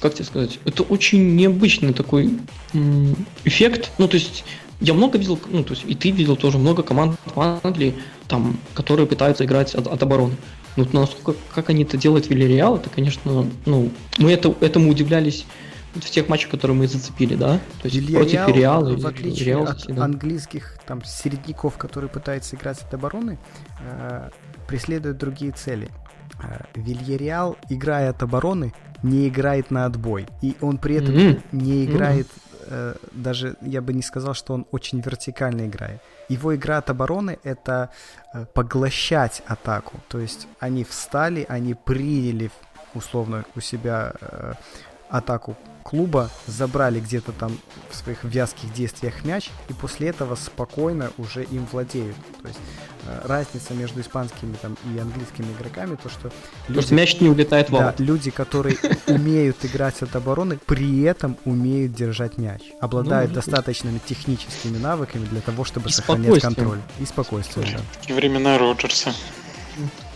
как 0.00 0.14
тебе 0.14 0.26
сказать, 0.26 0.60
это 0.66 0.82
очень 0.82 1.34
необычный 1.34 1.94
такой 1.94 2.38
эффект. 3.44 3.90
Ну, 3.96 4.06
то 4.06 4.16
есть, 4.16 4.44
я 4.80 4.92
много 4.92 5.16
видел, 5.16 5.40
ну, 5.48 5.64
то 5.64 5.72
есть, 5.72 5.84
и 5.86 5.94
ты 5.94 6.10
видел 6.10 6.36
тоже 6.36 6.58
много 6.58 6.82
команд 6.82 7.18
в 7.24 7.40
Англии, 7.40 7.94
там, 8.28 8.58
которые 8.74 9.06
пытаются 9.06 9.46
играть 9.46 9.74
от, 9.74 9.86
от 9.86 10.02
обороны. 10.02 10.36
Ну, 10.92 11.00
насколько, 11.00 11.38
как 11.54 11.70
они 11.70 11.84
это 11.84 11.96
делают 11.96 12.26
в 12.26 12.30
Вильяреал, 12.30 12.76
это, 12.76 12.90
конечно, 12.90 13.46
ну, 13.66 13.90
мы 14.18 14.32
это, 14.32 14.54
этому 14.60 14.90
удивлялись 14.90 15.44
в 15.94 16.10
тех 16.10 16.28
матчах, 16.28 16.50
которые 16.50 16.76
мы 16.76 16.86
зацепили, 16.86 17.34
да? 17.34 17.58
То 17.82 17.88
есть 17.88 17.96
Вильяреал, 17.96 18.44
против 18.44 18.56
Реала. 18.56 18.96
в 18.96 19.06
отличие 19.06 19.46
Реал, 19.46 19.64
от 19.64 19.86
да. 19.88 20.04
английских 20.04 20.78
там 20.86 21.02
середняков, 21.04 21.76
которые 21.76 22.08
пытаются 22.10 22.56
играть 22.56 22.80
от 22.82 22.92
обороны, 22.94 23.38
э, 23.80 24.30
преследует 24.68 25.18
другие 25.18 25.52
цели. 25.52 25.88
Э, 26.42 26.60
Вильяреал, 26.74 27.56
играя 27.68 28.10
от 28.10 28.22
обороны, 28.22 28.72
не 29.02 29.28
играет 29.28 29.70
на 29.70 29.86
отбой. 29.86 30.26
И 30.42 30.56
он 30.60 30.78
при 30.78 30.96
этом 30.96 31.14
Мгм. 31.14 31.42
не 31.52 31.84
играет, 31.86 32.28
э, 32.66 32.94
даже 33.12 33.56
я 33.62 33.80
бы 33.80 33.92
не 33.92 34.02
сказал, 34.02 34.34
что 34.34 34.54
он 34.54 34.66
очень 34.70 35.00
вертикально 35.00 35.66
играет. 35.66 36.00
Его 36.28 36.54
игра 36.54 36.78
от 36.78 36.90
обороны— 36.90 37.38
это 37.42 37.90
э, 38.34 38.44
поглощать 38.54 39.42
атаку. 39.46 40.00
То 40.08 40.18
есть 40.18 40.46
они 40.60 40.84
встали, 40.84 41.46
они 41.48 41.74
приняли 41.74 42.50
условно 42.94 43.44
у 43.54 43.60
себя 43.60 44.12
э, 44.20 44.52
атаку 45.08 45.56
клуба, 45.82 46.28
забрали 46.46 47.00
где-то 47.00 47.32
там 47.32 47.58
в 47.90 47.94
своих 47.94 48.22
вязких 48.24 48.72
действиях 48.74 49.24
мяч, 49.24 49.50
и 49.68 49.72
после 49.72 50.08
этого 50.08 50.34
спокойно 50.34 51.10
уже 51.16 51.44
им 51.44 51.66
владеют. 51.72 52.16
То 52.42 52.48
есть 52.48 52.60
разница 53.24 53.74
между 53.74 54.00
испанскими 54.00 54.54
там, 54.60 54.76
и 54.94 54.98
английскими 54.98 55.46
игроками, 55.52 55.96
то 56.02 56.08
что 56.08 56.30
что 56.82 56.94
мяч 56.94 57.20
не 57.20 57.28
улетает 57.28 57.70
в 57.70 57.72
да, 57.72 57.94
люди, 57.98 58.30
которые 58.30 58.76
умеют 59.06 59.64
играть 59.64 60.02
от 60.02 60.14
обороны, 60.16 60.58
при 60.66 61.02
этом 61.02 61.36
умеют 61.44 61.94
держать 61.94 62.38
мяч. 62.38 62.62
Обладают 62.80 63.30
Ну, 63.30 63.36
достаточными 63.36 64.00
техническими 64.04 64.78
навыками 64.78 65.24
для 65.24 65.40
того, 65.40 65.64
чтобы 65.64 65.90
сохранять 65.90 66.40
контроль. 66.40 66.80
И 67.00 67.06
спокойствие, 67.06 67.66
да. 68.08 68.14
Времена 68.14 68.58
Роджерса. 68.58 69.12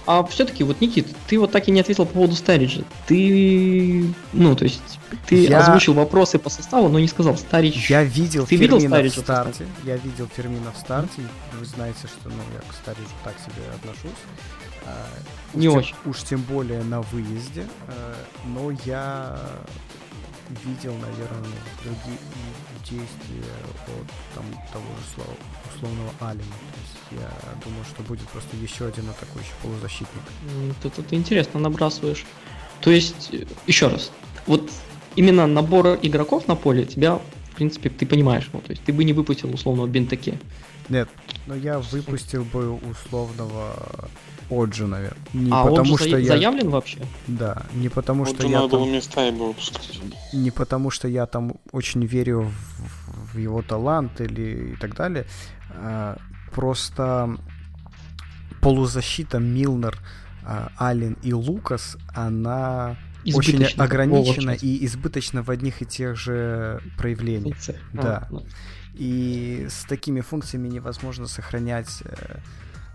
А 0.06 0.24
все-таки, 0.24 0.64
вот, 0.64 0.80
Никит, 0.80 1.06
ты 1.28 1.38
вот 1.38 1.52
так 1.52 1.68
и 1.68 1.70
не 1.70 1.80
ответил 1.80 2.06
по 2.06 2.12
поводу 2.14 2.34
Стариджа. 2.34 2.82
Ты, 3.06 4.04
ну, 4.32 4.56
то 4.56 4.64
есть, 4.64 4.98
ты 5.28 5.44
Я- 5.46 5.60
озвучил 5.60 5.94
вопросы 5.94 6.38
по 6.40 6.50
составу, 6.50 6.88
но 6.88 6.98
не 6.98 7.06
сказал 7.08 7.36
Старидж. 7.36 7.86
Я 7.88 8.02
видел 8.02 8.44
Ты 8.46 8.56
видел 8.56 8.80
Фермина 8.80 8.96
в 8.96 8.98
Стариджа 8.98 9.20
в 9.20 9.24
старте. 9.24 9.66
Я 9.84 9.96
видел 9.96 10.28
Фермина 10.34 10.72
в 10.72 10.76
старте. 10.76 11.22
Вы 11.58 11.64
знаете, 11.64 12.00
что 12.08 12.28
ну, 12.28 12.42
я 12.52 12.60
к 12.68 12.74
Стариджу 12.74 13.10
так 13.22 13.34
себе 13.38 13.62
отношусь. 13.76 14.18
А, 14.84 15.06
уж 15.54 15.60
Не 15.60 15.68
тем- 15.68 15.76
очень. 15.76 15.94
Уж 16.04 16.22
тем 16.24 16.40
более 16.42 16.82
на 16.82 17.00
выезде. 17.02 17.64
А, 17.86 18.14
Но 18.48 18.72
я 18.84 19.38
видел, 20.64 20.94
наверное, 20.94 21.58
другие 21.84 22.18
действия 22.90 23.52
от 23.86 24.06
там, 24.34 24.44
того 24.72 24.84
же 24.98 25.14
слова- 25.14 25.36
условного 25.74 26.10
Алина. 26.20 26.44
То 26.44 26.80
есть 26.82 27.22
я 27.22 27.30
думаю, 27.64 27.84
что 27.84 28.02
будет 28.02 28.28
просто 28.28 28.56
еще 28.56 28.86
один 28.86 29.08
атакующий 29.10 29.52
полузащитник. 29.62 30.22
Ты, 30.82 30.90
ты- 30.90 31.02
ты 31.02 31.14
интересно 31.16 31.60
набрасываешь. 31.60 32.24
То 32.80 32.90
есть, 32.90 33.28
э, 33.32 33.44
еще 33.66 33.88
раз, 33.88 34.10
вот 34.46 34.70
именно 35.16 35.46
набор 35.46 35.98
игроков 36.02 36.48
на 36.48 36.56
поле 36.56 36.84
тебя, 36.84 37.16
в 37.50 37.54
принципе, 37.54 37.90
ты 37.90 38.06
понимаешь, 38.06 38.48
ну, 38.52 38.60
то 38.60 38.70
есть 38.70 38.82
ты 38.82 38.92
бы 38.92 39.04
не 39.04 39.12
выпустил 39.12 39.52
условного 39.54 39.86
Бентаке. 39.86 40.38
Нет, 40.88 41.08
но 41.46 41.54
я 41.54 41.78
выпустил 41.78 42.44
бы 42.44 42.72
условного 42.72 44.08
Оджи, 44.52 44.86
наверное. 44.86 45.18
Не 45.32 45.50
а 45.50 45.64
он 45.64 45.70
потому 45.70 45.98
же 45.98 46.04
что 46.04 46.10
за- 46.10 46.18
я... 46.18 46.26
заявлен 46.26 46.70
вообще? 46.70 46.98
Да, 47.26 47.62
не 47.74 47.88
потому 47.88 48.26
что 48.26 48.46
я 48.46 48.60
надо 48.60 48.78
там, 48.78 48.92
места 48.92 49.24
его 49.24 49.48
выпускать. 49.48 50.00
не 50.32 50.50
потому 50.50 50.90
что 50.90 51.08
я 51.08 51.26
там 51.26 51.54
очень 51.72 52.04
верю 52.04 52.50
в, 52.50 53.34
в 53.34 53.38
его 53.38 53.62
талант 53.62 54.20
или 54.20 54.74
и 54.74 54.76
так 54.76 54.94
далее, 54.94 55.26
а, 55.70 56.18
просто 56.54 57.36
полузащита 58.60 59.38
Милнер, 59.38 59.98
а, 60.44 60.70
Аллен 60.76 61.16
и 61.22 61.32
Лукас, 61.32 61.96
она 62.14 62.96
очень 63.26 63.64
ограничена 63.64 64.50
и 64.50 64.84
избыточна 64.86 65.42
в 65.42 65.50
одних 65.50 65.82
и 65.82 65.86
тех 65.86 66.16
же 66.16 66.82
проявлениях. 66.98 67.56
Да. 67.92 68.02
А, 68.02 68.26
ну. 68.30 68.44
И 68.94 69.66
с 69.70 69.84
такими 69.84 70.20
функциями 70.20 70.68
невозможно 70.68 71.26
сохранять 71.26 72.02
э, 72.04 72.36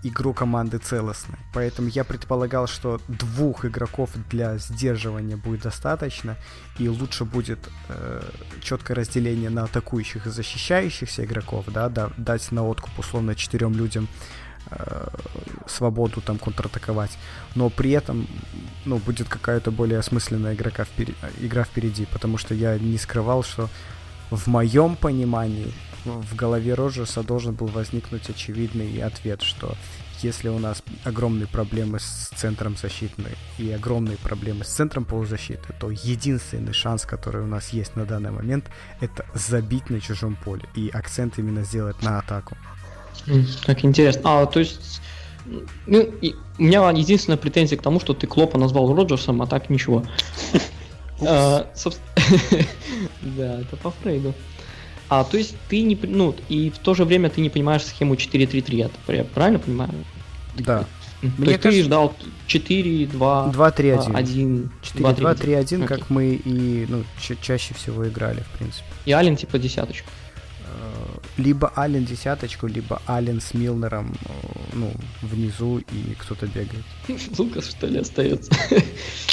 игру 0.08 0.34
команды 0.34 0.78
целостной. 0.78 1.38
Поэтому 1.54 1.88
я 1.90 2.04
предполагал, 2.04 2.68
что 2.68 3.02
двух 3.08 3.66
игроков 3.66 4.12
для 4.30 4.58
сдерживания 4.58 5.38
будет 5.38 5.62
достаточно, 5.62 6.36
и 6.80 6.90
лучше 6.90 7.26
будет 7.26 7.60
э, 7.90 8.22
четкое 8.62 8.96
разделение 8.96 9.50
на 9.50 9.64
атакующих 9.64 10.28
и 10.28 10.30
защищающихся 10.30 11.26
игроков, 11.26 11.66
да, 11.68 11.90
да 11.90 12.12
дать 12.18 12.52
на 12.52 12.66
откуп 12.66 13.00
условно 13.00 13.36
четырем 13.36 13.74
людям 13.74 14.08
э, 14.70 15.08
свободу 15.68 16.22
там 16.22 16.38
контратаковать, 16.38 17.18
но 17.56 17.70
при 17.70 17.92
этом 17.92 18.28
ну, 18.86 18.98
будет 18.98 19.30
какая-то 19.30 19.72
более 19.72 20.00
осмысленная 20.00 20.54
игрока 20.54 20.84
впери- 20.84 21.16
игра 21.40 21.64
впереди, 21.64 22.06
потому 22.06 22.38
что 22.38 22.54
я 22.54 22.78
не 22.78 22.98
скрывал, 22.98 23.44
что 23.44 23.70
в 24.30 24.48
моем 24.48 24.96
понимании 24.96 25.74
в 26.06 26.36
голове 26.36 26.74
Роджерса 26.74 27.24
должен 27.24 27.54
был 27.54 27.68
возникнуть 27.68 28.30
очевидный 28.30 29.02
ответ, 29.02 29.42
что 29.42 29.76
если 30.22 30.50
у 30.50 30.60
нас 30.60 30.84
огромные 31.04 31.48
проблемы 31.48 32.00
с 32.00 32.30
центром 32.36 32.76
защиты 32.76 33.24
и 33.58 33.72
огромные 33.72 34.18
проблемы 34.18 34.64
с 34.64 34.70
центром 34.70 35.06
полузащиты, 35.06 35.74
то 35.80 35.92
единственный 35.92 36.74
шанс, 36.74 37.06
который 37.06 37.42
у 37.42 37.48
нас 37.48 37.70
есть 37.70 37.96
на 37.96 38.06
данный 38.06 38.32
момент, 38.32 38.66
это 39.00 39.26
забить 39.34 39.90
на 39.90 40.02
чужом 40.02 40.36
поле. 40.36 40.64
И 40.76 40.90
акцент 40.90 41.38
именно 41.40 41.64
сделать 41.64 42.02
на 42.02 42.20
атаку. 42.20 42.58
Как 43.66 43.84
интересно. 43.84 44.22
А, 44.24 44.46
то 44.46 44.60
есть, 44.60 45.02
ну, 45.86 46.02
и 46.02 46.36
у 46.58 46.64
меня 46.64 46.90
единственная 46.92 47.38
претензия 47.38 47.78
к 47.78 47.82
тому, 47.82 48.00
что 48.00 48.14
ты 48.14 48.28
Клопа 48.28 48.58
назвал 48.58 48.94
Роджерсом, 48.94 49.42
а 49.42 49.48
так 49.48 49.70
ничего. 49.70 50.06
А, 51.22 51.68
Да, 53.22 53.62
это 53.62 53.76
по 53.78 53.92
Фрейду. 53.92 54.34
А, 55.10 55.24
то 55.24 55.38
есть 55.38 55.56
ты 55.70 55.84
не, 55.84 55.96
ну, 56.04 56.36
и 56.50 56.70
в 56.70 56.78
то 56.80 56.94
же 56.94 57.06
время 57.06 57.30
ты 57.30 57.40
не 57.42 57.50
понимаешь 57.50 57.84
схему 57.86 58.16
4-3-3, 58.16 58.92
я 59.08 59.24
правильно 59.24 59.60
понимаю? 59.60 59.94
Да. 60.58 60.86
То 61.22 61.28
Мне 61.38 61.48
есть 61.52 61.62
ты 61.62 61.70
кажется- 61.70 61.84
ждал 61.86 62.16
4, 62.46 63.06
2, 63.08 63.52
2-3-1. 63.52 64.16
1, 64.16 64.72
4-2-3-1, 64.84 65.84
Окей. 65.84 65.88
как 65.88 66.10
мы 66.10 66.36
и 66.36 66.86
ну, 66.90 67.04
ча- 67.20 67.36
чаще 67.42 67.74
всего 67.74 68.08
играли, 68.08 68.42
в 68.42 68.58
принципе. 68.58 68.86
И 69.06 69.12
Ален 69.14 69.36
типа 69.36 69.58
десяточку. 69.58 70.10
Э, 70.68 71.18
Либо 71.38 71.72
Ален 71.76 72.06
десяточку, 72.06 72.68
либо 72.68 73.02
Ален 73.08 73.42
с 73.42 73.54
Милнером 73.56 74.16
э, 74.26 74.30
ну, 74.74 74.94
внизу 75.24 75.80
и 75.80 76.14
кто-то 76.20 76.46
бегает. 76.48 76.84
Лукас, 77.38 77.70
что 77.70 77.88
ли, 77.88 78.00
остается? 78.00 78.52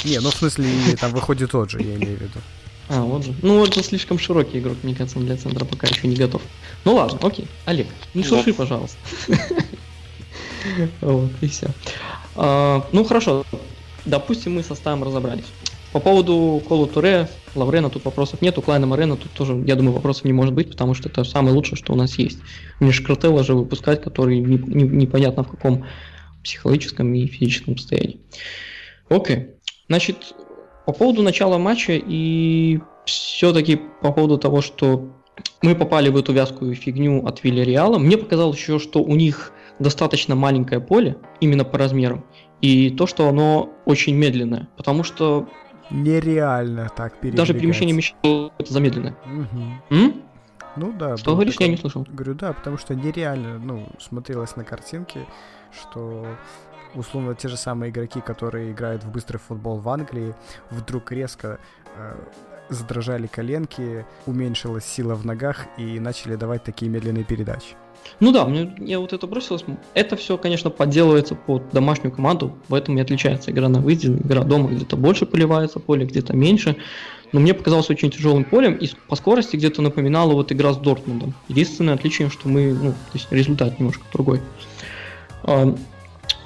Не, 0.05 0.19
ну 0.21 0.29
в 0.31 0.35
смысле, 0.35 0.65
там 0.99 1.11
выходит 1.11 1.51
тот 1.51 1.69
же, 1.69 1.81
я 1.81 1.95
имею 1.97 2.17
в 2.17 2.21
виду. 2.21 2.39
А, 2.87 3.01
вот 3.01 3.25
же. 3.25 3.33
Ну, 3.41 3.59
вот 3.59 3.73
же 3.73 3.81
слишком 3.83 4.19
широкий 4.19 4.59
игрок, 4.59 4.77
мне 4.83 4.93
кажется, 4.93 5.17
он 5.19 5.25
для 5.25 5.37
центра 5.37 5.65
пока 5.65 5.87
еще 5.87 6.07
не 6.07 6.15
готов. 6.15 6.41
Ну 6.83 6.95
ладно, 6.95 7.19
окей. 7.21 7.47
Олег, 7.65 7.87
не 8.13 8.21
Да. 8.23 8.29
шурши, 8.29 8.53
пожалуйста. 8.53 8.97
Вот, 11.01 11.29
и 11.41 11.47
все. 11.47 11.67
Ну, 12.35 13.03
хорошо. 13.07 13.45
Допустим, 14.05 14.55
мы 14.55 14.61
со 14.63 14.69
составом 14.69 15.03
разобрались. 15.03 15.45
По 15.93 15.99
поводу 15.99 16.61
Колу 16.67 16.87
Туре, 16.87 17.29
Лаврена 17.55 17.89
тут 17.89 18.03
вопросов 18.03 18.41
нет, 18.41 18.57
у 18.57 18.61
Клайна 18.61 18.85
Морена 18.85 19.15
тут 19.15 19.31
тоже, 19.31 19.53
я 19.65 19.75
думаю, 19.75 19.93
вопросов 19.93 20.25
не 20.25 20.33
может 20.33 20.53
быть, 20.53 20.69
потому 20.69 20.93
что 20.93 21.07
это 21.07 21.23
самое 21.23 21.55
лучшее, 21.55 21.77
что 21.77 21.93
у 21.93 21.95
нас 21.95 22.17
есть. 22.19 22.39
Мне 22.81 22.91
Шкартелла 22.91 23.43
же 23.43 23.53
выпускать, 23.55 24.01
который 24.03 24.39
не- 24.39 24.57
не- 24.57 24.83
непонятно 24.83 25.43
в 25.43 25.49
каком 25.51 25.85
психологическом 26.43 27.13
и 27.13 27.27
физическом 27.27 27.77
состоянии. 27.77 28.19
Окей. 29.07 29.51
Значит, 29.87 30.33
по 30.85 30.93
поводу 30.93 31.21
начала 31.21 31.57
матча 31.57 31.93
и 31.93 32.79
все-таки 33.05 33.79
по 34.01 34.11
поводу 34.11 34.37
того, 34.37 34.61
что 34.61 35.09
мы 35.61 35.75
попали 35.75 36.09
в 36.09 36.17
эту 36.17 36.33
вязкую 36.33 36.75
фигню 36.75 37.25
от 37.25 37.43
Вильяреала, 37.43 37.97
мне 37.97 38.17
показалось 38.17 38.57
еще, 38.57 38.79
что 38.79 39.01
у 39.01 39.15
них 39.15 39.51
достаточно 39.79 40.35
маленькое 40.35 40.79
поле, 40.79 41.17
именно 41.41 41.65
по 41.65 41.77
размерам, 41.77 42.23
и 42.61 42.89
то, 42.89 43.07
что 43.07 43.27
оно 43.27 43.73
очень 43.85 44.15
медленное, 44.15 44.69
потому 44.77 45.03
что 45.03 45.47
Нереально 45.91 46.89
так 46.95 47.13
даже 47.21 47.53
перемещение 47.53 47.95
мяча 47.95 48.15
это 48.57 48.73
замедленное. 48.73 49.15
Мгм. 49.25 49.81
М? 49.91 50.21
Ну 50.75 50.91
да. 50.91 51.15
Что 51.15 51.33
говоришь, 51.33 51.53
я 51.53 51.59
такое. 51.59 51.69
не 51.69 51.77
слышал. 51.77 52.07
Говорю, 52.11 52.33
да, 52.33 52.53
потому 52.53 52.77
что 52.77 52.95
нереально, 52.95 53.59
ну, 53.59 53.87
смотрелось 53.99 54.55
на 54.55 54.63
картинке, 54.63 55.25
что 55.71 56.25
условно 56.95 57.35
те 57.35 57.47
же 57.47 57.57
самые 57.57 57.91
игроки, 57.91 58.21
которые 58.21 58.71
играют 58.71 59.03
в 59.03 59.11
быстрый 59.11 59.37
футбол 59.37 59.77
в 59.77 59.89
Англии, 59.89 60.33
вдруг 60.69 61.11
резко 61.11 61.59
э, 61.95 62.15
задрожали 62.69 63.27
коленки, 63.27 64.05
уменьшилась 64.25 64.85
сила 64.85 65.15
в 65.15 65.25
ногах 65.25 65.65
и 65.77 65.99
начали 65.99 66.35
давать 66.35 66.63
такие 66.63 66.89
медленные 66.89 67.23
передачи. 67.23 67.75
Ну 68.19 68.31
да, 68.31 68.45
мне, 68.45 68.73
мне 68.77 68.99
вот 68.99 69.13
это 69.13 69.25
бросилось. 69.27 69.65
Это 69.93 70.15
все, 70.15 70.37
конечно, 70.37 70.69
подделывается 70.69 71.35
под 71.35 71.69
домашнюю 71.71 72.11
команду, 72.11 72.55
в 72.67 72.73
этом 72.73 72.97
и 72.97 73.01
отличается 73.01 73.51
игра 73.51 73.67
на 73.67 73.79
выезде, 73.79 74.09
игра 74.09 74.43
дома 74.43 74.69
где-то 74.69 74.95
больше 74.95 75.25
поливается 75.25 75.79
поле, 75.79 76.05
где-то 76.05 76.35
меньше. 76.35 76.77
Но 77.31 77.39
мне 77.39 77.53
показалось 77.53 77.89
очень 77.89 78.11
тяжелым 78.11 78.45
полем, 78.45 78.75
и 78.75 78.87
по 79.09 79.15
скорости 79.15 79.55
где-то 79.55 79.81
напоминала 79.81 80.33
вот 80.33 80.51
игра 80.51 80.73
с 80.73 80.77
Дортмундом. 80.77 81.33
Единственное 81.47 81.95
отличие, 81.95 82.29
что 82.29 82.47
мы, 82.47 82.73
ну, 82.73 82.91
то 82.91 83.13
есть 83.13 83.31
результат 83.31 83.79
немножко 83.79 84.03
другой. 84.13 84.41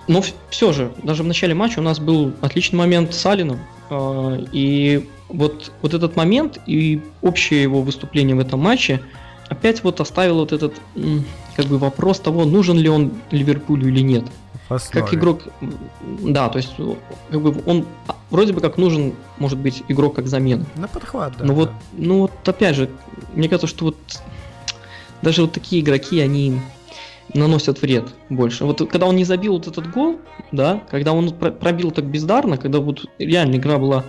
А, 0.09 0.11
Но 0.11 0.23
все 0.49 0.73
же, 0.73 0.91
даже 1.03 1.23
в 1.23 1.27
начале 1.27 1.53
матча 1.53 1.79
у 1.79 1.83
нас 1.83 1.99
был 1.99 2.33
отличный 2.41 2.79
момент 2.79 3.13
с 3.13 3.25
Алином. 3.25 3.59
э, 3.89 4.45
И 4.51 5.07
вот, 5.29 5.71
вот 5.81 5.93
этот 5.93 6.15
момент 6.15 6.59
и 6.65 7.01
общее 7.21 7.61
его 7.61 7.81
выступление 7.81 8.35
в 8.35 8.39
этом 8.39 8.59
матче 8.59 9.01
опять 9.47 9.83
вот 9.83 10.01
оставил 10.01 10.35
вот 10.35 10.51
этот 10.51 10.73
как 11.55 11.65
бы 11.65 11.77
вопрос 11.77 12.19
того, 12.19 12.45
нужен 12.45 12.77
ли 12.77 12.89
он 12.89 13.11
Ливерпулю 13.31 13.87
или 13.87 14.01
нет. 14.01 14.23
Основе. 14.69 15.03
Как 15.03 15.13
игрок, 15.15 15.41
да, 16.21 16.47
то 16.49 16.57
есть 16.57 16.73
э, 16.77 16.93
как 17.31 17.41
бы 17.41 17.63
он 17.65 17.85
а, 18.07 18.15
вроде 18.29 18.53
бы 18.53 18.61
как 18.61 18.77
нужен, 18.77 19.13
может 19.39 19.57
быть, 19.57 19.83
игрок 19.87 20.15
как 20.15 20.27
замена. 20.27 20.63
На 20.75 20.87
подхват, 20.87 21.33
да. 21.39 21.45
Но 21.45 21.55
вот, 21.55 21.71
ну 21.93 22.19
вот 22.19 22.31
опять 22.45 22.75
же, 22.75 22.87
мне 23.33 23.49
кажется, 23.49 23.65
что 23.65 23.85
вот 23.85 23.97
даже 25.23 25.41
вот 25.41 25.53
такие 25.53 25.81
игроки, 25.81 26.19
они 26.19 26.61
наносят 27.33 27.81
вред 27.81 28.05
больше. 28.29 28.65
Вот 28.65 28.89
когда 28.89 29.05
он 29.07 29.15
не 29.15 29.23
забил 29.25 29.53
вот 29.53 29.67
этот 29.67 29.89
гол, 29.91 30.19
да, 30.51 30.81
когда 30.89 31.13
он 31.13 31.31
про- 31.31 31.51
пробил 31.51 31.91
так 31.91 32.05
бездарно, 32.05 32.57
когда 32.57 32.79
вот 32.79 33.05
реально 33.19 33.55
игра 33.57 33.77
была, 33.77 34.03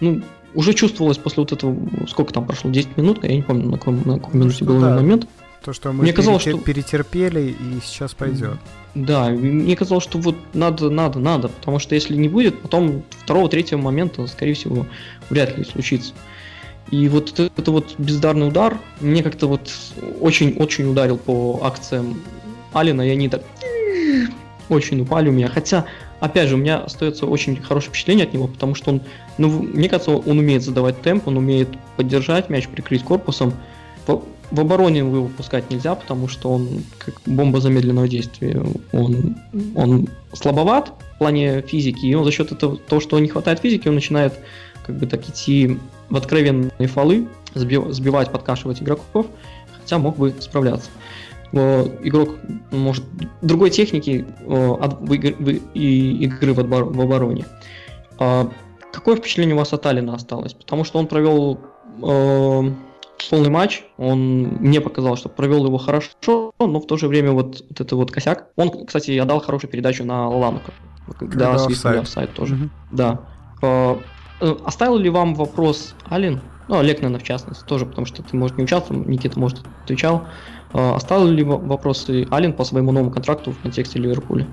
ну, 0.00 0.22
уже 0.54 0.72
чувствовалось 0.74 1.18
после 1.18 1.42
вот 1.42 1.52
этого, 1.52 1.76
сколько 2.08 2.32
там 2.32 2.46
прошло, 2.46 2.70
10 2.70 2.96
минут, 2.96 3.22
я 3.22 3.34
не 3.34 3.42
помню, 3.42 3.66
на 3.68 3.78
каком, 3.78 4.02
на 4.06 4.18
каком 4.18 4.40
минуте 4.40 4.64
был 4.64 4.80
да. 4.80 4.94
момент. 4.96 5.26
То, 5.64 5.72
что 5.72 5.92
мы 5.92 6.02
Мне 6.04 6.12
казалось, 6.12 6.44
перетер- 6.46 6.56
что- 6.56 6.64
перетерпели, 6.64 7.50
и 7.58 7.80
сейчас 7.84 8.14
пойдет. 8.14 8.58
Да, 8.94 9.28
мне 9.28 9.76
казалось, 9.76 10.04
что 10.04 10.18
вот 10.18 10.36
надо, 10.54 10.88
надо, 10.88 11.18
надо, 11.18 11.48
потому 11.48 11.78
что 11.78 11.94
если 11.94 12.16
не 12.16 12.28
будет, 12.28 12.60
потом 12.62 13.02
второго, 13.10 13.48
третьего 13.48 13.80
момента, 13.80 14.26
скорее 14.28 14.54
всего, 14.54 14.86
вряд 15.30 15.58
ли 15.58 15.64
случится. 15.64 16.14
И 16.90 17.06
вот 17.08 17.32
это, 17.32 17.50
это 17.56 17.70
вот 17.70 17.96
бездарный 17.98 18.48
удар 18.48 18.78
мне 19.00 19.22
как-то 19.22 19.46
вот 19.46 19.70
очень-очень 20.20 20.90
ударил 20.90 21.18
по 21.18 21.60
акциям 21.62 22.18
Алина, 22.72 23.02
и 23.02 23.10
они 23.10 23.28
так 23.28 23.42
очень 24.68 25.00
упали 25.00 25.28
у 25.28 25.32
меня. 25.32 25.48
Хотя, 25.48 25.84
опять 26.20 26.48
же, 26.48 26.54
у 26.54 26.58
меня 26.58 26.78
остается 26.78 27.26
очень 27.26 27.56
хорошее 27.56 27.90
впечатление 27.90 28.26
от 28.26 28.34
него, 28.34 28.48
потому 28.48 28.74
что 28.74 28.90
он, 28.90 29.00
ну, 29.38 29.48
мне 29.48 29.88
кажется, 29.88 30.12
он 30.12 30.38
умеет 30.38 30.62
задавать 30.62 31.00
темп, 31.02 31.28
он 31.28 31.36
умеет 31.36 31.68
поддержать 31.96 32.50
мяч, 32.50 32.68
прикрыть 32.68 33.02
корпусом. 33.02 33.54
В, 34.06 34.22
в 34.50 34.60
обороне 34.60 35.00
его 35.00 35.22
выпускать 35.22 35.70
нельзя, 35.70 35.94
потому 35.94 36.28
что 36.28 36.50
он 36.50 36.82
как 36.98 37.14
бомба 37.26 37.60
замедленного 37.60 38.08
действия. 38.08 38.62
Он, 38.92 39.36
он 39.74 40.08
слабоват 40.32 40.92
в 41.14 41.18
плане 41.18 41.62
физики, 41.62 42.06
и 42.06 42.14
он 42.14 42.24
за 42.24 42.32
счет 42.32 42.52
этого, 42.52 42.76
того, 42.76 43.00
что 43.00 43.18
не 43.18 43.28
хватает 43.28 43.60
физики, 43.60 43.88
он 43.88 43.94
начинает 43.94 44.34
как 44.86 44.96
бы 44.96 45.06
так 45.06 45.28
идти 45.28 45.78
в 46.08 46.16
откровенные 46.16 46.88
фолы, 46.88 47.26
сбив- 47.54 47.92
сбивать, 47.92 48.30
подкашивать 48.30 48.80
игроков, 48.80 49.26
хотя 49.78 49.98
мог 49.98 50.16
бы 50.16 50.34
справляться. 50.40 50.88
Э, 51.52 51.84
Игрок 52.02 52.30
может 52.70 53.04
другой 53.42 53.70
техники 53.70 54.26
э, 54.40 54.70
от- 54.80 55.00
и 55.74 56.24
игры 56.24 56.52
в, 56.52 56.58
отбор- 56.60 56.84
в 56.92 57.00
обороне. 57.00 57.44
А 58.18 58.48
Какое 58.92 59.16
впечатление 59.16 59.54
у 59.54 59.58
вас 59.58 59.72
от 59.72 59.84
Алина 59.86 60.14
осталось? 60.14 60.54
Потому 60.54 60.82
что 60.84 60.98
он 60.98 61.06
провел 61.06 61.60
э, 62.02 62.72
полный 63.30 63.50
матч, 63.50 63.84
он 63.96 64.42
мне 64.60 64.80
показалось, 64.80 65.20
что 65.20 65.28
провел 65.28 65.66
его 65.66 65.78
хорошо, 65.78 66.52
но 66.58 66.80
в 66.80 66.86
то 66.86 66.96
же 66.96 67.06
время 67.06 67.32
вот, 67.32 67.62
вот 67.68 67.80
это 67.80 67.96
вот 67.96 68.10
косяк. 68.10 68.48
Он, 68.56 68.86
кстати, 68.86 69.16
отдал 69.18 69.40
хорошую 69.40 69.70
передачу 69.70 70.04
на 70.04 70.28
Ланука. 70.28 70.72
Когда 71.18 71.26
Когда 71.52 71.58
свистнули 71.58 71.98
офсайд. 71.98 72.32
тоже. 72.34 72.54
Мгм. 72.54 72.70
Да. 72.90 73.20
Э, 73.62 73.96
э, 74.40 74.54
Оставил 74.64 74.96
ли 74.96 75.10
вам 75.10 75.34
вопрос 75.34 75.94
Алин, 76.08 76.40
ну, 76.68 76.78
Олег, 76.78 76.98
наверное, 76.98 77.20
в 77.20 77.24
частности, 77.24 77.64
тоже, 77.64 77.86
потому 77.86 78.06
что 78.06 78.22
ты, 78.22 78.36
может, 78.36 78.56
не 78.58 78.64
участвовал, 78.64 79.02
Никита, 79.04 79.38
может, 79.38 79.60
отвечал. 79.84 80.16
Э, 80.16 80.26
Оставил 80.72 81.28
ли 81.28 81.42
во- 81.42 81.56
вопросы 81.56 82.26
Алин 82.30 82.52
по 82.52 82.64
своему 82.64 82.92
новому 82.92 83.10
контракту 83.10 83.52
в 83.52 83.58
контексте 83.58 83.98
Ливерпуля? 83.98 84.46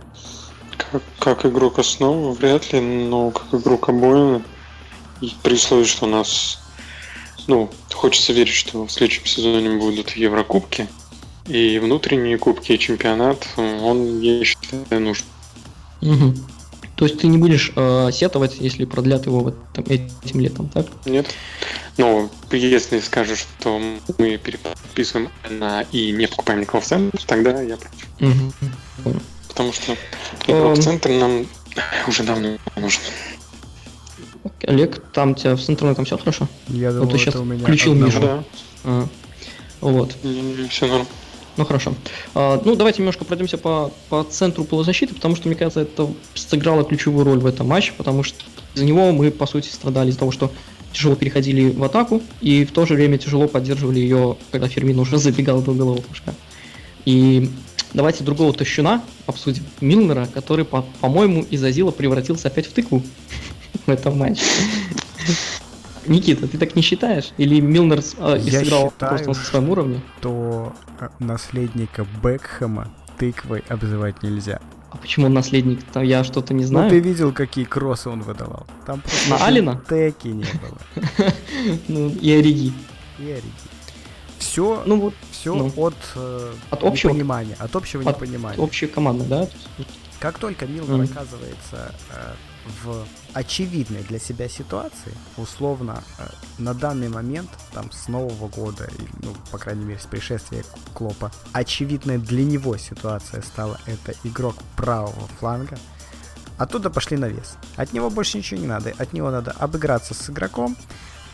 Как, 0.77 1.01
как 1.19 1.45
игрок 1.45 1.79
основы, 1.79 2.33
вряд 2.33 2.71
ли, 2.71 2.79
но 2.79 3.31
как 3.31 3.53
игрок 3.53 3.89
обоина, 3.89 4.41
при 5.43 5.55
условии, 5.55 5.85
что 5.85 6.05
у 6.05 6.09
нас, 6.09 6.59
ну, 7.47 7.69
хочется 7.93 8.33
верить, 8.33 8.53
что 8.53 8.85
в 8.85 8.91
следующем 8.91 9.25
сезоне 9.25 9.77
будут 9.77 10.11
Еврокубки, 10.11 10.87
и 11.47 11.79
внутренние 11.79 12.37
кубки, 12.37 12.71
и 12.71 12.79
чемпионат, 12.79 13.47
он, 13.57 14.19
я 14.19 14.43
считаю, 14.43 15.01
нужен. 15.01 15.25
Мгм. 16.01 16.35
То 16.95 17.05
есть 17.05 17.19
ты 17.19 17.27
не 17.27 17.37
будешь 17.37 17.71
э, 17.75 18.09
сетовать, 18.13 18.55
если 18.59 18.85
продлят 18.85 19.25
его 19.25 19.41
вот 19.41 19.55
там, 19.73 19.83
этим 19.89 20.39
летом, 20.39 20.69
так? 20.69 20.85
Нет? 21.05 21.27
Но 21.97 22.29
если 22.51 22.99
скажешь, 22.99 23.39
что 23.59 23.81
мы 24.17 24.37
переподписываем 24.37 25.29
на 25.49 25.81
и 25.91 26.11
не 26.11 26.27
покупаем 26.27 26.61
никого 26.61 26.79
в 26.81 26.85
центр, 26.85 27.19
тогда 27.25 27.61
я 27.61 27.77
против. 27.77 28.07
Мгм. 28.19 28.53
Потому 29.47 29.73
что 29.73 29.95
в 30.47 30.49
Эм. 30.49 30.81
центре 30.81 31.17
нам 31.19 31.45
уже 32.07 32.23
давно 32.23 32.57
нужен. 32.77 33.01
Олег, 34.67 35.01
там 35.11 35.35
тебя 35.35 35.57
с 35.57 35.69
интернетом 35.69 36.05
все 36.05 36.17
хорошо? 36.17 36.47
Я 36.67 36.91
Вот 36.91 37.09
думаю, 37.09 37.19
ты 37.19 37.29
это 37.29 37.41
у 37.41 37.45
меня 37.45 37.63
включил 37.63 37.91
одного. 37.91 38.07
Мишу. 38.11 38.21
Да, 38.21 38.43
А. 38.83 39.07
Вот. 39.81 40.15
все 40.69 40.87
норм. 40.87 41.07
Ну 41.57 41.65
хорошо. 41.65 41.93
А, 42.33 42.61
ну 42.65 42.75
давайте 42.75 42.99
немножко 42.99 43.23
пройдемся 43.25 43.57
по, 43.57 43.91
по 44.09 44.23
центру 44.23 44.63
полузащиты, 44.65 45.13
потому 45.13 45.35
что, 45.35 45.47
мне 45.47 45.55
кажется, 45.55 45.81
это 45.81 46.09
сыграло 46.33 46.83
ключевую 46.83 47.23
роль 47.25 47.39
в 47.39 47.45
этом 47.45 47.67
матче, 47.67 47.93
потому 47.97 48.23
что 48.23 48.43
из-за 48.73 48.85
него 48.85 49.11
мы, 49.11 49.31
по 49.31 49.45
сути, 49.45 49.69
страдали 49.69 50.09
из-за 50.09 50.19
того, 50.19 50.31
что 50.31 50.51
тяжело 50.91 51.15
переходили 51.15 51.69
в 51.69 51.83
атаку, 51.83 52.21
и 52.41 52.65
в 52.65 52.71
то 52.71 52.85
же 52.85 52.95
время 52.95 53.17
тяжело 53.17 53.47
поддерживали 53.47 53.99
ее, 53.99 54.37
когда 54.51 54.67
Фермин 54.67 54.99
уже 54.99 55.17
забегал 55.17 55.61
до 55.61 55.71
голового 55.73 56.01
флажка. 56.01 56.33
И 57.05 57.49
давайте 57.93 58.23
другого 58.23 58.53
тащуна 58.53 59.03
обсудим. 59.25 59.63
Милнера, 59.79 60.27
который, 60.33 60.65
по- 60.65 60.85
по-моему, 61.01 61.43
из 61.49 61.63
Азила 61.63 61.91
превратился 61.91 62.47
опять 62.47 62.67
в 62.67 62.73
тыкву 62.73 63.01
в 63.85 63.89
этом 63.89 64.17
матче. 64.17 64.43
Никита, 66.07 66.47
ты 66.47 66.57
так 66.57 66.75
не 66.75 66.81
считаешь? 66.81 67.31
Или 67.37 67.59
Милнер 67.59 67.99
э, 68.17 68.39
Я 68.43 68.59
сыграл 68.59 68.89
считаю, 68.91 69.09
просто 69.09 69.27
на 69.29 69.33
своем 69.35 69.69
уровне? 69.69 70.01
То 70.21 70.73
э, 70.99 71.09
наследника 71.19 72.05
Бекхэма 72.23 72.89
тыквой 73.17 73.63
обзывать 73.69 74.23
нельзя. 74.23 74.59
А 74.91 74.97
почему 74.97 75.25
он 75.25 75.33
наследник? 75.33 75.83
Там 75.91 76.03
я 76.03 76.23
что-то 76.23 76.53
не 76.53 76.63
Ну 76.63 76.67
знаю. 76.69 76.89
ты 76.89 76.99
видел, 76.99 77.31
какие 77.33 77.65
кроссы 77.65 78.09
он 78.09 78.21
выдавал? 78.21 78.65
Там 78.85 79.01
просто 79.01 79.29
На 79.29 79.45
Алина? 79.45 79.81
теки 79.89 80.27
не 80.29 80.43
было. 80.45 81.03
Ну, 81.87 82.09
и 82.09 82.31
Ориги. 82.31 82.71
И 83.19 83.23
Ориги. 83.23 83.51
Все, 84.37 84.83
Ну 84.85 84.99
вот, 84.99 85.13
все 85.31 85.55
ну. 85.55 85.71
от, 85.77 85.95
э, 86.15 86.51
От 86.69 86.83
общего? 86.83 87.09
непонимания. 87.09 87.55
От 87.59 87.75
общего 87.75 88.01
От 88.09 88.21
непонимания. 88.21 88.59
общая 88.59 88.87
команда, 88.87 89.23
да? 89.25 89.47
Как 90.19 90.39
только 90.39 90.65
Милнер 90.65 90.95
Мгм. 90.97 91.11
оказывается 91.11 91.93
э, 92.11 92.33
в 92.83 93.05
очевидной 93.33 94.01
для 94.03 94.17
себя 94.17 94.47
ситуации, 94.49 95.13
условно, 95.37 96.03
э, 96.17 96.27
на 96.57 96.73
данный 96.73 97.09
момент, 97.09 97.49
там, 97.73 97.91
с 97.91 98.07
Нового 98.07 98.47
года, 98.47 98.89
ну, 99.21 99.35
по 99.51 99.57
крайней 99.57 99.85
мере, 99.85 99.99
с 99.99 100.05
пришествия 100.05 100.63
Клопа, 100.93 101.31
очевидная 101.51 102.17
для 102.17 102.43
него 102.43 102.77
ситуация 102.77 103.41
стала 103.41 103.79
это 103.85 104.13
игрок 104.23 104.55
правого 104.77 105.27
фланга, 105.39 105.77
оттуда 106.57 106.89
пошли 106.89 107.17
на 107.17 107.25
вес. 107.25 107.57
От 107.75 107.93
него 107.93 108.09
больше 108.09 108.37
ничего 108.37 108.59
не 108.59 108.67
надо. 108.67 108.93
От 108.97 109.13
него 109.13 109.29
надо 109.29 109.51
обыграться 109.51 110.13
с 110.13 110.29
игроком, 110.29 110.75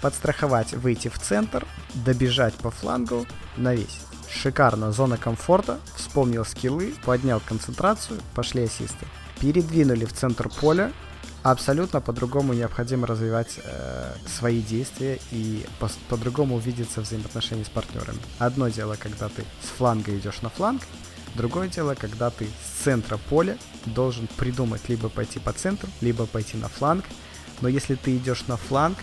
подстраховать, 0.01 0.73
выйти 0.73 1.07
в 1.09 1.19
центр, 1.19 1.65
добежать 1.93 2.55
по 2.55 2.71
флангу, 2.71 3.25
навесить. 3.55 4.01
Шикарно, 4.33 4.91
зона 4.91 5.17
комфорта, 5.17 5.79
вспомнил 5.95 6.45
скиллы, 6.45 6.93
поднял 7.05 7.39
концентрацию, 7.39 8.19
пошли 8.33 8.63
ассисты. 8.63 9.05
Передвинули 9.39 10.05
в 10.05 10.13
центр 10.13 10.49
поля, 10.49 10.91
абсолютно 11.43 12.01
по-другому 12.01 12.53
необходимо 12.53 13.07
развивать 13.07 13.59
э, 13.63 14.13
свои 14.27 14.61
действия 14.61 15.19
и 15.31 15.65
пос- 15.79 15.97
по-другому 16.09 16.55
увидеться 16.55 17.01
взаимоотношения 17.01 17.65
с 17.65 17.69
партнерами. 17.69 18.19
Одно 18.39 18.69
дело, 18.69 18.95
когда 18.97 19.27
ты 19.29 19.43
с 19.63 19.67
фланга 19.77 20.15
идешь 20.17 20.41
на 20.41 20.49
фланг, 20.49 20.81
другое 21.35 21.67
дело, 21.67 21.95
когда 21.95 22.29
ты 22.29 22.45
с 22.45 22.83
центра 22.83 23.17
поля 23.17 23.57
должен 23.85 24.27
придумать 24.37 24.87
либо 24.87 25.09
пойти 25.09 25.39
по 25.39 25.51
центру, 25.51 25.89
либо 26.01 26.25
пойти 26.25 26.57
на 26.57 26.69
фланг. 26.69 27.05
Но 27.61 27.67
если 27.67 27.95
ты 27.95 28.15
идешь 28.15 28.47
на 28.47 28.57
фланг, 28.57 28.97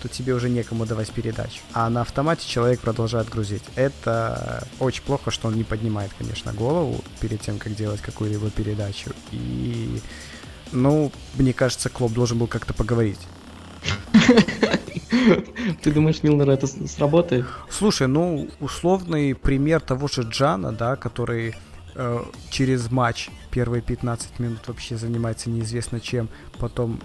то 0.00 0.08
тебе 0.08 0.34
уже 0.34 0.48
некому 0.48 0.86
давать 0.86 1.10
передачу. 1.12 1.60
А 1.72 1.88
на 1.90 2.00
автомате 2.00 2.48
человек 2.48 2.80
продолжает 2.80 3.28
грузить. 3.28 3.62
Это 3.76 4.66
очень 4.78 5.02
плохо, 5.02 5.30
что 5.30 5.48
он 5.48 5.54
не 5.54 5.64
поднимает, 5.64 6.12
конечно, 6.18 6.52
голову 6.52 7.02
перед 7.20 7.40
тем, 7.40 7.58
как 7.58 7.74
делать 7.74 8.00
какую-либо 8.00 8.50
передачу. 8.50 9.12
И, 9.30 10.00
ну, 10.72 11.12
мне 11.34 11.52
кажется, 11.52 11.88
Клоп 11.88 12.12
должен 12.12 12.38
был 12.38 12.46
как-то 12.46 12.74
поговорить. 12.74 13.20
Ты 15.82 15.92
думаешь, 15.92 16.22
Милнер 16.22 16.50
это 16.50 16.66
сработает? 16.66 17.46
Слушай, 17.68 18.08
ну, 18.08 18.48
условный 18.60 19.34
пример 19.34 19.80
того 19.80 20.08
же 20.08 20.22
Джана, 20.22 20.72
да, 20.72 20.96
который 20.96 21.54
э, 21.94 22.24
через 22.50 22.90
матч 22.90 23.28
первые 23.50 23.82
15 23.82 24.38
минут 24.38 24.60
вообще 24.66 24.96
занимается 24.96 25.50
неизвестно 25.50 26.00
чем, 26.00 26.28
потом 26.58 27.00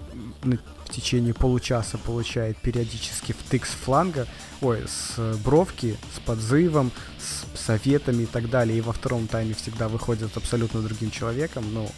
в 0.85 0.89
течение 0.89 1.33
получаса 1.33 1.97
получает 1.97 2.57
периодически 2.57 3.33
втык 3.33 3.65
с 3.65 3.71
фланга, 3.71 4.27
ой, 4.61 4.83
с 4.87 5.15
э, 5.17 5.35
бровки, 5.43 5.97
с 6.15 6.19
подзывом, 6.19 6.91
с 7.17 7.59
советами 7.59 8.23
и 8.23 8.25
так 8.27 8.49
далее, 8.49 8.77
и 8.77 8.81
во 8.81 8.93
втором 8.93 9.27
тайме 9.27 9.55
всегда 9.55 9.87
выходит 9.87 10.37
абсолютно 10.37 10.81
другим 10.81 11.11
человеком, 11.11 11.65
ну, 11.73 11.89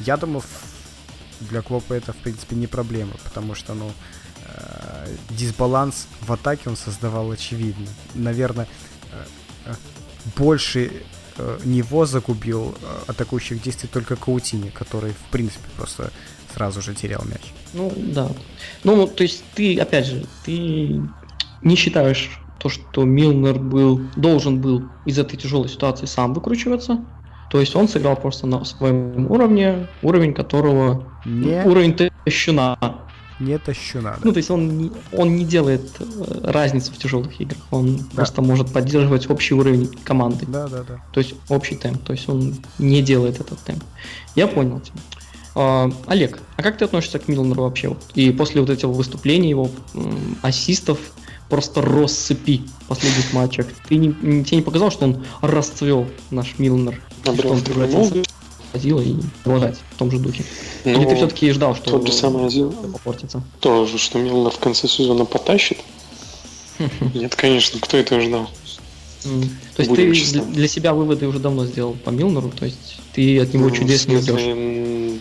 Я 0.00 0.16
думаю, 0.16 0.42
для 1.40 1.62
Клопа 1.62 1.94
это, 1.94 2.12
в 2.12 2.16
принципе, 2.16 2.56
не 2.56 2.66
проблема, 2.66 3.14
потому 3.24 3.54
что, 3.54 3.74
ну, 3.74 3.90
э, 4.46 5.16
дисбаланс 5.30 6.06
в 6.20 6.32
атаке 6.32 6.68
он 6.68 6.76
создавал 6.76 7.30
очевидно. 7.30 7.88
Наверное, 8.14 8.68
э, 9.66 9.74
больше 10.36 11.02
него 11.64 12.06
загубил 12.06 12.78
атакующих 13.08 13.60
действий 13.60 13.88
только 13.92 14.14
Каутини, 14.14 14.68
который, 14.68 15.10
в 15.10 15.30
принципе, 15.32 15.68
просто 15.76 16.12
сразу 16.54 16.80
же 16.80 16.94
терял 16.94 17.24
мяч. 17.24 17.52
Ну, 17.74 17.92
да. 17.96 18.28
Ну, 18.84 19.06
то 19.06 19.22
есть 19.22 19.44
ты, 19.54 19.78
опять 19.78 20.06
же, 20.06 20.24
ты 20.44 21.00
не 21.62 21.76
считаешь 21.76 22.40
то, 22.58 22.68
что 22.68 23.04
Милнер 23.04 23.58
был, 23.58 24.00
должен 24.16 24.60
был 24.60 24.84
из 25.04 25.18
этой 25.18 25.36
тяжелой 25.36 25.68
ситуации 25.68 26.06
сам 26.06 26.32
выкручиваться. 26.32 27.04
То 27.50 27.60
есть 27.60 27.76
он 27.76 27.88
сыграл 27.88 28.16
просто 28.16 28.46
на 28.46 28.64
своем 28.64 29.30
уровне, 29.30 29.86
уровень 30.02 30.32
которого... 30.32 31.06
Не, 31.24 31.62
Уровень 31.64 31.94
тащуна. 32.24 32.78
не 33.38 33.58
тащу 33.58 34.00
надо. 34.00 34.18
Ну, 34.24 34.32
то 34.32 34.38
есть 34.38 34.50
он 34.50 34.78
не, 34.78 34.92
он 35.12 35.36
не 35.36 35.44
делает 35.44 35.82
э, 36.00 36.04
разницы 36.50 36.92
в 36.92 36.98
тяжелых 36.98 37.40
играх. 37.40 37.60
Он 37.70 37.98
просто 38.14 38.42
может 38.42 38.72
поддерживать 38.72 39.28
общий 39.30 39.54
уровень 39.54 39.88
команды. 40.04 40.46
Да, 40.46 40.66
да, 40.68 40.82
да. 40.88 41.00
То 41.12 41.20
есть 41.20 41.34
общий 41.48 41.76
темп. 41.76 42.02
То 42.02 42.12
есть 42.12 42.28
он 42.28 42.56
не 42.78 43.02
делает 43.02 43.40
этот 43.40 43.58
темп. 43.60 43.84
Я 44.34 44.48
понял 44.48 44.80
тебя. 44.80 44.98
А, 45.56 45.90
Олег, 46.06 46.40
а 46.56 46.62
как 46.62 46.78
ты 46.78 46.84
относишься 46.84 47.18
к 47.18 47.28
Милнеру 47.28 47.62
вообще? 47.62 47.96
И 48.14 48.30
после 48.32 48.60
вот 48.60 48.70
этого 48.70 48.92
выступления 48.92 49.50
его 49.50 49.70
ассистов 50.42 50.98
просто 51.48 51.80
россыпи 51.82 52.62
последних 52.88 53.32
матчах. 53.32 53.66
Ты 53.88 53.96
не, 53.96 54.12
тебе 54.44 54.56
не 54.58 54.62
показал, 54.62 54.90
что 54.90 55.04
он 55.04 55.24
расцвел 55.42 56.06
наш 56.30 56.58
Милнер? 56.58 57.00
Что 57.22 57.48
он 57.48 57.60
превратился 57.60 58.14
в 58.72 58.74
Азила 58.76 59.00
и 59.00 59.14
продолжать 59.44 59.78
в 59.94 59.98
том 59.98 60.10
же 60.10 60.18
духе? 60.18 60.44
Или 60.84 60.94
ты 61.04 61.10
Ну, 61.10 61.16
все-таки 61.16 61.50
ждал, 61.52 61.76
что 61.76 61.90
тот 61.92 62.06
же 62.06 62.12
самый 62.12 62.46
Азил 62.46 62.72
попортится? 62.72 63.42
тоже, 63.60 63.98
что 63.98 64.18
Милнер 64.18 64.50
в 64.50 64.58
конце 64.58 64.88
сезона 64.88 65.24
потащит. 65.24 65.78
Нет, 67.14 67.36
конечно, 67.36 67.78
кто 67.80 67.96
это 67.96 68.20
ждал? 68.20 68.50
То 69.22 69.30
есть 69.78 69.88
Будем 69.90 70.10
ты 70.12 70.14
честны. 70.14 70.42
для- 70.46 70.68
себя 70.68 70.92
выводы 70.92 71.26
уже 71.28 71.38
давно 71.38 71.64
сделал 71.64 71.94
по 72.04 72.10
Милнеру, 72.10 72.50
то 72.50 72.64
есть 72.66 73.00
ты 73.14 73.38
от 73.40 73.54
него 73.54 73.68
Ну, 73.68 73.74
чудес 73.74 74.06
не 74.06 74.16
ждешь. 74.16 75.20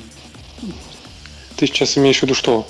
Ты 1.64 1.68
сейчас 1.68 1.98
имеешь 1.98 2.20
в 2.20 2.24
виду 2.24 2.34
что? 2.34 2.68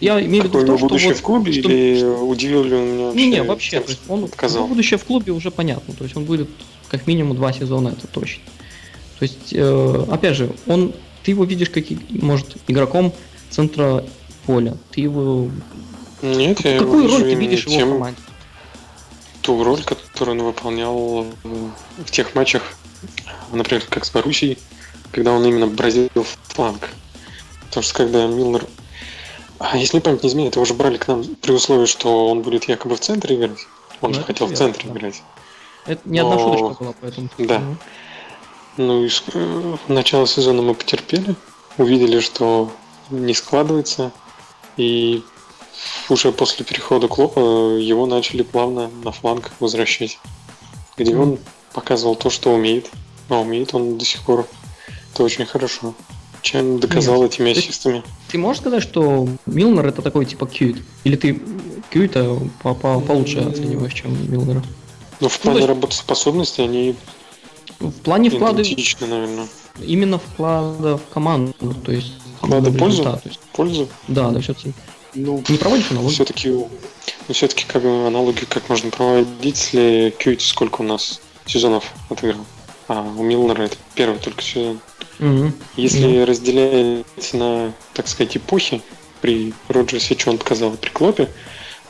Я 0.00 0.18
имею 0.24 0.44
в 0.44 0.46
виду 0.46 0.60
Какое 0.60 0.64
в 0.64 0.68
его 0.68 0.78
что 0.78 0.86
будущее 0.86 1.08
вот 1.10 1.18
в 1.18 1.22
клубе 1.22 1.52
что- 1.52 1.68
или 1.70 2.02
удивил 2.02 2.64
ли 2.64 2.74
он 2.74 2.84
меня 2.86 3.04
вообще? 3.04 3.20
Не, 3.20 3.30
не, 3.30 3.42
вообще, 3.42 3.70
тем, 3.72 3.82
то 3.82 3.90
есть 3.90 4.02
что 4.02 4.12
он 4.14 4.24
отказал? 4.24 4.58
его 4.60 4.68
будущее 4.68 4.98
в 4.98 5.04
клубе 5.04 5.32
уже 5.32 5.50
понятно, 5.50 5.92
то 5.92 6.04
есть 6.04 6.16
он 6.16 6.24
будет 6.24 6.48
как 6.88 7.06
минимум 7.06 7.36
два 7.36 7.52
сезона, 7.52 7.88
это 7.90 8.06
точно. 8.06 8.42
То 9.18 9.24
есть, 9.24 9.52
э, 9.52 10.06
опять 10.10 10.34
же, 10.34 10.50
он, 10.66 10.94
ты 11.22 11.32
его 11.32 11.44
видишь 11.44 11.68
как, 11.68 11.84
может, 12.08 12.56
игроком 12.68 13.12
центра 13.50 14.02
поля, 14.46 14.78
ты 14.92 15.02
его... 15.02 15.50
Нет, 16.22 16.64
я 16.64 16.76
его 16.76 16.84
Какую 16.86 17.02
роль 17.08 17.24
вижу 17.24 17.24
ты 17.26 17.34
видишь 17.34 17.66
его 17.66 17.74
в 17.74 17.76
тем, 17.76 17.90
команде? 17.90 18.20
ту 19.42 19.62
роль, 19.62 19.82
которую 19.82 20.38
он 20.38 20.46
выполнял 20.46 21.26
э, 21.44 21.48
в 22.06 22.10
тех 22.10 22.34
матчах, 22.34 22.62
например, 23.52 23.84
как 23.90 24.06
с 24.06 24.10
Боруссией, 24.10 24.56
когда 25.10 25.32
он 25.32 25.44
именно 25.44 25.66
бразил 25.66 26.08
фланг. 26.44 26.88
Потому 27.72 27.84
что 27.84 27.94
когда 27.94 28.26
Милнер... 28.26 28.66
А 29.58 29.78
если 29.78 29.98
память 30.00 30.22
не 30.22 30.28
изменяет, 30.28 30.56
его 30.56 30.62
уже 30.64 30.74
брали 30.74 30.98
к 30.98 31.08
нам 31.08 31.24
при 31.36 31.52
условии, 31.52 31.86
что 31.86 32.28
он 32.28 32.42
будет 32.42 32.64
якобы 32.64 32.96
в 32.96 33.00
центре 33.00 33.34
играть. 33.36 33.60
Он 34.02 34.10
Ну, 34.10 34.16
же 34.18 34.24
хотел 34.24 34.46
в 34.46 34.50
верно, 34.50 34.66
центре 34.66 34.90
да. 34.90 34.98
играть. 34.98 35.22
Это 35.86 36.02
не 36.04 36.18
одна 36.18 36.34
Но- 36.34 36.40
шуточка 36.40 36.84
была, 36.84 36.94
поэтому... 37.00 37.28
Да. 37.38 37.60
Ну, 37.60 37.76
Ну 38.76 39.04
и 39.06 39.10
э, 39.32 39.76
начало 39.88 40.26
сезона 40.26 40.60
мы 40.60 40.74
потерпели, 40.74 41.34
увидели, 41.78 42.20
что 42.20 42.70
не 43.08 43.32
складывается, 43.32 44.12
и 44.76 45.22
уже 46.10 46.30
после 46.30 46.66
перехода 46.66 47.08
Клопа 47.08 47.40
его 47.78 48.04
начали 48.04 48.42
плавно 48.42 48.90
на 49.02 49.12
фланг 49.12 49.50
возвращать, 49.60 50.18
где 50.98 51.16
он 51.16 51.38
показывал 51.72 52.16
то, 52.16 52.28
что 52.28 52.52
умеет, 52.52 52.90
а 53.30 53.36
умеет 53.40 53.72
он 53.74 53.96
до 53.96 54.04
сих 54.04 54.22
пор. 54.24 54.46
Это 55.14 55.22
очень 55.22 55.46
хорошо. 55.46 55.94
Чем 56.42 56.80
доказал 56.80 57.22
Нет, 57.22 57.32
этими 57.34 57.52
ассистами. 57.52 58.02
Ты 58.30 58.38
можешь 58.38 58.60
сказать, 58.60 58.82
что 58.82 59.28
Милнер 59.46 59.86
это 59.86 60.02
такой 60.02 60.24
типа 60.26 60.46
Кьюит? 60.46 60.82
Или 61.04 61.16
ты 61.16 61.40
Кьюита 61.90 62.36
по 62.62 62.74
по 62.74 63.00
получше 63.00 63.38
оцениваешь, 63.38 63.94
чем 63.94 64.12
Милнера? 64.30 64.62
Но 65.20 65.28
в 65.28 65.38
плане 65.38 65.58
есть- 65.58 65.68
работоспособности 65.68 66.60
они 66.60 66.96
В 67.78 67.92
плане 67.92 68.30
вклада, 68.30 68.62
наверное. 69.00 69.46
именно 69.80 70.18
вклада 70.18 70.96
в 70.98 71.02
команду, 71.14 71.54
то 71.84 71.92
есть... 71.92 72.12
Вклада 72.38 72.70
в 72.70 72.76
пользу? 72.76 73.02
результат, 73.02 73.22
то 73.22 73.28
есть- 73.28 73.40
Пользу? 73.52 73.88
Да, 74.08 74.30
да, 74.30 74.40
все-таки. 74.40 74.72
Ну, 75.14 75.44
Не 75.48 75.58
проводишь 75.58 75.90
аналогию? 75.92 76.14
все-таки, 76.14 76.48
ну, 76.50 76.68
все-таки 77.34 77.64
как 77.68 77.82
бы 77.82 78.06
аналогию 78.06 78.46
как 78.48 78.68
можно 78.68 78.90
проводить, 78.90 79.28
если 79.72 80.12
Кьюти 80.18 80.44
сколько 80.44 80.80
у 80.80 80.84
нас 80.84 81.20
сезонов 81.46 81.84
отыграл. 82.08 82.44
А 82.88 83.00
у 83.02 83.22
Милнера 83.22 83.62
это 83.62 83.76
первый 83.94 84.18
только 84.18 84.42
сезон. 84.42 84.80
Мгм. 85.18 85.54
Если 85.76 86.20
разделять 86.22 87.34
на, 87.34 87.72
так 87.94 88.08
сказать, 88.08 88.36
эпохи, 88.36 88.82
при 89.20 89.54
Роджерсе, 89.68 90.18
что 90.18 90.30
он 90.30 90.38
показал, 90.38 90.72
при 90.72 90.90
Клопе, 90.90 91.28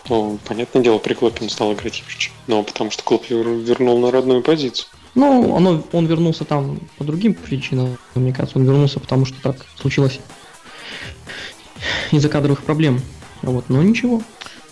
то, 0.04 0.38
понятное 0.44 0.82
дело, 0.82 0.98
при 0.98 1.14
Клопе 1.14 1.44
он 1.44 1.50
стал 1.50 1.72
играть 1.72 2.02
лучше. 2.06 2.30
Но 2.46 2.62
потому 2.62 2.90
что 2.90 3.02
Клоп 3.02 3.24
вер- 3.30 3.62
вернул 3.62 3.98
на 3.98 4.10
родную 4.10 4.42
позицию. 4.42 4.86
Ну, 5.14 5.56
оно, 5.56 5.82
он 5.92 6.06
вернулся 6.06 6.44
там 6.44 6.80
по 6.98 7.04
другим 7.04 7.34
причинам, 7.34 7.98
мне 8.14 8.32
кажется. 8.32 8.58
Он 8.58 8.64
вернулся, 8.64 9.00
потому 9.00 9.26
что 9.26 9.40
так 9.42 9.56
случилось 9.76 10.20
из-за 12.10 12.28
кадровых 12.28 12.62
проблем. 12.62 13.00
Вот, 13.42 13.68
но 13.68 13.82
ничего. 13.82 14.22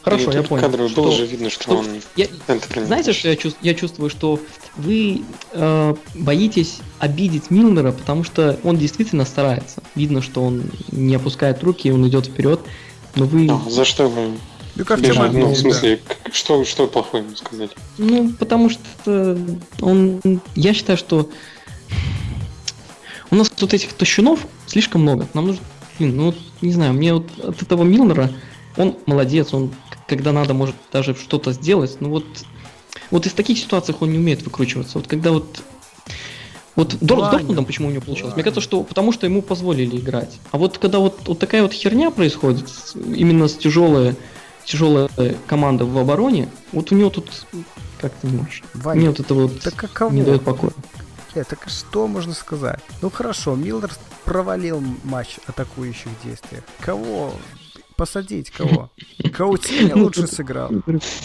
Хорошо, 0.03 0.33
я 0.33 0.43
понял. 0.43 0.63
кадровый 0.63 0.89
что- 0.91 1.03
было 1.03 1.13
же 1.13 1.27
видно, 1.27 1.51
что, 1.51 1.63
что- 1.63 1.77
он 1.79 1.87
я- 2.17 2.27
Знаете, 2.87 3.13
что 3.13 3.29
я, 3.29 3.35
чувс- 3.35 3.57
я 3.61 3.75
чувствую, 3.75 4.09
что 4.11 4.41
вы 4.77 5.23
э, 5.53 5.95
боитесь 6.15 6.79
обидеть 6.99 7.51
Милнера, 7.51 7.93
потому 7.93 8.25
что 8.25 8.59
он 8.65 8.77
действительно 8.79 9.25
старается. 9.25 9.83
Видно, 9.95 10.23
что 10.23 10.43
он 10.43 10.71
не 10.91 11.15
опускает 11.15 11.63
руки, 11.63 11.91
он 11.93 12.07
идет 12.09 12.27
вперед. 12.27 12.61
Но 13.15 13.27
вы, 13.27 13.49
А, 13.51 13.69
за 13.69 13.85
что 13.85 14.09
вы 14.09 14.33
Ну 14.77 14.85
как 14.85 15.01
бежали? 15.01 15.33
тебе 15.33 15.41
Ну, 15.43 15.53
в 15.53 15.57
смысле, 15.59 15.99
к- 15.99 16.33
что, 16.35 16.65
что 16.65 16.87
плохое 16.87 17.23
ему 17.25 17.37
сказать? 17.37 17.71
ну, 17.99 18.33
потому 18.39 18.71
что 18.71 19.39
он, 19.83 20.21
я 20.55 20.73
считаю, 20.73 20.97
что 20.97 21.29
у 23.31 23.35
нас 23.37 23.53
вот 23.61 23.75
этих 23.75 23.93
тащунов 23.93 24.47
слишком 24.67 25.03
много. 25.03 25.29
Нам 25.35 25.49
нужно, 25.49 25.63
блин, 25.99 26.17
ну, 26.17 26.35
не 26.63 26.73
знаю, 26.73 26.95
мне 26.95 27.15
вот 27.15 27.27
от 27.43 27.63
этого 27.63 27.83
Милнера, 27.85 28.31
он 28.77 28.97
молодец, 29.07 29.53
он, 29.53 29.71
когда 30.11 30.33
надо, 30.33 30.55
может 30.55 30.75
даже 30.93 31.15
что-то 31.15 31.53
сделать, 31.53 31.97
ну 32.01 32.11
вот, 32.11 32.27
вот 33.13 33.27
из 33.27 33.33
таких 33.33 33.57
ситуаций 33.59 33.95
он 33.99 34.11
не 34.11 34.19
умеет 34.19 34.43
выкручиваться. 34.43 34.99
Вот 34.99 35.07
когда 35.07 35.31
вот 35.31 35.63
вот 36.77 36.95
Дор- 37.01 37.29
с 37.29 37.31
Дортмундом 37.31 37.65
почему 37.65 37.89
у 37.89 37.91
него 37.91 38.03
получилось? 38.03 38.35
Мне 38.35 38.43
Ваня. 38.43 38.45
кажется, 38.45 38.61
что 38.61 38.83
потому 38.83 39.13
что 39.13 39.27
ему 39.27 39.41
позволили 39.41 39.97
играть. 39.97 40.39
А 40.51 40.59
вот 40.59 40.79
когда 40.79 40.99
вот, 40.99 41.21
вот 41.29 41.39
такая 41.39 41.63
вот 41.63 41.73
херня 41.73 42.11
происходит, 42.11 42.67
именно 42.95 43.47
с 43.49 43.55
тяжелая, 43.57 44.17
тяжелая 44.65 45.09
команда 45.47 45.85
в 45.85 45.97
обороне, 45.97 46.49
вот 46.73 46.91
у 46.91 46.97
него 46.97 47.11
тут 47.11 47.47
как-то 48.01 48.27
не 48.27 48.39
очень. 48.41 48.65
Ваня, 48.75 49.01
Мне 49.01 49.11
вот 49.11 49.21
это 49.21 49.35
вот 49.35 49.53
да 49.63 49.71
каково? 49.71 50.13
не 50.13 50.23
дает 50.23 50.43
покоя. 50.43 50.73
Э, 51.35 51.45
так 51.45 51.69
что 51.69 52.09
можно 52.09 52.35
сказать? 52.35 52.81
Ну 53.03 53.11
хорошо, 53.11 53.55
Милнер 53.55 53.93
провалил 54.25 54.83
матч 55.05 55.39
атакующих 55.47 56.11
действиях. 56.25 56.65
Кого? 56.81 57.33
Посадить 58.01 58.51
кого? 58.51 58.91
Каутиня 59.31 59.95
Ну, 59.95 60.05
лучше 60.05 60.27
сыграл. 60.27 60.71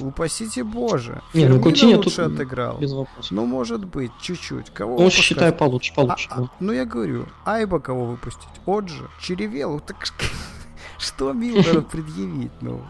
Упасите 0.01 0.61
боже. 0.65 1.21
Не, 1.33 1.47
ну 1.47 1.61
Каутиньо 1.61 1.95
лучше 1.95 2.23
отыграл. 2.23 2.79
без 2.79 2.91
вопросов. 2.91 3.31
Ну, 3.31 3.45
может 3.45 3.85
быть, 3.85 4.11
чуть-чуть. 4.21 4.71
Кого 4.71 4.97
выпускать? 4.97 5.23
считаю 5.23 5.53
получше, 5.53 5.93
получше. 5.93 6.27
А, 6.31 6.41
а, 6.41 6.49
ну 6.59 6.73
я 6.73 6.83
говорю, 6.83 7.27
Айба 7.45 7.79
кого 7.79 8.07
выпустить? 8.07 8.49
Оджи, 8.65 9.07
Черевелу, 9.21 9.79
так 9.79 10.05
что 10.97 11.31
Милнеру 11.31 11.81
предъявить? 11.91 12.51
Ну, 12.59 12.81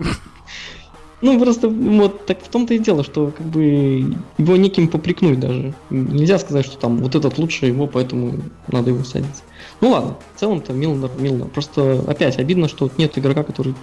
Ну 1.21 1.39
просто 1.39 1.69
вот 1.69 2.25
так 2.25 2.41
в 2.41 2.47
том-то 2.47 2.73
и 2.73 2.79
дело, 2.79 3.03
что 3.03 3.31
как 3.37 3.45
бы 3.45 4.15
его 4.39 4.55
неким 4.55 4.87
попрекнуть 4.87 5.39
даже. 5.39 5.75
Нельзя 5.91 6.39
сказать, 6.39 6.65
что 6.65 6.79
там 6.79 6.97
вот 6.97 7.13
этот 7.13 7.37
лучше 7.37 7.67
его, 7.67 7.85
поэтому 7.85 8.39
надо 8.67 8.89
его 8.89 9.03
садить. 9.03 9.43
Ну 9.85 9.91
ладно, 9.91 10.17
в 10.35 10.39
целом-то 10.39 10.73
Милнер, 10.73 11.11
Милнер. 11.19 11.45
Просто 11.45 12.03
опять 12.07 12.39
обидно, 12.39 12.67
что 12.67 12.85
вот 12.85 12.97
нет 12.97 13.15
игрока, 13.19 13.43
который 13.43 13.75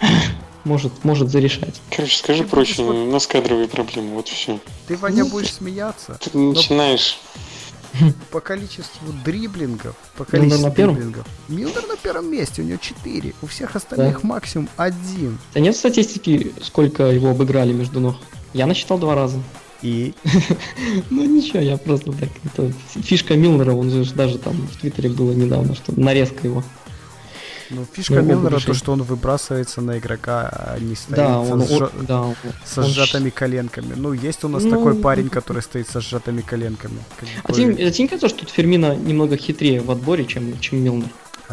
может, 0.64 1.04
может 1.04 1.28
зарешать. 1.28 1.82
Короче, 1.94 2.16
скажи 2.16 2.44
Ты 2.44 2.48
проще, 2.48 2.82
будешь 2.82 2.96
у 2.96 3.12
нас 3.12 3.26
кадровые 3.26 3.68
проблемы, 3.68 4.14
вот 4.14 4.28
все. 4.28 4.58
ты, 4.88 4.96
Ваня, 4.96 5.26
будешь 5.26 5.52
смеяться 5.52 6.18
Ты 6.18 6.38
начинаешь 6.38 7.18
по 8.30 8.40
количеству 8.40 9.12
дриблингов, 9.22 9.94
по 10.16 10.22
Милнер 10.22 10.48
количеству 10.48 10.68
на 10.68 10.74
первом? 10.74 10.94
дриблингов. 10.94 11.26
Милнер 11.48 11.86
на 11.86 11.96
первом 11.98 12.32
месте, 12.32 12.62
у 12.62 12.64
него 12.64 12.78
4, 12.80 13.34
у 13.42 13.46
всех 13.48 13.76
остальных 13.76 14.22
максимум 14.22 14.70
один. 14.78 15.38
А 15.52 15.60
нет 15.60 15.76
статистики, 15.76 16.54
сколько 16.62 17.02
его 17.02 17.28
обыграли 17.28 17.74
между 17.74 18.00
ног? 18.00 18.16
Я 18.54 18.66
насчитал 18.66 18.96
два 18.96 19.14
раза. 19.14 19.42
И 19.82 20.14
Ну 21.10 21.24
ничего, 21.24 21.60
я 21.60 21.76
просто 21.78 22.12
так. 22.12 22.28
Это 22.44 22.72
фишка 23.02 23.34
Милнера, 23.36 23.72
он 23.72 23.90
же 23.90 24.12
даже 24.14 24.38
там 24.38 24.54
в 24.54 24.76
Твиттере 24.78 25.08
было 25.10 25.32
недавно, 25.32 25.74
что 25.74 25.98
нарезка 25.98 26.46
его. 26.46 26.62
ну, 27.70 27.86
фишка 27.92 28.14
Ну, 28.14 28.22
Милнера 28.22 28.58
то, 28.60 28.74
что 28.74 28.92
он 28.92 29.02
выбрасывается 29.02 29.80
на 29.80 29.98
игрока, 29.98 30.48
а 30.52 30.78
не 30.80 30.94
стоит 30.96 31.16
Да, 31.16 31.44
со 31.44 31.52
он, 31.52 31.60
сжа- 31.62 31.86
о- 31.86 32.02
да, 32.02 32.20
он- 32.22 32.34
со 32.64 32.82
он 32.82 32.88
сжатыми 32.88 33.30
коленками. 33.30 33.94
Ну, 33.96 34.12
есть 34.12 34.44
у 34.44 34.48
нас 34.48 34.64
Ну, 34.64 34.70
такой 34.70 34.94
парень, 34.96 35.28
который 35.30 35.62
стоит 35.62 35.88
со 35.88 36.00
сжатыми 36.00 36.42
коленками. 36.42 36.98
А 37.44 37.52
тебе, 37.52 37.72
а 37.86 37.90
тебе 37.90 38.02
не 38.04 38.08
кажется, 38.08 38.28
что 38.28 38.40
тут 38.40 38.50
Фермина 38.50 38.94
немного 38.96 39.36
хитрее 39.36 39.80
в 39.80 39.90
отборе, 39.90 40.24
чем, 40.26 40.58
чем 40.60 40.82
Милнер? 40.82 41.08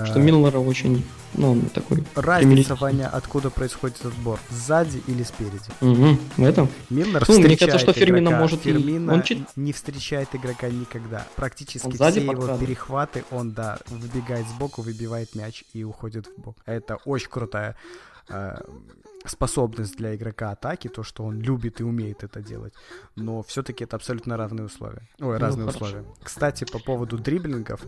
Что 0.05 0.15
а, 0.15 0.19
Милнера 0.19 0.59
очень, 0.59 1.03
ну, 1.33 1.51
он 1.51 1.61
такой... 1.69 2.03
Разница, 2.15 2.75
Ваня, 2.75 3.09
откуда 3.09 3.49
происходит 3.49 4.03
отбор? 4.05 4.39
Сзади 4.49 5.01
или 5.07 5.23
спереди? 5.23 5.69
Угу, 5.81 6.17
в 6.37 6.43
этом? 6.43 6.69
Милнер 6.89 7.23
Ну, 7.27 7.39
мне 7.39 7.57
кажется, 7.57 7.79
что 7.79 7.93
Фермино 7.93 8.29
игрока. 8.29 8.39
может 8.41 8.61
Фермино 8.61 9.13
он 9.13 9.23
не 9.55 9.73
встречает 9.73 10.29
игрока 10.33 10.69
никогда. 10.69 11.25
Практически 11.35 11.85
Он 11.85 11.91
все 11.93 12.07
его 12.21 12.31
подкрадывает. 12.33 12.59
перехваты, 12.67 13.23
он, 13.31 13.51
да, 13.51 13.79
выбегает 13.87 14.47
сбоку, 14.47 14.81
выбивает 14.81 15.35
мяч 15.35 15.63
и 15.73 15.83
уходит 15.83 16.27
в 16.27 16.41
бок. 16.41 16.57
Это 16.65 16.97
очень 17.05 17.29
крутая 17.29 17.75
э, 18.29 18.55
способность 19.25 19.97
для 19.97 20.15
игрока 20.15 20.51
атаки, 20.51 20.87
то, 20.87 21.03
что 21.03 21.23
он 21.23 21.39
любит 21.41 21.79
и 21.81 21.83
умеет 21.83 22.23
это 22.23 22.41
делать. 22.41 22.73
Но 23.15 23.43
все-таки 23.43 23.83
это 23.83 23.95
абсолютно 23.95 24.37
равные 24.37 24.65
условия. 24.65 25.07
Ой, 25.19 25.33
Ну, 25.35 25.37
разные 25.37 25.67
хорошо. 25.67 25.85
условия. 25.85 26.05
Кстати, 26.23 26.63
по 26.65 26.79
поводу 26.79 27.17
дриблингов, 27.17 27.81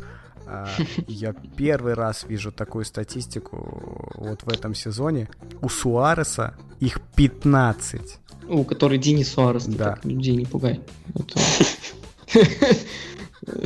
я 1.07 1.33
первый 1.55 1.93
раз 1.93 2.23
вижу 2.27 2.51
такую 2.51 2.85
статистику 2.85 4.11
вот 4.15 4.43
в 4.43 4.49
этом 4.49 4.73
сезоне. 4.75 5.29
У 5.61 5.69
Суареса 5.69 6.55
их 6.79 7.01
15. 7.15 8.17
У 8.47 8.63
который 8.63 8.97
Денис 8.97 9.31
Суарес, 9.31 9.65
Да. 9.65 9.91
так 9.95 10.05
людей 10.05 10.35
не 10.35 10.45
пугай. 10.45 10.81
Это- 11.15 11.39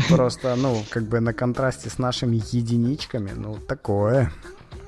Просто, 0.09 0.55
ну, 0.55 0.84
как 0.89 1.03
бы 1.07 1.19
на 1.19 1.34
контрасте 1.34 1.89
с 1.89 1.97
нашими 1.97 2.38
единичками, 2.51 3.31
ну, 3.36 3.57
такое. 3.57 4.31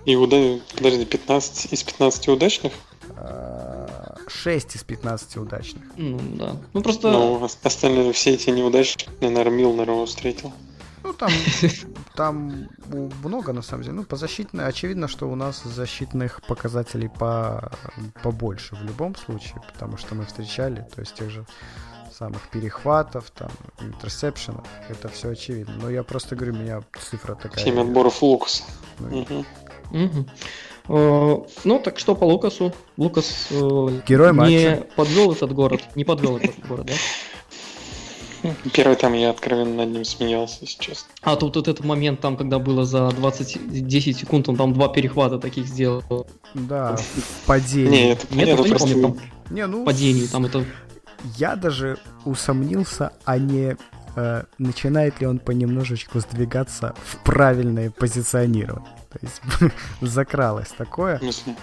И 0.05 0.15
уда... 0.15 0.37
подожди, 0.75 1.05
15 1.05 1.73
из 1.73 1.83
15 1.83 2.27
удачных? 2.29 2.71
6 4.27 4.75
из 4.75 4.83
15 4.83 5.37
удачных. 5.37 5.83
Ну, 5.97 6.19
да. 6.35 6.55
Ну, 6.73 6.81
просто... 6.81 7.09
Ос- 7.17 7.57
остальные 7.63 8.13
все 8.13 8.31
эти 8.35 8.49
неудачные, 8.51 9.07
наверное, 9.21 9.57
Милнер 9.57 9.89
его 9.89 10.05
встретил. 10.05 10.53
Ну, 11.06 11.14
там, 11.14 11.30
там 12.16 12.68
много, 13.24 13.53
на 13.53 13.62
самом 13.62 13.84
деле. 13.84 13.95
Ну, 13.95 14.03
по 14.03 14.16
защитной, 14.16 14.66
очевидно, 14.66 15.08
что 15.08 15.30
у 15.30 15.36
нас 15.36 15.62
защитных 15.64 16.41
показателей 16.47 17.10
по, 17.10 17.72
побольше 18.24 18.76
в 18.76 18.84
любом 18.84 19.16
случае, 19.16 19.62
потому 19.72 19.97
что 19.97 20.16
мы 20.16 20.26
встречали, 20.26 20.84
то 20.95 21.01
есть 21.01 21.14
тех 21.14 21.30
же 21.30 21.45
самых 22.12 22.49
перехватов, 22.49 23.30
там, 23.30 23.51
интерсепшенов, 23.82 24.66
это 24.89 25.08
все 25.10 25.30
очевидно. 25.30 25.76
Но 25.80 25.89
я 25.91 26.01
просто 26.03 26.36
говорю, 26.36 26.53
у 26.56 26.58
меня 26.58 26.82
цифра 26.99 27.36
такая. 27.36 27.64
7 27.64 27.80
отборов 27.80 28.24
Лукаса. 28.24 28.64
ну. 28.99 29.45
Мгм. 29.91 30.28
Э, 30.88 31.38
Ну, 31.66 31.80
так 31.80 31.99
что 31.99 32.16
по 32.16 32.24
Лукасу? 32.26 32.74
Лукас 32.97 33.47
э, 33.51 34.01
Герой 34.08 34.30
не 34.32 34.34
матча. 34.34 34.88
подвел 34.95 35.34
этот 35.34 35.53
город, 35.53 35.82
не 35.95 36.03
подвел 36.03 36.38
этот 36.38 36.68
город, 36.68 36.88
да? 36.88 36.93
Первый 38.73 38.95
там 38.95 39.13
я 39.13 39.29
откровенно 39.29 39.75
над 39.75 39.89
ним 39.89 40.05
смеялся, 40.05 40.57
если 40.61 40.79
честно. 40.79 41.07
А 41.21 41.35
тут 41.35 41.55
вот 41.55 41.67
этот 41.67 41.85
момент, 41.85 42.19
там, 42.21 42.37
когда 42.37 42.59
было 42.59 42.85
за 42.85 43.09
20, 43.09 43.87
10 43.87 44.17
секунд, 44.17 44.49
он 44.49 44.55
там 44.55 44.73
два 44.73 44.89
перехвата 44.89 45.39
таких 45.39 45.65
сделал. 45.67 46.27
Да, 46.53 46.95
в 46.97 47.45
падении. 47.45 47.89
Не, 47.89 48.11
это 48.11 48.27
Нет, 48.33 48.47
я 48.47 48.53
не 48.55 48.69
просто... 48.69 48.77
помню, 48.77 49.01
там 49.01 49.17
Не, 49.49 49.67
ну, 49.67 49.85
падение, 49.85 50.27
там 50.27 50.45
это... 50.45 50.63
Я 51.37 51.55
даже 51.55 51.97
усомнился, 52.23 53.13
а 53.23 53.37
не 53.39 53.77
э, 54.15 54.43
начинает 54.57 55.19
ли 55.21 55.27
он 55.27 55.39
понемножечку 55.39 56.19
сдвигаться 56.19 56.93
в 57.03 57.17
правильное 57.23 57.89
позиционирование. 57.89 58.91
То 59.11 59.19
есть 59.21 59.41
закралось 60.01 60.69
такое. 60.69 61.17
В 61.17 61.21
смысле? 61.21 61.55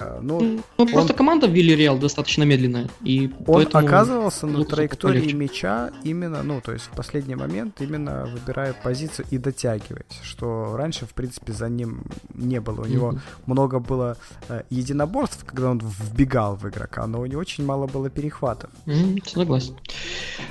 Э, 0.00 0.18
ну, 0.22 0.60
Ну, 0.78 0.86
просто 0.86 1.12
команда 1.14 1.46
в 1.46 1.50
Вильяреал 1.52 1.98
достаточно 1.98 2.42
медленная, 2.44 2.88
и 3.04 3.30
он 3.46 3.66
оказывался 3.72 4.46
на 4.46 4.64
траектории 4.64 5.20
полегче. 5.20 5.36
мяча 5.36 5.90
именно, 6.04 6.42
ну, 6.42 6.60
то 6.60 6.72
есть 6.72 6.86
в 6.86 6.90
последний 6.96 7.34
момент 7.34 7.80
именно 7.80 8.26
выбирая 8.26 8.72
позицию 8.72 9.26
и 9.30 9.38
дотягиваясь, 9.38 10.20
что 10.22 10.74
раньше, 10.76 11.06
в 11.06 11.12
принципе, 11.14 11.52
за 11.52 11.68
ним 11.68 12.02
не 12.34 12.60
было. 12.60 12.82
У 12.82 12.86
него 12.86 13.08
Мгм. 13.12 13.20
много 13.46 13.78
было 13.78 14.16
э, 14.48 14.62
единоборств, 14.70 15.44
когда 15.44 15.70
он 15.70 15.80
вбегал 15.80 16.56
в 16.56 16.68
игрока, 16.68 17.06
но 17.06 17.20
у 17.20 17.26
него 17.26 17.40
очень 17.40 17.64
мало 17.64 17.86
было 17.86 18.08
перехватов. 18.10 18.70
Мгм, 18.86 19.18
Согласен. 19.26 19.74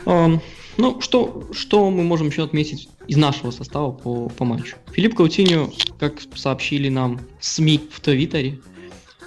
Ам, 0.06 0.42
Ну, 0.78 1.02
что, 1.02 1.44
что 1.52 1.90
мы 1.92 2.04
можем 2.04 2.28
еще 2.28 2.44
отметить 2.44 2.90
из 3.08 3.18
нашего 3.18 3.52
состава 3.52 3.92
по, 3.92 4.30
по 4.30 4.46
матчу? 4.46 4.78
Филипп 4.94 5.16
Каутиньо, 5.16 5.70
как 6.00 6.14
сообщили 6.36 6.88
нам 6.90 7.20
СМИ 7.42 7.90
в 7.92 8.00
Твиттере, 8.00 8.60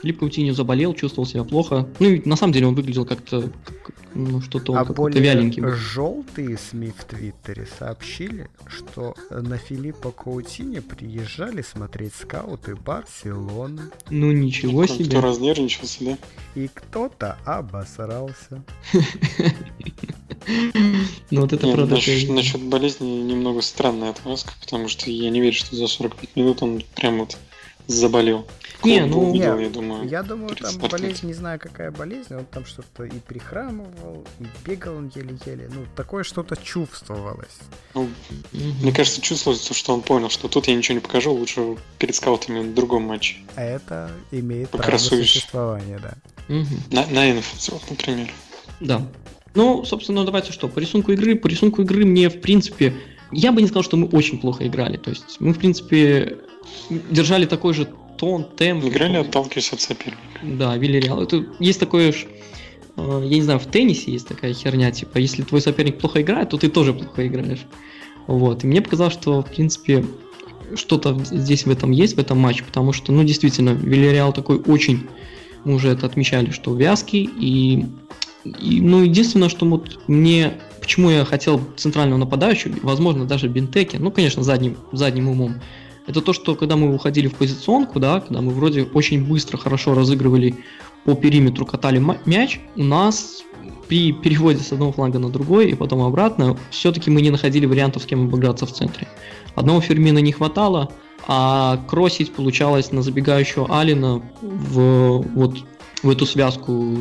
Филипп 0.03 0.19
Каутиньо 0.19 0.53
заболел, 0.53 0.95
чувствовал 0.95 1.27
себя 1.27 1.45
плохо. 1.45 1.89
Ну, 2.01 2.09
и 2.11 2.29
на 2.29 2.35
самом 2.37 2.53
деле 2.53 2.67
он 2.67 2.75
выглядел 2.75 3.05
как-то, 3.07 3.43
как- 3.65 3.95
ну, 4.15 4.41
что-то 4.43 4.73
он 4.73 4.79
а 4.79 4.81
какой-то 4.81 5.01
более 5.01 5.23
вяленький. 5.23 5.63
был. 5.63 5.71
желтые 5.73 6.59
СМИ 6.59 6.93
в 6.99 7.05
Твиттере 7.05 7.67
сообщили, 7.79 8.51
что 8.67 9.15
на 9.31 9.57
Филиппа 9.59 10.11
Каутини 10.11 10.81
приезжали 10.81 11.63
смотреть 11.63 12.15
скауты 12.15 12.75
Барселоны, 12.77 13.83
Ну, 14.11 14.33
ничего 14.33 14.83
Кто 14.85 14.95
себе. 14.97 15.21
разнервничался, 15.21 16.05
да? 16.05 16.19
и 16.57 16.69
кто-то 16.69 17.39
обосрался. 17.45 18.63
Ну, 21.31 21.41
вот 21.43 21.53
это 21.53 21.67
Не, 21.67 21.73
правда. 21.75 21.95
насчет, 21.95 22.29
насчет 22.31 22.61
болезни 22.63 23.07
немного 23.07 23.63
странная 23.63 24.11
отмазка, 24.11 24.53
потому 24.61 24.89
что 24.89 25.11
я 25.11 25.31
не 25.31 25.41
верю, 25.41 25.55
что 25.55 25.77
за 25.77 25.87
45 25.87 26.35
минут 26.37 26.63
он 26.63 26.83
прям 26.97 27.21
вот 27.21 27.39
заболел. 27.87 28.47
Не, 28.85 29.07
ну, 29.07 29.31
увидел, 29.31 29.57
не, 29.57 29.65
я 29.65 29.71
думаю. 29.71 30.09
Я 30.09 30.23
думаю, 30.23 30.57
там 30.57 30.77
болезнь, 30.79 31.27
не 31.27 31.35
знаю 31.35 31.61
какая 31.61 31.93
болезнь, 31.93 32.35
он 32.35 32.45
там 32.47 32.67
что-то 32.67 33.05
и 33.05 33.19
прихрамывал, 33.21 34.25
и 34.41 34.45
бегал 34.69 34.97
он 34.97 35.13
еле-еле. 35.15 35.71
Ну, 35.73 35.87
такое 35.95 36.25
что-то 36.25 36.57
чувствовалось. 36.57 37.59
Ну, 37.95 38.09
мне 38.53 38.93
кажется, 38.93 39.21
чувствуется, 39.21 39.73
что 39.75 39.95
он 39.95 40.03
понял, 40.03 40.31
что 40.31 40.49
тут 40.49 40.67
я 40.67 40.75
ничего 40.75 40.95
не 40.95 41.01
покажу, 41.01 41.33
лучше 41.33 41.77
перед 41.99 42.17
скаутами 42.17 42.61
в 42.61 42.75
другом 42.75 43.05
матче. 43.05 43.37
А 43.55 43.63
это 43.63 44.11
имеет 44.33 44.71
право 44.71 44.91
на 44.91 44.99
существование, 44.99 46.01
да. 46.01 46.15
На, 46.91 47.07
на 47.07 47.31
Энфилд, 47.31 47.69
вот, 47.69 47.91
например. 47.91 48.33
Да. 48.81 49.07
Ну, 49.55 49.85
собственно, 49.85 50.25
давайте 50.25 50.53
что, 50.53 50.69
по 50.69 50.79
рисунку 50.79 51.13
игры, 51.13 51.37
по 51.37 51.47
рисунку 51.47 51.83
игры 51.83 52.05
мне, 52.05 52.29
в 52.29 52.41
принципе, 52.41 52.95
я 53.31 53.53
бы 53.53 53.61
не 53.61 53.69
сказал, 53.69 53.83
что 53.83 53.97
мы 53.97 54.09
очень 54.09 54.41
плохо 54.41 54.67
играли. 54.67 54.97
То 54.97 55.11
есть 55.11 55.37
мы, 55.41 55.53
в 55.53 55.59
принципе, 55.59 56.39
держали 56.89 57.47
такой 57.47 57.75
же 57.75 57.89
тон, 58.17 58.45
темп. 58.45 58.85
Играли, 58.85 59.17
отталкиваясь 59.17 59.73
от 59.73 59.81
соперника. 59.81 60.19
Да, 60.43 60.77
Вильяреал. 60.77 61.23
Это 61.23 61.45
есть 61.59 61.81
такое 61.81 62.13
ж, 62.13 62.27
э, 62.97 63.21
я 63.25 63.37
не 63.37 63.43
знаю, 63.43 63.59
в 63.59 63.67
теннисе 63.67 64.13
есть 64.13 64.29
такая 64.29 64.53
херня, 64.55 64.91
типа, 64.91 65.19
если 65.19 65.43
твой 65.43 65.61
соперник 65.61 65.99
плохо 65.99 66.23
играет, 66.23 66.51
то 66.51 66.59
ты 66.59 66.69
тоже 66.69 66.93
плохо 66.93 67.27
играешь. 67.27 67.67
Вот. 68.27 68.65
И 68.65 68.67
мне 68.67 68.81
показалось, 68.81 69.15
что, 69.15 69.43
в 69.43 69.47
принципе, 69.47 70.05
что-то 70.77 71.19
здесь 71.25 71.67
в 71.67 71.71
этом 71.71 71.91
есть, 71.91 72.17
в 72.17 72.21
этом 72.21 72.39
матче, 72.39 72.65
потому 72.65 72.93
что, 72.93 73.13
ну, 73.13 73.25
действительно, 73.25 73.71
Вильяреал 73.71 74.33
такой 74.33 74.59
очень, 74.59 75.09
мы 75.65 75.75
уже 75.75 75.89
это 75.89 76.07
отмечали, 76.07 76.51
что 76.51 76.75
вязкий, 76.75 77.29
и, 77.39 77.87
и, 78.45 78.81
ну, 78.81 79.03
единственное, 79.03 79.49
что 79.49 79.67
вот 79.67 80.01
мне, 80.07 80.55
почему 80.81 81.11
я 81.11 81.25
хотел 81.25 81.61
центрального 81.77 82.19
нападающего, 82.19 82.75
возможно, 82.83 83.25
даже 83.25 83.49
Бентеки, 83.49 83.97
ну, 83.97 84.11
конечно, 84.11 84.43
задним, 84.43 84.77
задним 84.93 85.29
умом, 85.29 85.61
это 86.07 86.21
то, 86.21 86.33
что 86.33 86.55
когда 86.55 86.77
мы 86.77 86.95
уходили 86.95 87.29
в 87.29 87.35
позиционку, 87.35 88.01
да, 88.01 88.21
когда 88.21 88.41
мы 88.41 88.53
вроде 88.53 88.85
очень 88.85 89.25
быстро, 89.25 89.57
хорошо 89.57 89.95
разыгрывали 89.95 90.57
по 91.05 91.15
периметру, 91.15 91.67
катали 91.67 92.03
мяч, 92.27 92.61
у 92.77 92.85
нас 92.85 93.45
при 93.89 94.13
переводе 94.13 94.61
с 94.61 94.73
одного 94.73 94.93
фланга 94.93 95.19
на 95.19 95.29
другой 95.29 95.71
и 95.71 95.75
потом 95.75 96.03
обратно, 96.03 96.57
все-таки 96.71 97.11
мы 97.11 97.21
не 97.21 97.31
находили 97.31 97.67
вариантов, 97.67 98.03
с 98.03 98.07
кем 98.07 98.25
обыграться 98.25 98.67
в 98.67 98.73
центре. 98.73 99.07
Одного 99.55 99.81
Фермина 99.81 100.19
не 100.19 100.33
хватало, 100.33 100.91
а 101.27 101.79
кроссить 101.87 102.33
получалось 102.33 102.91
на 102.91 103.03
забегающего 103.03 103.79
Алина 103.79 104.23
в, 104.41 105.23
вот, 105.35 105.59
в 106.03 106.11
эту 106.11 106.27
связку. 106.27 106.97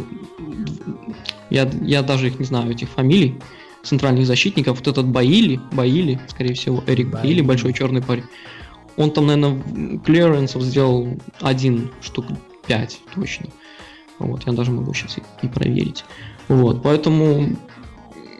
Я, 1.49 1.69
я 1.81 2.01
даже 2.03 2.27
их 2.27 2.39
не 2.39 2.45
знаю, 2.45 2.71
этих 2.71 2.89
фамилий 2.89 3.39
центральных 3.83 4.27
защитников. 4.27 4.77
Вот 4.77 4.87
этот 4.87 5.07
Баили, 5.07 5.59
Баили, 5.71 6.19
скорее 6.27 6.53
всего, 6.53 6.83
Эрик 6.87 7.07
Баили, 7.07 7.27
Баили. 7.27 7.41
большой 7.41 7.73
черный 7.73 8.01
парень. 8.01 8.25
Он 8.97 9.11
там, 9.11 9.27
наверное, 9.27 9.99
клиренсов 9.99 10.63
сделал 10.63 11.19
один 11.39 11.91
штук 12.01 12.25
5 12.67 12.99
точно. 13.15 13.47
Вот, 14.19 14.45
я 14.45 14.53
даже 14.53 14.71
могу 14.71 14.93
сейчас 14.93 15.17
и 15.41 15.47
проверить. 15.47 16.05
Вот, 16.47 16.83
поэтому, 16.83 17.55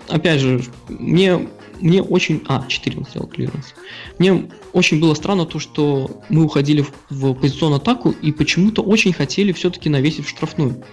опять 0.08 0.39
же, 0.39 0.64
мне, 0.89 1.47
мне 1.80 2.04
очень... 2.04 2.43
А, 2.47 2.66
4 2.68 2.97
он 2.97 3.06
сделал 3.06 3.28
клиренс. 3.28 3.74
Мне 4.20 4.49
очень 4.74 4.99
было 4.99 5.14
странно 5.16 5.45
то, 5.45 5.60
что 5.60 6.22
мы 6.30 6.43
уходили 6.43 6.82
в, 6.82 6.91
в 7.10 7.34
позиционную 7.34 7.78
атаку 7.78 8.12
и 8.12 8.32
почему-то 8.32 8.84
очень 8.84 9.14
хотели 9.14 9.52
все-таки 9.54 9.89
навесить 9.89 10.26
в 10.26 10.30
штрафную. 10.30 10.84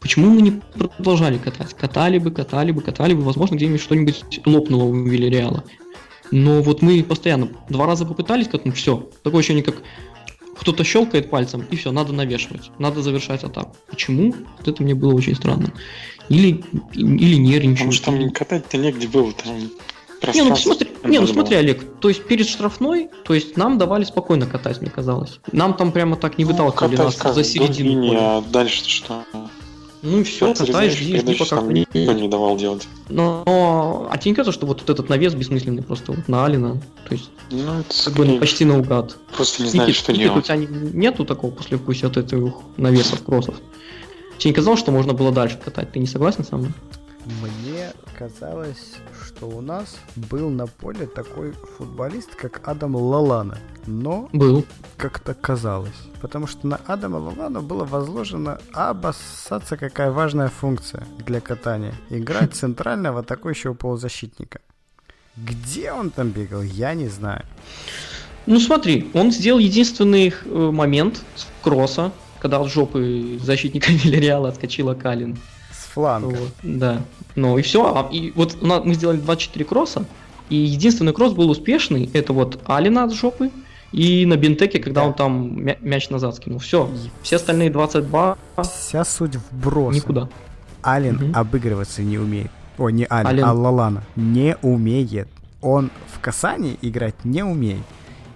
Почему 0.00 0.28
мы 0.28 0.42
не 0.42 0.60
продолжали 0.96 1.38
катать? 1.38 1.72
Катали 1.72 2.18
бы, 2.18 2.30
катали 2.30 2.72
бы, 2.72 2.82
катали 2.82 3.14
бы, 3.14 3.22
возможно, 3.22 3.54
где-нибудь 3.54 3.80
что-нибудь 3.80 4.40
лопнуло 4.44 4.84
у 4.84 4.94
Вильяреала. 4.94 5.64
Но 6.30 6.62
вот 6.62 6.82
мы 6.82 7.02
постоянно 7.02 7.48
два 7.68 7.86
раза 7.86 8.06
попытались 8.06 8.48
катнуть, 8.48 8.76
все. 8.76 9.08
Такое 9.22 9.40
ощущение, 9.40 9.62
как 9.64 9.76
кто-то 10.58 10.84
щелкает 10.84 11.30
пальцем, 11.30 11.66
и 11.70 11.76
все, 11.76 11.92
надо 11.92 12.12
навешивать, 12.12 12.70
надо 12.78 13.02
завершать 13.02 13.44
атаку. 13.44 13.76
Почему? 13.88 14.34
Вот 14.58 14.68
это 14.68 14.82
мне 14.82 14.94
было 14.94 15.14
очень 15.14 15.34
странно. 15.34 15.72
Или, 16.28 16.64
или 16.94 17.36
нервничают. 17.36 17.78
Потому 17.78 17.92
что 17.92 18.04
там 18.06 18.30
катать-то 18.30 18.78
негде 18.78 19.08
было, 19.08 19.32
там 19.32 19.70
Не, 20.34 20.42
ну 20.42 20.56
смотри, 20.56 20.88
не, 21.04 21.18
ну 21.18 21.26
смотри. 21.26 21.56
Олег, 21.56 21.98
то 22.00 22.08
есть 22.08 22.24
перед 22.26 22.48
штрафной, 22.48 23.10
то 23.24 23.34
есть 23.34 23.56
нам 23.56 23.76
давали 23.76 24.04
спокойно 24.04 24.46
катать, 24.46 24.80
мне 24.80 24.90
казалось. 24.90 25.40
Нам 25.52 25.74
там 25.74 25.92
прямо 25.92 26.16
так 26.16 26.38
не 26.38 26.44
Ну, 26.44 26.52
выталкивали 26.52 26.96
катать 26.96 27.06
нас 27.06 27.16
как, 27.16 27.34
за 27.34 27.44
середину 27.44 27.90
линии, 27.90 28.16
а 28.18 28.40
дальше 28.40 28.88
что? 28.88 29.24
Ну 30.06 30.20
и 30.20 30.22
все, 30.22 30.54
передачу, 30.54 31.38
пока 31.38 31.56
там 31.56 31.64
кто-нибудь- 31.64 31.94
никто 31.94 32.12
не 32.12 32.28
давал 32.28 32.56
делать. 32.58 32.86
Но, 33.08 34.06
а 34.10 34.18
тебе 34.18 34.32
не 34.32 34.34
кажется, 34.36 34.52
что 34.52 34.66
вот 34.66 34.88
этот 34.88 35.08
навес 35.08 35.34
бессмысленный 35.34 35.82
просто 35.82 36.12
вот 36.12 36.28
на 36.28 36.44
Алина? 36.44 36.74
То 37.08 37.14
есть, 37.14 37.30
Ну, 37.50 37.80
это 37.80 38.04
как 38.04 38.12
бы 38.14 38.24
ну, 38.26 38.38
почти 38.38 38.66
наугад. 38.66 39.16
просто 39.34 39.62
не 39.62 39.72
Никит, 39.72 39.94
что 39.96 40.12
Никит, 40.12 40.26
у 40.26 40.28
делать. 40.28 40.44
тебя 40.44 40.56
не- 40.56 40.66
нету 40.92 41.24
такого 41.24 41.50
послевкусия 41.50 42.10
от 42.10 42.18
этих 42.18 42.52
навесов, 42.76 43.24
кроссов? 43.24 43.54
Тебе 44.36 44.50
не 44.50 44.54
казалось, 44.54 44.80
что 44.80 44.92
можно 44.92 45.14
было 45.14 45.32
дальше 45.32 45.58
катать? 45.64 45.90
Ты 45.92 45.98
не 46.00 46.06
согласен 46.06 46.44
со 46.44 46.56
мной? 46.58 46.72
Мне 47.40 47.90
казалось, 48.18 48.96
что 49.36 49.48
у 49.48 49.60
нас 49.60 49.96
был 50.16 50.50
на 50.50 50.66
поле 50.66 51.06
такой 51.06 51.52
футболист, 51.76 52.34
как 52.36 52.60
Адам 52.68 52.94
Лалана. 52.96 53.58
Но 53.86 54.28
Был. 54.32 54.64
как-то 54.96 55.34
казалось. 55.34 55.92
Потому 56.20 56.46
что 56.46 56.66
на 56.66 56.76
Адама 56.86 57.16
Лалана 57.16 57.60
было 57.60 57.84
возложено 57.84 58.58
обоссаться 58.72 59.76
какая 59.76 60.10
важная 60.10 60.48
функция 60.48 61.04
для 61.18 61.40
катания. 61.40 61.94
Играть 62.10 62.54
центрального 62.60 63.20
атакующего 63.20 63.74
полузащитника. 63.74 64.60
Где 65.36 65.92
он 65.92 66.10
там 66.10 66.30
бегал, 66.30 66.62
я 66.62 66.94
не 66.94 67.08
знаю. 67.08 67.44
Ну 68.46 68.60
смотри, 68.60 69.10
он 69.14 69.32
сделал 69.32 69.58
единственный 69.58 70.28
э, 70.28 70.70
момент 70.70 71.22
с 71.34 71.46
кросса, 71.62 72.12
когда 72.40 72.60
от 72.60 72.70
жопы 72.70 73.38
защитника 73.42 73.90
Вильяреала 73.92 74.48
отскочила 74.48 74.94
Калин. 74.94 75.38
Фланга. 75.94 76.36
Вот, 76.36 76.50
да. 76.62 77.02
Ну 77.36 77.58
и 77.58 77.62
все. 77.62 78.08
И 78.12 78.32
вот 78.36 78.60
мы 78.62 78.94
сделали 78.94 79.18
24 79.18 79.64
кросса, 79.64 80.04
и 80.50 80.56
единственный 80.56 81.12
кросс 81.12 81.32
был 81.32 81.50
успешный, 81.50 82.10
это 82.12 82.32
вот 82.32 82.60
Алина 82.66 83.04
от 83.04 83.12
жопы, 83.14 83.50
и 83.92 84.26
на 84.26 84.36
Бентеке, 84.36 84.78
когда 84.80 85.02
Да. 85.02 85.06
он 85.08 85.14
там 85.14 85.64
мя- 85.64 85.78
мяч 85.80 86.10
назад 86.10 86.34
скинул. 86.36 86.58
Все. 86.58 86.90
Все 87.22 87.36
остальные 87.36 87.70
22 87.70 88.36
Вся 88.62 89.04
суть 89.04 89.36
в 89.36 89.52
бросах. 89.56 90.02
никуда. 90.02 90.28
Ален 90.84 91.14
Мгм. 91.16 91.36
обыгрываться 91.36 92.02
не 92.02 92.18
умеет. 92.18 92.50
Ой, 92.76 92.92
не 92.92 93.06
Ален, 93.10 93.26
Ален. 93.28 93.44
а 93.44 93.52
Лалана. 93.52 94.02
Не 94.16 94.56
умеет. 94.62 95.28
Он 95.62 95.90
в 96.12 96.18
касании 96.20 96.76
играть 96.82 97.24
не 97.24 97.42
умеет. 97.44 97.84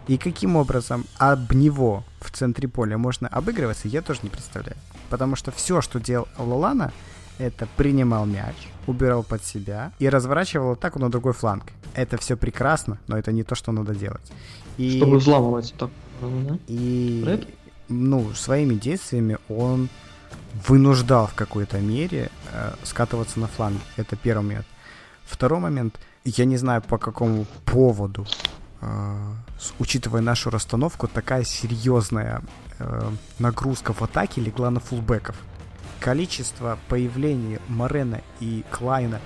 И 0.06 0.16
каким 0.16 0.56
образом 0.56 1.04
об 1.18 1.52
него 1.52 2.04
в 2.20 2.30
центре 2.30 2.68
поля 2.68 2.96
можно 2.96 3.28
обыгрываться, 3.28 3.88
я 3.88 4.00
тоже 4.00 4.20
не 4.22 4.30
представляю. 4.30 4.76
Потому 5.10 5.36
что 5.36 5.50
все, 5.50 5.80
что 5.82 5.98
делал 6.00 6.28
Лалана, 6.38 6.92
это 7.38 7.68
принимал 7.76 8.26
мяч, 8.26 8.56
убирал 8.86 9.22
под 9.22 9.44
себя 9.44 9.92
и 9.98 10.08
разворачивал 10.08 10.72
атаку 10.72 10.98
на 10.98 11.10
другой 11.10 11.32
фланг. 11.32 11.64
Это 11.94 12.16
все 12.18 12.36
прекрасно, 12.36 12.98
но 13.06 13.16
это 13.18 13.32
не 13.32 13.42
то, 13.42 13.54
что 13.54 13.72
надо 13.72 13.94
делать. 13.94 14.32
И, 14.76 14.98
Чтобы 14.98 15.18
взламывать 15.18 15.74
так. 15.78 15.90
да? 16.20 16.58
и 16.66 17.24
Рэп? 17.26 17.44
ну, 17.88 18.32
своими 18.34 18.74
действиями 18.74 19.38
он 19.48 19.88
вынуждал 20.66 21.26
в 21.26 21.34
какой-то 21.34 21.78
мере 21.80 22.30
э, 22.52 22.72
скатываться 22.84 23.40
на 23.40 23.46
фланг. 23.46 23.80
Это 23.96 24.16
первый 24.16 24.42
момент. 24.42 24.66
Второй 25.24 25.60
момент, 25.60 25.98
я 26.24 26.44
не 26.44 26.56
знаю 26.56 26.82
по 26.82 26.98
какому 26.98 27.46
поводу, 27.64 28.26
э, 28.80 29.32
учитывая 29.78 30.20
нашу 30.22 30.50
расстановку, 30.50 31.08
такая 31.08 31.44
серьезная 31.44 32.42
э, 32.78 33.10
нагрузка 33.38 33.92
в 33.92 34.02
атаке 34.02 34.40
легла 34.40 34.70
на 34.70 34.80
фулбеков. 34.80 35.36
Количество 36.00 36.78
появлений 36.88 37.58
Морена 37.68 38.20
и 38.40 38.64
Клайна 38.70 39.20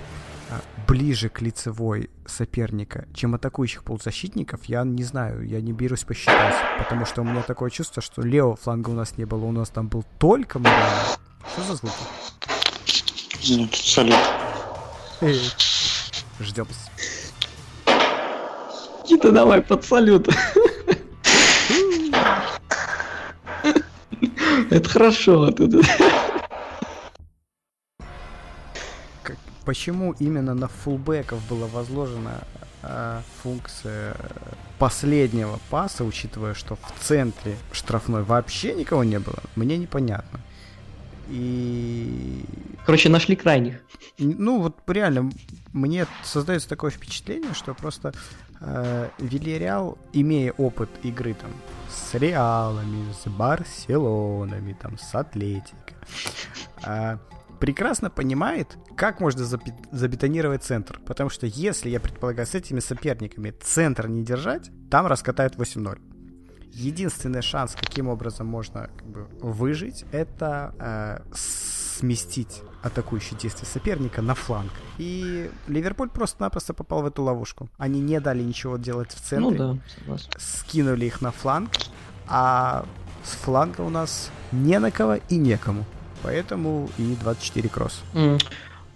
э, 0.49 0.53
ближе 0.87 1.29
к 1.29 1.41
лицевой 1.41 2.09
соперника, 2.25 3.05
чем 3.13 3.35
атакующих 3.35 3.83
полузащитников, 3.83 4.65
я 4.65 4.83
не 4.83 5.03
знаю, 5.03 5.47
я 5.47 5.61
не 5.61 5.71
берусь 5.71 6.03
посчитать, 6.03 6.55
потому 6.79 7.05
что 7.05 7.21
у 7.21 7.25
меня 7.25 7.41
такое 7.43 7.69
чувство, 7.69 8.01
что 8.01 8.21
левого 8.21 8.55
фланга 8.55 8.89
у 8.89 8.93
нас 8.93 9.17
не 9.17 9.25
было, 9.25 9.45
у 9.45 9.51
нас 9.51 9.69
там 9.69 9.87
был 9.87 10.03
только 10.19 10.59
Морена. 10.59 11.03
Что 11.53 11.63
за 11.63 11.75
звуки? 11.75 11.93
Ну, 13.49 13.67
тут 13.67 13.75
салют. 13.75 14.15
Ждем. 16.39 16.67
Никита, 19.03 19.31
давай 19.31 19.61
под 19.61 19.83
салют. 19.85 20.27
Это 24.69 24.89
хорошо. 24.89 25.51
Тут- 25.51 25.85
Почему 29.65 30.13
именно 30.19 30.53
на 30.53 30.67
фулбеков 30.67 31.39
была 31.47 31.67
возложена 31.67 32.41
э, 32.81 33.21
функция 33.41 34.15
последнего 34.77 35.59
паса, 35.69 36.03
учитывая, 36.03 36.53
что 36.53 36.75
в 36.75 36.93
центре 36.99 37.55
штрафной 37.71 38.23
вообще 38.23 38.73
никого 38.73 39.03
не 39.03 39.19
было, 39.19 39.39
мне 39.55 39.77
непонятно. 39.77 40.39
И 41.29 42.43
Короче, 42.85 43.07
нашли 43.09 43.35
крайних. 43.35 43.79
Ну, 44.17 44.61
вот 44.61 44.77
реально, 44.87 45.31
мне 45.71 46.05
создается 46.23 46.67
такое 46.67 46.91
впечатление, 46.91 47.53
что 47.53 47.73
просто 47.73 48.13
э, 48.59 49.09
Вильяреал, 49.19 49.97
имея 50.11 50.51
опыт 50.51 50.89
игры 51.03 51.33
там 51.33 51.51
с 51.89 52.13
Реалами, 52.15 53.05
с 53.13 53.29
Барселонами, 53.29 54.73
там, 54.73 54.97
с 54.97 55.15
Атлетико, 55.15 55.95
э, 56.85 57.17
прекрасно 57.63 58.09
понимает, 58.09 58.77
как 58.97 59.21
можно 59.21 59.45
забетонировать 59.45 60.63
центр. 60.63 60.99
Потому 61.05 61.29
что 61.29 61.45
если, 61.47 61.89
я 61.89 62.01
предполагаю, 62.01 62.45
с 62.45 62.55
этими 62.55 62.81
соперниками 62.81 63.51
центр 63.51 64.09
не 64.09 64.21
держать, 64.21 64.69
там 64.91 65.07
раскатают 65.07 65.55
8-0. 65.55 65.97
Единственный 66.73 67.41
шанс, 67.41 67.73
каким 67.79 68.09
образом 68.09 68.47
можно 68.47 68.89
как 68.97 69.07
бы, 69.07 69.27
выжить, 69.39 70.03
это 70.11 70.75
э, 70.77 71.33
сместить 71.33 72.61
атакующие 72.81 73.39
действия 73.39 73.65
соперника 73.65 74.21
на 74.21 74.35
фланг. 74.35 74.73
И 74.97 75.49
Ливерпуль 75.69 76.09
просто-напросто 76.09 76.73
попал 76.73 77.01
в 77.03 77.05
эту 77.05 77.23
ловушку. 77.23 77.69
Они 77.77 78.01
не 78.01 78.19
дали 78.19 78.43
ничего 78.43 78.75
делать 78.75 79.13
в 79.13 79.19
Ну 79.39 79.51
центре, 79.51 79.57
да, 79.57 79.77
согласен. 79.97 80.29
скинули 80.37 81.05
их 81.05 81.21
на 81.21 81.31
фланг, 81.31 81.69
а 82.27 82.83
с 83.23 83.35
фланга 83.35 83.79
у 83.79 83.89
нас 83.89 84.31
не 84.51 84.79
на 84.79 84.91
кого 84.91 85.15
и 85.29 85.37
некому. 85.37 85.85
Поэтому 86.23 86.89
и 86.97 87.15
24 87.21 87.69
кросс. 87.69 88.01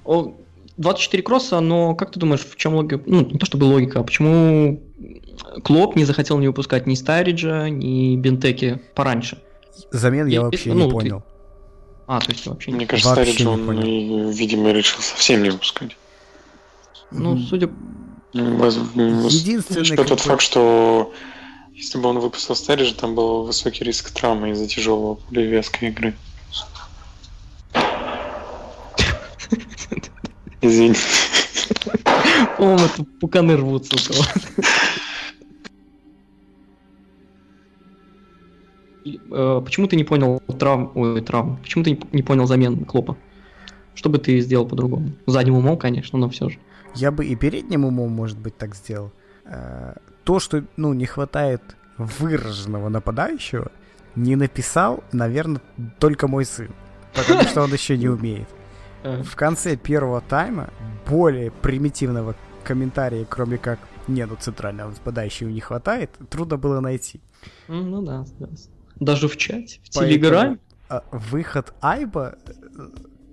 О, 0.05 0.33
24 0.77 1.23
кросса, 1.23 1.59
но 1.59 1.93
как 1.95 2.11
ты 2.11 2.19
думаешь, 2.19 2.41
в 2.45 2.55
чем 2.55 2.75
логика? 2.75 3.01
Ну, 3.05 3.25
не 3.25 3.37
то 3.39 3.45
чтобы 3.45 3.65
логика, 3.65 3.99
а 3.99 4.03
почему 4.03 4.81
Клоп 5.63 5.95
не 5.95 6.05
захотел 6.05 6.39
не 6.39 6.47
выпускать 6.47 6.87
ни 6.87 6.95
Стариджа, 6.95 7.69
ни 7.69 8.15
Бентеки 8.15 8.79
пораньше? 8.95 9.41
Замен 9.91 10.27
И- 10.27 10.31
я 10.33 10.39
и- 10.39 10.43
вообще 10.43 10.73
ну, 10.73 10.85
не 10.85 10.89
ты- 10.89 10.91
понял. 10.95 11.23
А, 12.07 12.19
то 12.21 12.31
есть 12.31 12.47
вообще 12.47 12.71
не... 12.71 12.77
Мне 12.77 12.87
кажется, 12.87 13.09
Вообще 13.09 13.33
Старидж, 13.33 13.41
не 13.45 13.53
он, 13.53 13.65
понял. 13.65 13.83
и, 13.83 14.33
видимо, 14.33 14.71
решил 14.71 15.01
совсем 15.01 15.43
не 15.43 15.49
выпускать. 15.49 15.97
Ну, 17.11 17.31
М, 17.33 17.39
судя... 17.39 17.69
Единственный, 18.33 19.95
как 19.97 20.07
тот 20.07 20.19
факт, 20.21 20.41
что 20.41 21.11
если 21.73 21.97
бы 21.97 22.07
он 22.09 22.19
выпустил 22.19 22.55
Стариджа, 22.55 22.93
там 22.95 23.13
был 23.15 23.43
высокий 23.43 23.83
риск 23.83 24.11
травмы 24.11 24.51
из-за 24.51 24.67
тяжелого 24.67 25.15
полевеской 25.15 25.89
игры. 25.89 26.13
Извини. 30.61 30.95
По-моему, 32.57 32.85
это 32.85 33.03
пуканы 33.19 33.55
рвутся 33.57 33.95
у 33.95 34.13
кого 34.13 34.23
э, 39.05 39.61
Почему 39.63 39.87
ты 39.87 39.95
не 39.95 40.03
понял 40.03 40.39
травм... 40.59 40.91
Ой, 40.95 41.21
травм. 41.21 41.57
Почему 41.57 41.83
ты 41.83 41.91
не- 41.91 41.99
не 42.11 42.23
понял 42.23 42.45
замен 42.47 42.85
Клопа? 42.85 43.17
Что 43.95 44.09
бы 44.09 44.17
ты 44.19 44.39
сделал 44.41 44.67
по-другому? 44.67 45.11
Задним 45.25 45.55
умом, 45.55 45.77
конечно, 45.77 46.19
но 46.19 46.29
все 46.29 46.49
же. 46.49 46.59
Я 46.95 47.11
бы 47.11 47.25
и 47.25 47.35
передним 47.35 47.85
умом, 47.85 48.11
может 48.11 48.37
быть, 48.37 48.57
так 48.57 48.75
сделал. 48.75 49.11
Э, 49.45 49.95
То, 50.23 50.39
что, 50.39 50.63
ну, 50.75 50.93
не 50.93 51.05
хватает 51.05 51.61
выраженного 51.97 52.89
нападающего, 52.89 53.71
не 54.15 54.35
написал, 54.35 55.03
наверное, 55.11 55.61
только 55.99 56.27
мой 56.27 56.45
сын. 56.45 56.69
Потому 57.13 57.43
что 57.43 57.61
он 57.63 57.73
еще 57.73 57.97
не 57.97 58.07
умеет. 58.09 58.47
В 59.03 59.35
конце 59.35 59.75
первого 59.77 60.21
тайма 60.21 60.69
более 61.07 61.51
примитивного 61.51 62.35
комментария, 62.63 63.25
кроме 63.25 63.57
как 63.57 63.79
«не, 64.07 64.25
ну 64.25 64.35
центрального 64.35 64.89
нападающего 64.89 65.49
не 65.49 65.61
хватает», 65.61 66.09
трудно 66.29 66.57
было 66.57 66.79
найти. 66.81 67.21
м, 67.67 67.89
Ну 67.91 68.01
да, 68.01 68.25
согласен. 68.25 68.69
Даже 68.99 69.27
в 69.27 69.37
чате, 69.37 69.79
в 69.83 69.93
Поэтому, 69.95 70.07
Телеграме. 70.07 70.59
а, 70.89 71.03
Выход 71.11 71.73
Айба 71.81 72.35
э, 72.47 72.51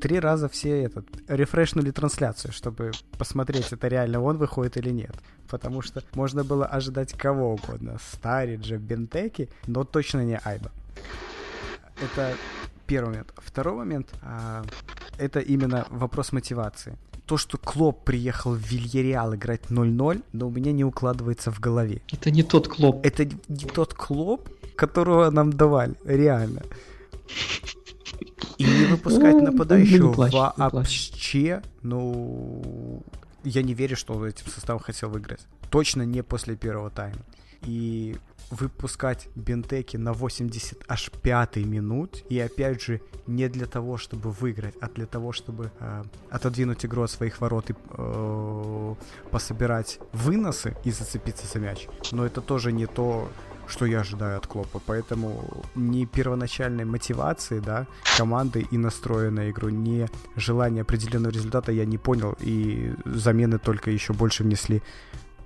три 0.01 0.21
раза 0.21 0.49
все 0.49 0.83
этот 0.83 1.07
рефрешнули 1.29 1.91
трансляцию, 1.91 2.53
чтобы 2.53 2.93
посмотреть, 3.19 3.73
это 3.73 3.89
реально 3.89 4.21
он 4.21 4.37
выходит 4.37 4.77
или 4.77 4.91
нет. 4.91 5.15
Потому 5.49 5.81
что 5.83 6.03
можно 6.15 6.45
было 6.45 6.67
ожидать 6.67 7.15
кого 7.15 7.55
угодно. 7.55 7.97
Стариджа, 8.13 8.77
Бентеки, 8.77 9.49
но 9.67 9.85
точно 9.85 10.23
не 10.25 10.39
Айба. 10.45 10.71
Это 12.03 12.35
первый 12.87 13.11
момент. 13.11 13.33
Второй 13.39 13.75
момент 13.75 14.13
а, 14.23 14.65
это 15.19 15.41
именно 15.41 15.87
вопрос 15.91 16.33
мотивации. 16.33 16.97
То, 17.27 17.39
что 17.39 17.57
Клоп 17.57 18.05
приехал 18.05 18.53
в 18.55 18.59
Вильяреал 18.59 19.35
играть 19.35 19.63
0-0, 19.71 20.23
но 20.33 20.47
у 20.47 20.51
меня 20.51 20.73
не 20.73 20.85
укладывается 20.85 21.51
в 21.51 21.59
голове. 21.59 22.03
Это 22.13 22.31
не 22.31 22.43
тот 22.43 22.69
клоп. 22.69 23.05
Это 23.07 23.25
не 23.25 23.65
тот 23.67 23.95
Клоп, 23.95 24.49
которого 24.77 25.31
нам 25.31 25.51
давали, 25.51 25.95
реально. 26.05 26.63
И 28.59 28.65
не 28.65 28.85
выпускать 28.87 29.35
Ну, 29.35 29.43
нападающего 29.53 30.09
не 30.09 30.15
плачь, 30.15 30.33
не 30.33 30.39
плачь. 30.39 30.73
вообще, 30.73 31.63
ну, 31.83 33.03
я 33.43 33.63
не 33.63 33.75
верю, 33.75 33.97
что 33.97 34.15
он 34.15 34.25
этим 34.27 34.47
составом 34.47 34.81
хотел 34.81 35.09
выиграть. 35.09 35.47
Точно 35.71 36.03
не 36.03 36.23
после 36.23 36.57
первого 36.57 36.91
тайма. 36.91 37.23
И 37.63 38.17
выпускать 38.51 39.29
Бентеки 39.35 39.97
на 39.97 40.13
80 40.13 40.85
аж 40.89 41.11
5 41.11 41.57
минут, 41.57 42.25
и 42.29 42.39
опять 42.39 42.83
же, 42.83 43.01
не 43.27 43.49
для 43.49 43.67
того, 43.67 43.97
чтобы 43.97 44.31
выиграть, 44.31 44.75
а 44.81 44.89
для 44.89 45.07
того, 45.07 45.33
чтобы 45.33 45.71
э, 45.81 46.03
отодвинуть 46.31 46.85
игру 46.85 47.03
от 47.03 47.11
своих 47.11 47.41
ворот 47.41 47.71
и 47.71 47.75
э, 47.75 48.95
пособирать 49.31 49.99
выносы 50.13 50.77
и 50.85 50.91
зацепиться 50.91 51.47
за 51.47 51.59
мяч. 51.59 51.89
Но 52.13 52.27
это 52.27 52.41
тоже 52.41 52.73
не 52.73 52.87
то, 52.87 53.29
что 53.67 53.87
я 53.87 54.01
ожидаю 54.01 54.37
от 54.37 54.47
Клопа. 54.47 54.81
Поэтому 54.85 55.65
ни 55.75 56.05
первоначальной 56.05 56.85
мотивации, 56.85 57.61
да, 57.61 57.87
команды 58.17 58.67
и 58.71 58.79
настроя 58.79 59.31
на 59.31 59.51
игру, 59.51 59.69
ни 59.69 60.09
желания 60.37 60.83
определенного 60.83 61.33
результата 61.33 61.73
я 61.73 61.85
не 61.85 61.99
понял. 61.99 62.37
И 62.41 62.93
замены 63.05 63.59
только 63.59 63.91
еще 63.91 64.13
больше 64.13 64.43
внесли 64.43 64.83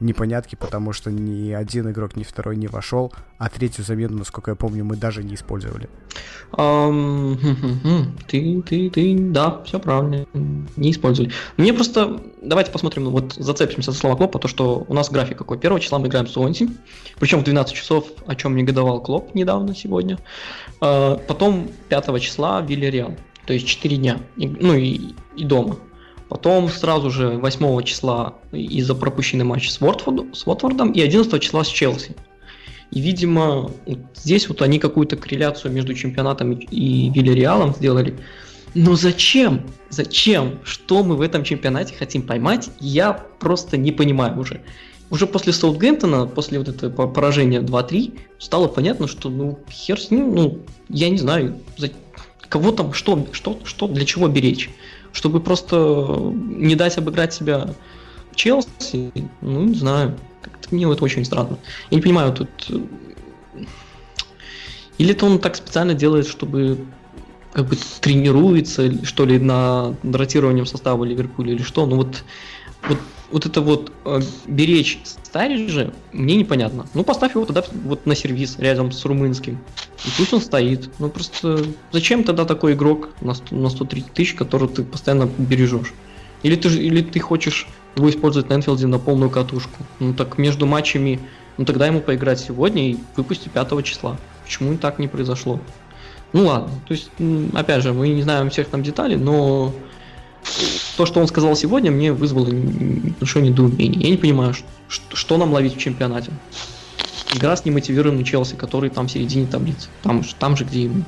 непонятки, 0.01 0.55
потому 0.55 0.93
что 0.93 1.11
ни 1.11 1.53
один 1.53 1.91
игрок, 1.91 2.17
ни 2.17 2.23
второй 2.23 2.57
не 2.57 2.69
вошел, 2.69 3.13
а 3.39 3.49
третью 3.49 3.85
замену, 3.85 4.19
насколько 4.19 4.51
я 4.51 4.55
помню, 4.55 4.85
мы 4.85 4.97
даже 4.97 5.23
не 5.25 5.35
использовали. 5.35 5.89
Ты, 8.27 8.63
ты, 8.63 8.91
ты, 8.91 9.17
да, 9.19 9.63
все 9.65 9.79
правильно, 9.79 10.27
не 10.77 10.91
использовали. 10.91 11.33
Мне 11.57 11.73
просто, 11.73 12.21
давайте 12.41 12.71
посмотрим, 12.71 13.05
ну, 13.05 13.11
вот 13.11 13.35
зацепимся 13.35 13.93
за 13.93 13.99
слова 13.99 14.17
Клопа, 14.17 14.39
то, 14.39 14.49
что 14.49 14.85
у 14.89 14.95
нас 14.95 15.11
график 15.11 15.39
какой. 15.39 15.59
Первого 15.59 15.81
числа 15.81 15.99
мы 15.99 16.09
играем 16.09 16.27
с 16.27 16.37
Уонси, 16.37 16.69
причем 17.19 17.41
в 17.41 17.45
12 17.45 17.75
часов, 17.75 18.07
о 18.27 18.35
чем 18.35 18.57
негодовал 18.57 19.01
Клоп 19.01 19.35
недавно, 19.35 19.75
сегодня. 19.75 20.19
А, 20.81 21.17
Потом 21.17 21.69
5 21.89 22.21
числа 22.21 22.61
Вильяреал, 22.61 23.17
то 23.47 23.53
есть 23.53 23.67
4 23.67 23.97
дня, 23.97 24.21
ну 24.37 24.75
и, 24.75 25.15
и 25.37 25.45
дома. 25.45 25.77
Потом 26.29 26.69
сразу 26.69 27.11
же 27.11 27.31
8 27.39 27.83
числа 27.85 28.35
из-за 28.53 28.95
пропущенный 28.95 29.45
матч 29.45 29.71
с, 29.71 29.81
Уотфорду- 29.81 30.35
с 30.35 30.47
Уотфордом 30.47 30.93
и 30.93 31.01
11 31.01 31.41
числа 31.41 31.65
с 31.65 31.69
Челси. 31.69 32.15
И, 32.91 33.01
видимо, 33.01 33.71
вот 33.87 33.99
здесь 34.15 34.49
вот 34.49 34.63
они 34.63 34.79
какую-то 34.79 35.17
корреляцию 35.17 35.73
между 35.73 35.95
чемпионатом 35.95 36.53
и- 36.53 37.11
Вильяреалом 37.11 37.75
сделали. 37.75 38.19
Но 38.75 38.95
зачем? 38.97 39.63
Зачем? 39.89 40.59
Что 40.65 41.03
мы 41.03 41.17
в 41.17 41.23
этом 41.23 41.45
чемпионате 41.45 41.95
хотим 41.95 42.23
поймать? 42.23 42.71
Я 42.81 43.13
просто 43.41 43.77
не 43.79 43.93
понимаю 43.93 44.39
уже. 44.39 44.61
Уже 45.11 45.27
после 45.27 45.55
Саутгемптона, 45.55 46.27
после 46.27 46.59
вот 46.59 46.69
этого 46.69 46.91
по- 46.91 47.09
поражения 47.09 47.61
2-3, 47.63 48.19
стало 48.39 48.69
понятно, 48.69 49.09
что 49.09 49.31
ну 49.31 49.59
хер 49.71 49.99
с 49.99 50.11
ним, 50.11 50.35
ну 50.35 50.59
я 50.91 51.09
не 51.09 51.17
знаю, 51.17 51.57
за- 51.79 51.91
кого 52.51 52.73
там, 52.73 52.93
что, 52.93 53.27
что, 53.33 53.59
что, 53.65 53.89
для 53.89 54.05
чего 54.05 54.29
беречь? 54.29 54.69
Чтобы 55.13 55.41
просто 55.41 56.33
не 56.35 56.75
дать 56.75 56.99
обыграть 56.99 57.33
себя 57.33 57.75
Челси, 58.35 59.13
ну 59.41 59.65
не 59.65 59.75
знаю, 59.75 60.17
как-то 60.43 60.75
мне 60.75 60.91
это 60.91 61.05
очень 61.05 61.25
странно. 61.25 61.59
Я 61.91 61.97
не 61.97 62.03
понимаю, 62.03 62.33
тут 62.33 62.49
э, 62.69 62.79
или 64.99 65.13
это 65.13 65.27
он 65.27 65.39
так 65.39 65.57
специально 65.57 65.95
делает, 65.95 66.27
чтобы 66.27 66.79
как 67.53 67.67
бы 67.67 67.77
тренируется, 68.01 69.05
что 69.05 69.25
ли, 69.25 69.39
на 69.39 69.95
ротированием 70.03 70.67
состава 70.67 71.05
Ливерпуля 71.05 71.53
или 71.53 71.63
что. 71.63 71.87
Ну 71.87 71.97
вот, 71.97 72.25
вот, 72.83 72.99
вот 73.31 73.47
это 73.47 73.61
вот 73.61 73.93
э, 74.05 74.21
беречь 74.47 75.01
Стариджа 75.29 75.93
мне 76.13 76.37
непонятно. 76.37 76.87
Ну 76.95 77.05
поставь 77.05 77.35
его 77.35 77.45
тогда 77.45 77.63
вот 77.85 78.07
на 78.07 78.15
сервис 78.15 78.59
рядом 78.59 78.93
с 78.93 79.05
румынским. 79.05 79.59
И 80.07 80.09
пусть 80.17 80.33
он 80.33 80.41
стоит. 80.41 80.91
Ну 80.99 81.11
просто 81.11 81.67
зачем 81.93 82.25
тогда 82.25 82.47
такой 82.47 82.73
игрок 82.73 83.11
на, 83.21 83.35
100 83.35 83.55
на 83.55 83.69
130 83.69 84.13
тысяч, 84.13 84.35
который 84.35 84.69
ты 84.69 84.85
постоянно 84.85 85.29
бережешь? 85.37 85.93
Или 86.43 86.57
ты, 86.57 86.69
или 86.71 87.03
ты 87.03 87.21
хочешь 87.21 87.67
его 87.95 88.09
использовать 88.09 88.49
на 88.49 88.55
Энфилде 88.55 88.87
на 88.87 88.99
полную 88.99 89.29
катушку? 89.29 89.85
Ну 89.99 90.15
так 90.15 90.39
между 90.39 90.65
матчами, 90.65 91.21
ну 91.59 91.67
тогда 91.67 91.87
ему 91.87 92.01
поиграть 92.01 92.41
сегодня 92.41 92.93
и 92.93 92.97
выпусти 93.15 93.51
5 93.51 93.85
числа. 93.85 94.17
Почему 94.45 94.79
так 94.79 94.99
не 94.99 95.09
произошло? 95.09 95.61
Ну 96.33 96.47
ладно, 96.47 96.71
то 96.87 96.95
есть, 96.95 97.11
опять 97.53 97.83
же, 97.83 97.93
мы 97.93 98.09
не 98.09 98.23
знаем 98.23 98.49
всех 98.49 98.69
там 98.69 98.83
деталей, 98.83 99.17
но 99.17 99.75
то, 100.97 101.07
что 101.07 101.21
он 101.21 101.29
сказал 101.29 101.55
сегодня, 101.57 101.91
мне 101.91 102.13
вызвало 102.13 102.49
н- 102.49 103.15
большое 103.21 103.49
недоумение. 103.49 104.01
Я 104.03 104.11
не 104.11 104.17
понимаю, 104.17 104.55
ш- 104.55 104.65
что 105.13 105.37
нам 105.37 105.53
ловить 105.53 105.77
в 105.77 105.79
чемпионате. 105.79 106.33
Игра 107.35 107.57
с 107.57 107.65
немотивированным 107.65 108.25
Челси, 108.25 108.57
который 108.57 108.91
там 108.91 109.07
в 109.07 109.11
середине 109.11 109.47
таблицы. 109.47 109.89
Там, 110.03 110.23
там 110.39 110.57
же, 110.57 110.65
где 110.65 110.85
ему. 110.85 111.05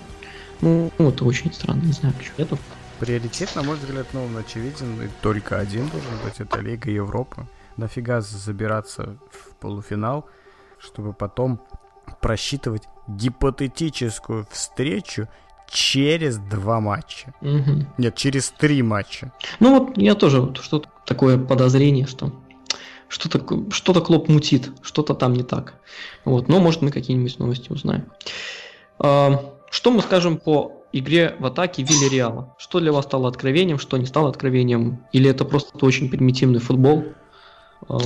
Ну, 0.61 0.93
ну, 0.99 1.09
это 1.09 1.25
очень 1.25 1.53
странно, 1.53 1.83
не 1.83 1.93
знаю, 1.93 2.15
почему. 2.17 2.35
Это 2.37 2.59
Приоритет, 2.99 3.57
на 3.57 3.63
мой 3.63 3.77
взгляд, 3.77 4.07
ну, 4.13 4.25
он 4.25 4.37
очевиден, 4.37 5.01
и 5.01 5.09
только 5.23 5.59
один 5.59 5.89
должен 5.89 6.11
быть, 6.23 6.39
это 6.39 6.61
Лига 6.61 6.91
Европы. 6.91 7.47
Нафига 7.79 8.21
забираться 8.21 9.17
в 9.33 9.55
полуфинал, 9.55 10.27
чтобы 10.79 11.15
потом 11.15 11.63
просчитывать 12.21 12.83
гипотетическую 13.09 14.47
встречу 14.51 15.29
через 15.71 16.39
два 16.39 16.81
матча. 16.81 17.35
Мгм. 17.41 17.87
Нет, 17.99 18.17
через 18.17 18.51
три 18.51 18.83
матча. 18.83 19.33
Ну 19.61 19.79
вот 19.79 19.97
я 19.97 20.15
тоже 20.15 20.41
вот 20.41 20.59
что-то 20.59 20.89
такое 21.07 21.39
подозрение, 21.39 22.07
что 22.07 22.33
что-то 23.09 23.71
что-то 23.71 24.01
Клоп 24.01 24.29
мутит, 24.29 24.71
что-то 24.83 25.15
там 25.15 25.33
не 25.35 25.43
так. 25.43 25.75
Вот, 26.25 26.49
но 26.49 26.61
может 26.61 26.83
мы 26.83 26.91
какие-нибудь 26.91 27.39
новости 27.39 27.73
узнаем. 27.73 28.07
А, 28.99 29.41
Что 29.71 29.91
мы 29.91 30.01
скажем 30.03 30.37
по 30.39 30.73
игре 30.93 31.37
в 31.39 31.47
атаке 31.47 31.83
Вильяреала? 31.83 32.55
Что 32.59 32.81
для 32.81 32.93
вас 32.93 33.05
стало 33.05 33.29
откровением, 33.29 33.79
что 33.79 33.97
не 33.97 34.07
стало 34.07 34.29
откровением? 34.29 35.05
Или 35.13 35.31
это 35.31 35.45
просто 35.45 35.85
очень 35.85 36.09
примитивный 36.09 36.61
футбол? 36.61 37.05
А, 37.89 37.99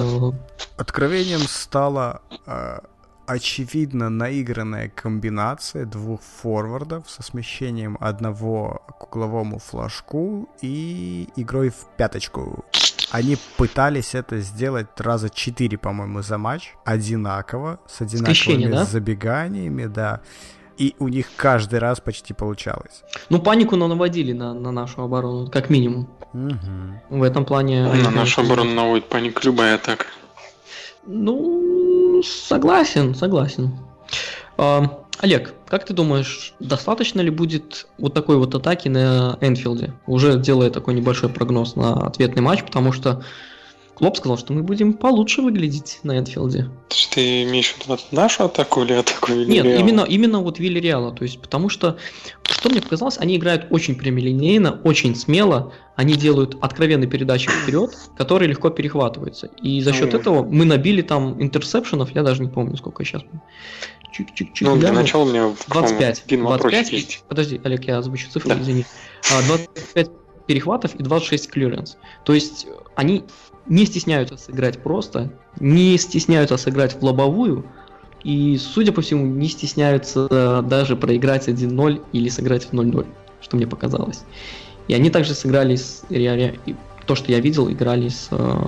Откровением 0.77 1.41
стала 1.41 2.23
э, 2.47 2.79
очевидно 3.27 4.11
наигранная 4.11 4.89
комбинация 4.89 5.85
двух 5.85 6.21
форвардов 6.23 7.09
со 7.09 7.23
смещением 7.23 7.97
одного 8.01 8.83
к 8.99 9.05
угловому 9.05 9.59
флажку 9.59 10.49
и 10.61 11.29
игрой 11.37 11.71
в 11.71 11.87
пяточку. 11.97 12.65
Они 13.11 13.37
пытались 13.57 14.15
это 14.15 14.41
сделать 14.41 14.89
раза 14.99 15.31
четыре, 15.31 15.79
по-моему, 15.79 16.23
за 16.23 16.37
матч, 16.37 16.75
одинаково, 16.85 17.79
с 17.87 18.01
одинаковыми 18.01 18.35
Скрещение, 18.35 18.69
да? 18.69 18.85
забеганиями, 18.85 19.87
да. 19.87 20.21
И 20.77 20.97
у 20.99 21.07
них 21.07 21.29
каждый 21.37 21.79
раз 21.79 22.01
почти 22.01 22.35
получалось. 22.35 23.05
Ну, 23.31 23.39
панику 23.41 23.77
на- 23.77 23.87
наводили 23.87 24.33
на, 24.33 24.53
на 24.55 24.73
нашу 24.73 25.03
оборону, 25.03 25.49
как 25.49 25.71
минимум. 25.71 26.09
Мгм. 26.33 27.01
В 27.11 27.23
этом 27.23 27.45
плане... 27.45 27.85
На 27.85 28.11
нашу 28.11 28.41
оборону 28.41 28.75
наводит 28.75 29.09
панику 29.09 29.41
любая 29.45 29.77
атака. 29.77 30.07
Ну, 31.07 32.23
согласен, 32.23 33.15
согласен. 33.15 33.79
А, 34.57 35.05
Олег, 35.19 35.55
как 35.67 35.85
ты 35.85 35.95
думаешь, 35.95 36.55
достаточно 36.61 37.21
ли 37.21 37.31
будет 37.31 37.87
вот 37.99 38.15
такой 38.15 38.37
вот 38.37 38.55
атаки 38.55 38.89
на 38.89 39.39
Энфилде? 39.41 39.93
Уже 40.07 40.39
делая 40.39 40.71
такой 40.71 40.95
небольшой 40.95 41.29
прогноз 41.29 41.77
на 41.77 41.95
ответный 42.07 42.43
матч, 42.43 42.65
потому 42.65 42.93
что 42.93 43.23
Клоп 43.95 44.17
сказал, 44.17 44.37
что 44.37 44.53
мы 44.53 44.63
будем 44.65 44.95
получше 44.95 45.41
выглядеть 45.41 46.01
на 46.03 46.19
Энфилде. 46.19 46.65
То 46.89 46.97
есть 46.97 47.11
ты 47.11 47.45
имеешь 47.45 47.73
в 47.73 47.85
виду 47.89 47.97
нашу 48.11 48.45
атаку 48.45 48.83
или 48.83 48.93
атаку 48.93 49.33
Нет, 49.33 49.47
Вильяреала? 49.49 49.79
именно, 49.81 50.01
именно 50.03 50.41
вот 50.41 50.59
Вильяреала, 50.59 51.13
то 51.15 51.23
есть 51.23 51.41
потому 51.41 51.69
что, 51.69 51.97
что 52.43 52.69
мне 52.71 52.83
показалось, 52.83 53.19
они 53.19 53.37
играют 53.37 53.67
очень 53.71 53.95
прямолинейно, 53.95 54.81
очень 54.83 55.15
смело, 55.15 55.73
они 55.95 56.15
делают 56.15 56.57
откровенные 56.61 57.09
передачи 57.09 57.49
вперед, 57.49 57.97
которые 58.17 58.49
легко 58.49 58.71
перехватываются. 58.71 59.47
И 59.63 59.81
за 59.81 59.93
счет 59.93 60.09
Мгм. 60.13 60.21
этого 60.21 60.43
мы 60.45 60.65
набили 60.65 61.03
там 61.03 61.41
интерсепшенов, 61.41 62.11
я 62.17 62.25
даже 62.25 62.43
не 62.43 62.49
помню, 62.49 62.77
сколько 62.77 63.05
сейчас. 63.05 63.23
Чик-чик-чик. 64.13 64.57
Ну, 64.63 64.77
для 64.77 64.93
начала 64.93 65.23
у 65.23 65.27
меня 65.27 65.41
по-моему, 65.43 65.57
25. 65.69 66.23
один 66.27 66.43
вопросик 66.45 66.63
25 66.71 66.93
и- 66.93 66.97
есть. 66.97 67.25
Подожди, 67.29 67.61
Олег, 67.65 67.85
я 67.85 67.99
озвучу 67.99 68.29
цифры, 68.31 68.55
Да. 68.55 68.61
извини. 68.61 68.87
А, 69.33 69.43
25 69.47 70.11
перехватов 70.47 70.95
и 70.97 71.03
26 71.03 71.49
клиренс. 71.51 71.97
То 72.25 72.33
есть 72.35 72.67
они 72.97 73.25
не 73.67 73.87
стесняются 73.87 74.37
сыграть 74.37 74.83
просто, 74.83 75.33
не 75.61 75.97
стесняются 75.99 76.57
сыграть 76.57 76.95
в 76.95 77.05
лобовую, 77.05 77.65
и, 78.23 78.57
судя 78.57 78.93
по 78.93 79.03
всему, 79.03 79.27
не 79.27 79.49
стесняются 79.49 80.63
даже 80.63 80.97
проиграть 80.97 81.49
1-0 81.49 82.03
или 82.13 82.29
сыграть 82.29 82.65
в 82.65 82.73
0-0, 82.73 83.07
что 83.41 83.57
мне 83.57 83.67
показалось. 83.67 84.23
И 84.89 84.95
они 84.95 85.11
также 85.11 85.35
сыграли 85.35 85.77
с 85.77 86.05
Ре- 86.09 86.35
Ре- 86.35 86.59
и 86.67 86.75
то, 87.07 87.15
что 87.15 87.33
я 87.33 87.41
видел, 87.41 87.71
играли 87.71 88.09
с 88.09 88.29
э, 88.31 88.65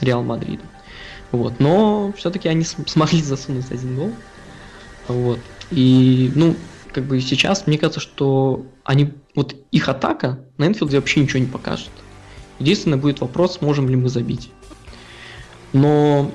Реал 0.00 0.22
Мадридом. 0.22 0.66
Вот. 1.32 1.58
Но 1.58 2.12
все-таки 2.16 2.48
они 2.48 2.64
см- 2.64 2.88
смогли 2.90 3.22
засунуть 3.22 3.70
один 3.70 3.96
гол. 3.96 4.12
Вот. 5.08 5.40
И, 5.70 6.30
ну, 6.34 6.54
как 6.92 7.04
бы 7.04 7.20
сейчас, 7.20 7.66
мне 7.66 7.78
кажется, 7.78 8.00
что 8.00 8.66
они, 8.84 9.12
вот 9.34 9.54
их 9.70 9.88
атака 9.88 10.40
на 10.56 10.66
Энфилде 10.66 10.98
вообще 10.98 11.20
ничего 11.20 11.38
не 11.40 11.46
покажет. 11.46 11.90
Единственный 12.58 12.96
будет 12.96 13.20
вопрос, 13.20 13.58
сможем 13.58 13.88
ли 13.88 13.96
мы 13.96 14.08
забить. 14.08 14.50
Но 15.72 16.30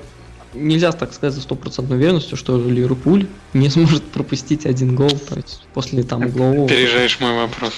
нельзя 0.54 0.92
так 0.92 1.14
сказать 1.14 1.34
за 1.34 1.42
стопроцентной 1.42 1.98
уверенностью, 1.98 2.38
что 2.38 2.58
Ливерпуль 2.58 3.28
не 3.54 3.70
сможет 3.70 4.04
пропустить 4.04 4.66
один 4.66 4.96
гол, 4.96 5.10
то 5.10 5.36
есть 5.36 5.66
после 5.74 6.04
там 6.04 6.26
углового. 6.26 6.66
Опережаешь 6.66 7.20
мой 7.20 7.36
вопрос. 7.36 7.74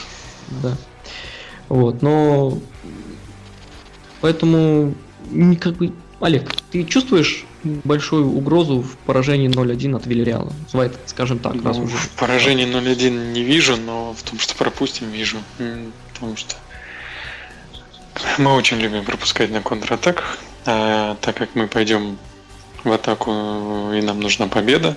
Да. 0.61 0.77
Вот, 1.69 2.01
но 2.01 2.59
поэтому 4.21 4.93
как 5.59 5.75
бы 5.77 5.91
Олег, 6.19 6.51
ты 6.71 6.83
чувствуешь 6.83 7.45
большую 7.63 8.27
угрозу 8.27 8.81
в 8.81 8.95
поражении 9.05 9.49
0-1 9.49 9.95
от 9.95 10.05
Вильяреала? 10.05 10.53
Давай, 10.71 10.89
так 10.89 11.01
скажем 11.07 11.39
так, 11.39 11.55
раз 11.63 11.77
Ну, 11.77 11.83
уже. 11.83 11.95
в 11.95 12.09
поражении 12.11 12.67
0-1 12.67 13.33
не 13.33 13.43
вижу, 13.43 13.75
но 13.77 14.13
в 14.13 14.21
том, 14.23 14.39
что 14.39 14.55
пропустим, 14.55 15.09
вижу. 15.09 15.37
Потому 16.13 16.37
что 16.37 16.55
мы 18.37 18.53
очень 18.53 18.77
любим 18.77 19.03
пропускать 19.03 19.51
на 19.51 19.61
контратаках. 19.61 20.37
А 20.65 21.15
так 21.21 21.35
как 21.35 21.49
мы 21.55 21.67
пойдем 21.67 22.17
в 22.83 22.91
атаку 22.91 23.31
и 23.93 24.01
нам 24.01 24.19
нужна 24.19 24.47
победа 24.47 24.95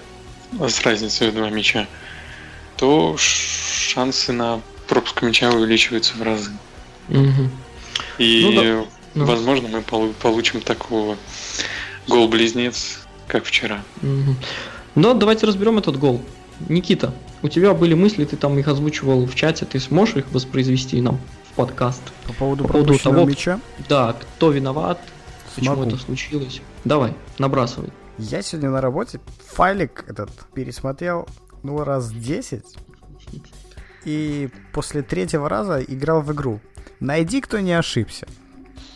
с 0.59 0.81
разницей 0.83 1.31
в 1.31 1.35
два 1.35 1.51
мяча, 1.51 1.87
то 2.77 3.16
шансы 3.19 4.33
на 4.33 4.61
пропуск 4.87 5.23
мяча 5.23 5.51
увеличиваются 5.51 6.14
в 6.16 6.23
разы. 6.23 6.51
Мгм. 7.09 7.51
И, 8.19 8.43
Ну 8.45 8.53
да. 8.62 8.91
Ну. 9.14 9.25
возможно, 9.25 9.69
мы 9.69 9.81
полу- 9.81 10.14
получим 10.21 10.61
такого 10.61 11.16
гол-близнец, 12.07 13.01
как 13.27 13.45
вчера. 13.45 13.83
Мгм. 14.03 14.37
Но 14.95 15.14
давайте 15.14 15.47
разберем 15.47 15.79
этот 15.79 15.99
гол. 15.99 16.23
Никита, 16.69 17.14
у 17.43 17.49
тебя 17.49 17.73
были 17.75 17.95
мысли, 17.95 18.25
ты 18.25 18.37
там 18.37 18.59
их 18.59 18.69
озвучивал 18.69 19.27
в 19.27 19.35
чате, 19.35 19.64
ты 19.64 19.79
сможешь 19.81 20.16
их 20.16 20.25
воспроизвести 20.33 21.01
нам 21.01 21.21
подкаст? 21.63 22.03
По 22.29 22.33
поводу 22.35 22.65
По 22.65 22.73
поводу 22.75 22.97
того- 23.01 23.25
мяча, 23.25 23.59
Да, 23.89 24.13
кто 24.13 24.53
виноват, 24.53 25.01
почему 25.57 25.75
Смогу. 25.75 25.91
это 25.91 25.99
случилось? 25.99 26.63
Давай, 26.85 27.15
набрасывай. 27.39 27.91
я 28.19 28.43
сегодня 28.43 28.71
на 28.71 28.81
работе 28.81 29.19
файлик 29.45 30.05
этот 30.07 30.31
пересмотрел, 30.55 31.27
ну, 31.65 31.83
раз 31.83 32.13
10. 32.13 32.63
И 34.05 34.49
после 34.73 35.03
третьего 35.03 35.49
раза 35.49 35.83
играл 35.83 36.23
в 36.23 36.33
игру. 36.33 36.61
Найди, 37.01 37.41
кто 37.41 37.59
не 37.59 37.73
ошибся. 37.73 38.29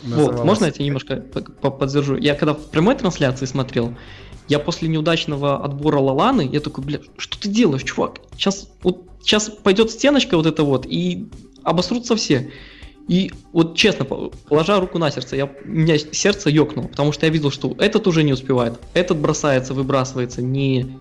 Вот, 0.03 0.15
Называлась. 0.17 0.45
можно 0.45 0.65
я 0.65 0.71
тебя 0.71 0.85
немножко 0.85 1.15
по- 1.17 1.41
по- 1.41 1.69
поддержу? 1.71 2.15
Я 2.15 2.35
когда 2.35 2.53
в 2.53 2.69
прямой 2.69 2.95
трансляции 2.95 3.45
смотрел, 3.45 3.93
я 4.47 4.59
после 4.59 4.87
неудачного 4.87 5.63
отбора 5.63 5.99
Лаланы, 5.99 6.47
я 6.49 6.61
такой, 6.61 6.83
бля, 6.85 6.99
что 7.17 7.37
ты 7.39 7.49
делаешь, 7.49 7.83
чувак? 7.83 8.19
Сейчас, 8.37 8.69
вот, 8.83 9.05
сейчас 9.21 9.49
пойдет 9.49 9.91
стеночка 9.91 10.37
вот 10.37 10.45
эта 10.45 10.63
вот, 10.63 10.85
и 10.85 11.29
обосрутся 11.63 12.15
все. 12.15 12.51
И 13.07 13.31
вот 13.51 13.75
честно, 13.75 14.05
по- 14.05 14.29
положа 14.47 14.79
руку 14.79 14.97
на 14.97 15.11
сердце, 15.11 15.35
я, 15.35 15.45
у 15.45 15.67
меня 15.67 15.97
сердце 15.97 16.49
ёкнуло, 16.49 16.87
потому 16.87 17.11
что 17.11 17.25
я 17.25 17.31
видел, 17.31 17.51
что 17.51 17.75
этот 17.77 18.07
уже 18.07 18.23
не 18.23 18.31
успевает, 18.33 18.79
этот 18.93 19.17
бросается, 19.17 19.73
выбрасывается, 19.73 20.41
не... 20.41 20.99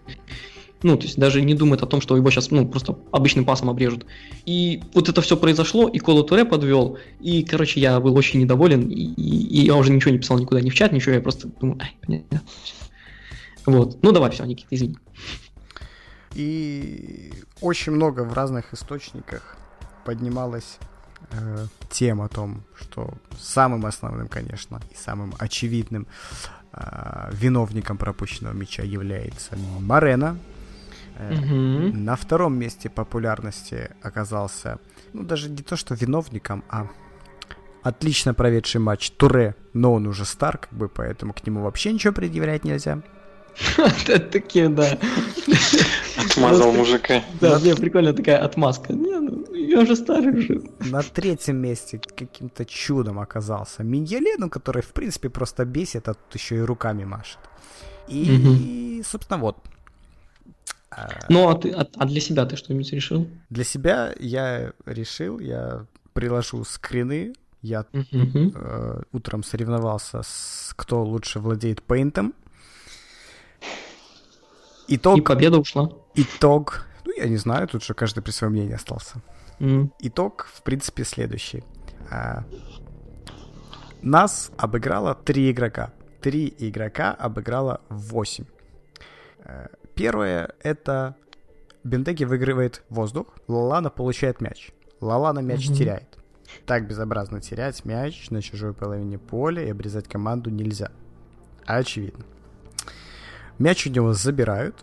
Ну, 0.82 0.96
то 0.96 1.04
есть 1.04 1.16
даже 1.16 1.42
не 1.42 1.54
думает 1.54 1.80
о 1.84 1.86
том, 1.86 2.00
что 2.00 2.16
его 2.16 2.28
сейчас, 2.28 2.50
ну, 2.50 2.66
просто 2.66 2.98
обычным 3.12 3.44
пасом 3.44 3.70
обрежут. 3.70 4.04
И 4.46 4.82
вот 4.94 5.08
это 5.08 5.20
все 5.22 5.36
произошло, 5.36 5.86
и 5.88 6.00
Коло 6.00 6.24
Туре 6.24 6.44
подвел, 6.44 6.98
и, 7.20 7.44
короче, 7.44 7.78
я 7.78 8.00
был 8.00 8.16
очень 8.16 8.40
недоволен, 8.40 8.88
и, 8.88 8.94
и- 8.94 9.60
и 9.60 9.66
я 9.66 9.76
уже 9.76 9.92
ничего 9.92 10.10
не 10.10 10.18
писал 10.18 10.40
никуда, 10.40 10.60
ни 10.60 10.70
в 10.70 10.74
чат, 10.74 10.90
ничего, 10.90 11.14
я 11.14 11.20
просто 11.20 11.46
думаю, 11.60 11.78
ай, 11.80 11.96
понятно. 12.04 12.42
Вот. 13.64 14.02
Ну 14.02 14.10
давай, 14.10 14.32
все, 14.32 14.44
Никита, 14.44 14.66
извини. 14.74 14.96
И 16.34 17.30
очень 17.60 17.92
много 17.92 18.22
в 18.24 18.32
разных 18.32 18.74
источниках 18.74 19.56
поднималась 20.04 20.78
э, 21.30 21.66
тема 21.90 22.24
о 22.24 22.28
том, 22.28 22.62
что 22.80 23.14
самым 23.38 23.86
основным, 23.86 24.28
конечно, 24.28 24.80
и 24.90 24.94
самым 24.96 25.34
очевидным 25.38 26.06
э, 26.72 27.30
виновником 27.32 27.96
пропущенного 27.98 28.52
мяча 28.54 28.82
является 28.82 29.56
Марена. 29.80 30.36
Э, 31.16 31.34
Мгм. 31.34 32.04
На 32.04 32.16
втором 32.16 32.58
месте 32.58 32.88
популярности 32.88 33.90
оказался, 34.02 34.78
ну 35.12 35.22
даже 35.22 35.50
не 35.50 35.62
то, 35.62 35.76
что 35.76 35.94
виновником, 35.94 36.64
а 36.68 36.86
отлично 37.82 38.34
проведший 38.34 38.80
матч 38.80 39.10
Туре, 39.10 39.54
но 39.74 39.92
он 39.92 40.06
уже 40.06 40.24
стар, 40.24 40.58
как 40.58 40.72
бы, 40.72 40.88
поэтому 40.88 41.32
к 41.32 41.46
нему 41.46 41.62
вообще 41.62 41.92
ничего 41.92 42.12
предъявлять 42.12 42.64
нельзя. 42.64 43.02
Такие, 44.32 44.68
да. 44.68 44.98
Отмазал 46.30 46.72
мужика. 46.72 47.22
Да, 47.40 47.58
мне 47.58 47.74
прикольно 47.74 48.12
такая 48.12 48.38
отмазка. 48.44 48.92
Не, 48.92 49.18
ну, 49.20 49.54
я 49.54 49.80
уже 49.80 49.96
старый 49.96 50.38
уже. 50.38 50.62
На 50.90 51.02
третьем 51.02 51.56
месте 51.56 51.98
каким-то 51.98 52.64
чудом 52.64 53.18
оказался 53.18 53.82
Миньеле, 53.82 54.36
ну, 54.38 54.48
который, 54.50 54.82
в 54.82 54.92
принципе, 54.92 55.28
просто 55.28 55.64
бесит, 55.64 56.08
а 56.08 56.14
тут 56.14 56.34
еще 56.34 56.56
и 56.56 56.60
руками 56.60 57.04
машет. 57.04 57.38
И, 58.08 59.02
собственно, 59.04 59.40
вот. 59.40 59.56
А, 60.90 61.08
Ну, 61.28 61.48
а, 61.48 61.54
ты, 61.54 61.70
а, 61.70 61.86
а 61.96 62.06
для 62.06 62.20
себя 62.20 62.44
ты 62.44 62.56
что-нибудь 62.56 62.92
решил? 62.92 63.26
Для 63.50 63.64
себя 63.64 64.12
я 64.18 64.72
решил, 64.84 65.38
я 65.38 65.86
приложу 66.12 66.64
скрины, 66.64 67.32
я 67.62 67.86
Мгм. 67.92 68.52
э, 68.54 69.02
утром 69.12 69.42
соревновался 69.42 70.22
с 70.22 70.72
кто 70.76 71.02
лучше 71.02 71.38
владеет 71.38 71.82
пейнтом. 71.82 72.34
Итог, 74.94 75.18
И 75.18 75.20
победа 75.22 75.58
ушла. 75.58 75.90
итог, 76.14 76.86
ну, 77.04 77.12
я 77.16 77.28
не 77.28 77.36
знаю, 77.36 77.66
тут 77.68 77.82
же 77.84 77.94
каждый 77.94 78.22
при 78.22 78.30
своем 78.32 78.52
мнении 78.52 78.74
остался. 78.74 79.22
М. 79.60 79.92
Итог, 80.00 80.46
в 80.52 80.62
принципе, 80.62 81.04
следующий. 81.04 81.62
А, 82.10 82.44
нас 84.02 84.50
обыграло 84.56 85.14
три 85.14 85.50
игрока. 85.50 85.92
Три 86.20 86.52
игрока 86.58 87.12
обыграло 87.12 87.80
8. 87.88 88.44
Первое— 89.94 90.50
это 90.62 91.16
Бентеги 91.84 92.24
выигрывает 92.24 92.82
воздух, 92.88 93.26
Лалана 93.48 93.90
получает 93.90 94.40
мяч. 94.40 94.70
Лалана 95.00 95.40
мяч 95.40 95.66
Мгм. 95.68 95.76
теряет. 95.76 96.18
Так 96.66 96.86
безобразно 96.86 97.40
терять 97.40 97.84
мяч 97.84 98.30
на 98.30 98.40
чужой 98.42 98.72
половине 98.72 99.18
поля 99.18 99.64
и 99.64 99.70
обрезать 99.70 100.06
команду 100.08 100.50
нельзя. 100.50 100.90
Очевидно. 101.66 102.24
Мяч 103.62 103.86
у 103.86 103.90
него 103.90 104.12
забирают. 104.12 104.74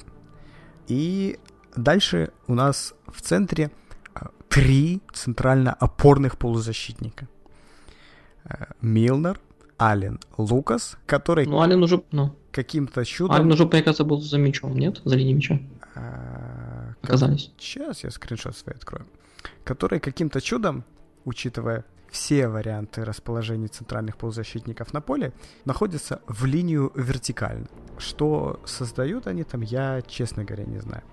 И 0.88 1.38
дальше 1.76 2.32
у 2.48 2.54
нас 2.54 2.94
в 3.08 3.22
центре 3.22 3.72
а, 4.14 4.30
три 4.48 5.02
центрально-опорных 5.12 6.38
полузащитника. 6.38 7.28
Э, 8.46 8.68
Милнер, 8.80 9.42
Аллен, 9.78 10.22
Лукас, 10.38 10.98
который 11.06 11.46
Ну, 11.46 11.60
Ален 11.60 11.84
уже, 11.84 12.02
ну, 12.12 12.34
каким-то 12.54 13.04
чудом... 13.04 13.36
Ален 13.36 13.52
уже, 13.52 13.66
мне 13.66 13.84
кажется, 13.84 14.06
был 14.06 14.22
за 14.22 14.38
мячом, 14.38 14.78
нет? 14.78 15.02
За 15.04 15.18
линией 15.18 15.36
мяча 15.36 15.60
а, 15.96 16.94
оказались. 17.02 17.52
Сейчас 17.60 18.06
я 18.06 18.12
скриншот 18.12 18.56
свой 18.56 18.76
открою. 18.76 19.06
Который 19.66 20.00
каким-то 20.00 20.40
чудом, 20.40 20.86
учитывая 21.26 21.84
все 22.10 22.48
варианты 22.48 23.04
расположения 23.04 23.68
центральных 23.68 24.16
полузащитников 24.18 24.94
на 24.94 25.02
поле, 25.02 25.34
находится 25.66 26.22
в 26.28 26.46
линию 26.46 26.94
вертикально. 26.96 27.68
Что 28.00 28.60
создают 28.66 29.28
они 29.28 29.44
там, 29.44 29.62
я, 29.62 30.02
честно 30.08 30.44
говоря, 30.44 30.66
не 30.66 30.80
знаю. 30.80 31.04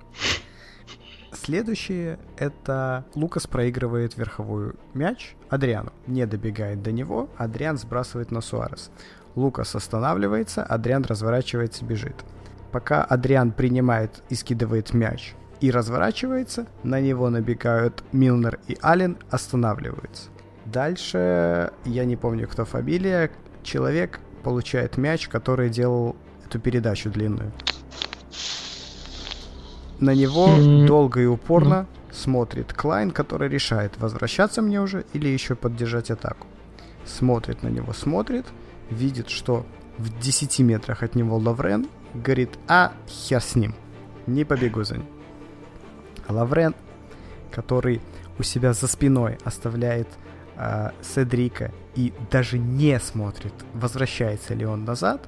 Следующее 1.32 2.18
это 2.38 3.04
Лукас 3.14 3.46
проигрывает 3.46 4.16
верховую 4.16 4.76
мяч 4.94 5.34
Адриану. 5.50 5.92
Не 6.06 6.26
добегает 6.26 6.82
до 6.82 6.92
него, 6.92 7.28
Адриан 7.36 7.76
сбрасывает 7.76 8.30
на 8.30 8.40
Суарес. 8.40 8.90
Лукас 9.34 9.74
останавливается, 9.74 10.62
Адриан 10.62 11.04
разворачивается, 11.04 11.84
бежит. 11.84 12.24
Пока 12.72 13.04
Адриан 13.04 13.52
принимает 13.52 14.22
и 14.30 14.34
скидывает 14.34 14.94
мяч 14.94 15.34
и 15.60 15.70
разворачивается, 15.70 16.66
на 16.82 17.00
него 17.00 17.28
набегают 17.30 18.02
Милнер 18.12 18.58
и 18.66 18.78
Аллен, 18.80 19.18
останавливаются. 19.30 20.30
Дальше, 20.64 21.70
я 21.84 22.04
не 22.04 22.16
помню, 22.16 22.48
кто 22.48 22.64
фамилия, 22.64 23.30
человек 23.62 24.20
получает 24.42 24.96
мяч, 24.96 25.28
который 25.28 25.70
делал 25.70 26.16
эту 26.46 26.58
передачу 26.58 27.10
длинную. 27.10 27.52
На 29.98 30.14
него 30.14 30.48
М, 30.48 30.86
долго 30.86 31.20
и 31.20 31.26
упорно 31.26 31.86
смотрит 32.12 32.72
Клайн, 32.72 33.10
который 33.10 33.48
решает, 33.48 33.98
возвращаться 33.98 34.62
мне 34.62 34.80
уже 34.80 35.04
или 35.12 35.28
еще 35.28 35.54
поддержать 35.54 36.10
атаку. 36.10 36.46
Смотрит 37.04 37.62
на 37.62 37.68
него, 37.68 37.92
смотрит, 37.92 38.46
видит, 38.90 39.28
что 39.30 39.64
в 39.98 40.18
10 40.18 40.58
метрах 40.60 41.02
от 41.02 41.14
него 41.14 41.36
Лаврен, 41.36 41.88
говорит, 42.14 42.50
а 42.68 42.92
хер 43.08 43.40
с 43.40 43.54
ним, 43.54 43.74
не 44.26 44.44
побегу 44.44 44.84
за 44.84 44.96
ним. 44.96 45.06
Лаврен, 46.28 46.74
который 47.50 48.00
у 48.38 48.42
себя 48.42 48.72
за 48.72 48.88
спиной 48.88 49.38
оставляет 49.44 50.08
э, 50.56 50.90
Седрика 51.02 51.72
и 51.94 52.12
даже 52.30 52.58
не 52.58 52.98
смотрит, 53.00 53.54
возвращается 53.72 54.54
ли 54.54 54.66
он 54.66 54.84
назад, 54.84 55.26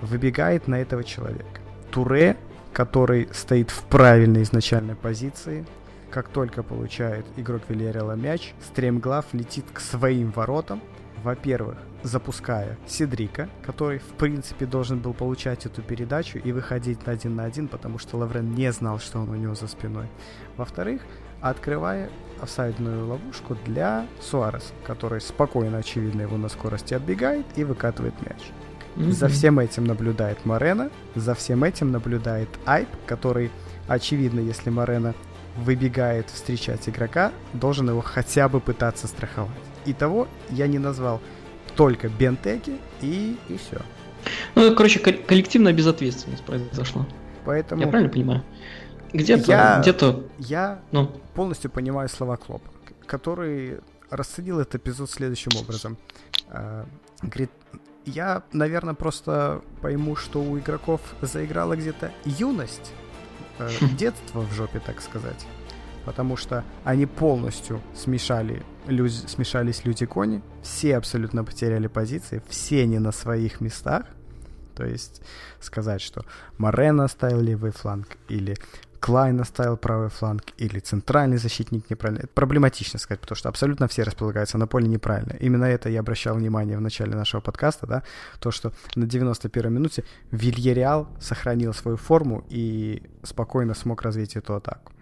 выбегает 0.00 0.68
на 0.68 0.80
этого 0.80 1.04
человека. 1.04 1.60
Туре, 1.90 2.36
который 2.72 3.28
стоит 3.32 3.70
в 3.70 3.82
правильной 3.84 4.42
изначальной 4.42 4.94
позиции, 4.94 5.66
как 6.10 6.28
только 6.28 6.62
получает 6.62 7.24
игрок 7.36 7.62
Вильяреала 7.68 8.12
мяч, 8.12 8.54
стремглав 8.64 9.26
летит 9.32 9.64
к 9.72 9.80
своим 9.80 10.32
воротам, 10.32 10.80
во-первых, 11.22 11.76
запуская 12.02 12.78
Седрика, 12.86 13.48
который, 13.62 13.98
в 13.98 14.14
принципе, 14.16 14.66
должен 14.66 15.00
был 15.00 15.12
получать 15.12 15.66
эту 15.66 15.82
передачу 15.82 16.38
и 16.38 16.52
выходить 16.52 17.06
на 17.06 17.12
один 17.12 17.36
на 17.36 17.44
один, 17.44 17.68
потому 17.68 17.98
что 17.98 18.16
Лаврен 18.16 18.54
не 18.54 18.72
знал, 18.72 18.98
что 18.98 19.20
он 19.20 19.28
у 19.28 19.34
него 19.34 19.54
за 19.54 19.68
спиной. 19.68 20.06
Во-вторых, 20.56 21.02
открывая 21.40 22.10
офсайдную 22.40 23.06
ловушку 23.06 23.56
для 23.66 24.06
Суареса, 24.20 24.72
который 24.84 25.20
спокойно, 25.20 25.78
очевидно, 25.78 26.22
его 26.22 26.38
на 26.38 26.48
скорости 26.48 26.94
отбегает 26.94 27.46
и 27.56 27.64
выкатывает 27.64 28.14
мяч. 28.22 28.50
Мгм. 28.96 29.12
За 29.12 29.28
всем 29.28 29.58
этим 29.58 29.84
наблюдает 29.84 30.44
Морена, 30.44 30.90
за 31.14 31.34
всем 31.34 31.64
этим 31.64 31.90
наблюдает 31.92 32.48
Айп, 32.66 32.88
который, 33.06 33.50
очевидно, 33.88 34.40
если 34.40 34.70
Морена 34.70 35.14
выбегает 35.56 36.28
встречать 36.30 36.88
игрока, 36.88 37.32
должен 37.52 37.88
его 37.88 38.00
хотя 38.00 38.48
бы 38.48 38.60
пытаться 38.60 39.06
страховать. 39.06 39.50
Итого 39.86 40.28
я 40.50 40.66
не 40.66 40.78
назвал 40.78 41.20
только 41.76 42.08
Бентеки 42.08 42.78
и, 43.00 43.36
и 43.48 43.56
все. 43.56 43.80
Ну, 44.54 44.74
короче, 44.74 44.98
кол- 45.00 45.22
коллективная 45.26 45.72
безответственность 45.72 46.44
произошла. 46.44 47.06
Поэтому 47.44 47.80
Я 47.82 47.88
правильно 47.88 48.12
понимаю? 48.12 48.42
Где-то, 49.12 49.50
Я- 49.50 49.80
где-то, 49.80 50.24
я 50.38 50.80
ну, 50.92 51.06
полностью 51.34 51.70
понимаю 51.70 52.08
слова 52.08 52.36
Клопа, 52.36 52.70
который 53.06 53.78
расценил 54.10 54.60
этот 54.60 54.76
эпизод 54.76 55.10
следующим 55.10 55.52
образом. 55.58 55.96
А, 56.48 56.86
Говорит, 57.22 57.50
я, 58.04 58.42
наверное, 58.52 58.94
просто 58.94 59.62
пойму, 59.80 60.16
что 60.16 60.42
у 60.42 60.58
игроков 60.58 61.00
заиграла 61.22 61.76
где-то 61.76 62.12
юность, 62.24 62.92
э, 63.58 63.68
детство 63.98 64.40
в 64.40 64.52
жопе, 64.52 64.80
так 64.80 65.00
сказать. 65.00 65.46
Потому 66.04 66.36
что 66.36 66.64
они 66.84 67.06
полностью 67.06 67.80
смешали, 67.94 68.62
лю- 68.86 69.08
смешались 69.08 69.84
люди-кони, 69.84 70.42
все 70.62 70.96
абсолютно 70.96 71.44
потеряли 71.44 71.86
позиции, 71.88 72.42
все 72.48 72.86
не 72.86 72.98
на 72.98 73.12
своих 73.12 73.60
местах. 73.60 74.06
То 74.74 74.86
есть 74.86 75.20
сказать, 75.60 76.00
что 76.00 76.24
Морено 76.56 77.04
оставил 77.04 77.40
левый 77.40 77.70
фланг, 77.70 78.08
или 78.28 78.56
Клайн 79.00 79.40
оставил 79.40 79.76
правый 79.76 80.10
фланг, 80.10 80.42
или 80.58 80.78
центральный 80.78 81.38
защитник 81.38 81.88
неправильно. 81.90 82.20
Это 82.20 82.28
проблематично 82.28 82.98
сказать, 82.98 83.20
потому 83.20 83.36
что 83.36 83.48
абсолютно 83.48 83.88
все 83.88 84.02
располагаются 84.02 84.58
на 84.58 84.66
поле 84.66 84.86
неправильно. 84.88 85.36
Именно 85.40 85.64
это 85.64 85.88
я 85.88 86.00
обращал 86.00 86.36
внимание 86.36 86.76
в 86.76 86.82
начале 86.82 87.14
нашего 87.14 87.40
подкаста, 87.40 87.86
да, 87.86 88.02
то, 88.40 88.50
что 88.50 88.72
на 88.94 89.04
91-й 89.04 89.70
минуте 89.70 90.04
Вильяреал 90.30 91.08
сохранил 91.18 91.72
свою 91.72 91.96
форму 91.96 92.44
и 92.50 93.02
спокойно 93.22 93.74
смог 93.74 94.02
развить 94.02 94.36
эту 94.36 94.54
атаку. 94.54 94.92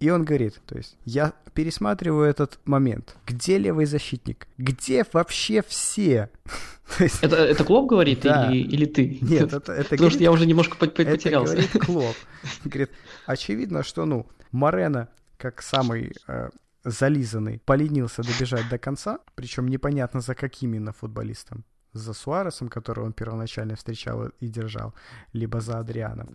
И 0.00 0.10
он 0.10 0.24
говорит, 0.24 0.60
то 0.66 0.76
есть, 0.76 0.96
я 1.04 1.32
пересматриваю 1.54 2.28
этот 2.28 2.58
момент. 2.64 3.16
Где 3.26 3.58
левый 3.58 3.86
защитник? 3.86 4.46
Где 4.58 5.04
вообще 5.12 5.62
все? 5.66 6.30
Есть, 7.00 7.22
это, 7.22 7.36
это 7.36 7.64
Клоп 7.64 7.88
говорит 7.88 8.20
Да. 8.20 8.50
или, 8.50 8.58
или 8.62 8.84
ты? 8.84 9.18
Нет, 9.22 9.52
это, 9.52 9.72
это 9.72 9.82
Потому 9.84 9.96
говорит- 9.98 10.12
что 10.14 10.22
я 10.22 10.32
уже 10.32 10.46
немножко 10.46 10.76
по- 10.76 10.86
по- 10.86 11.02
это 11.02 11.10
потерялся. 11.12 11.52
говорит 11.54 11.72
Клоп. 11.72 12.16
Говорит, 12.64 12.90
очевидно, 13.26 13.82
что, 13.82 14.04
ну, 14.04 14.26
Морено, 14.52 15.08
как 15.38 15.62
самый 15.62 16.12
э, 16.28 16.50
зализанный, 16.84 17.58
поленился 17.64 18.22
добежать 18.22 18.68
до 18.68 18.78
конца, 18.78 19.18
причем 19.34 19.66
непонятно 19.68 20.20
за 20.20 20.34
каким 20.34 20.74
именно 20.74 20.92
футболистом. 20.92 21.64
За 21.96 22.12
Суаресом, 22.12 22.68
которого 22.68 23.06
он 23.06 23.12
первоначально 23.12 23.74
встречал 23.76 24.26
и 24.40 24.48
держал, 24.48 24.94
либо 25.32 25.60
за 25.60 25.78
Адрианом. 25.78 26.28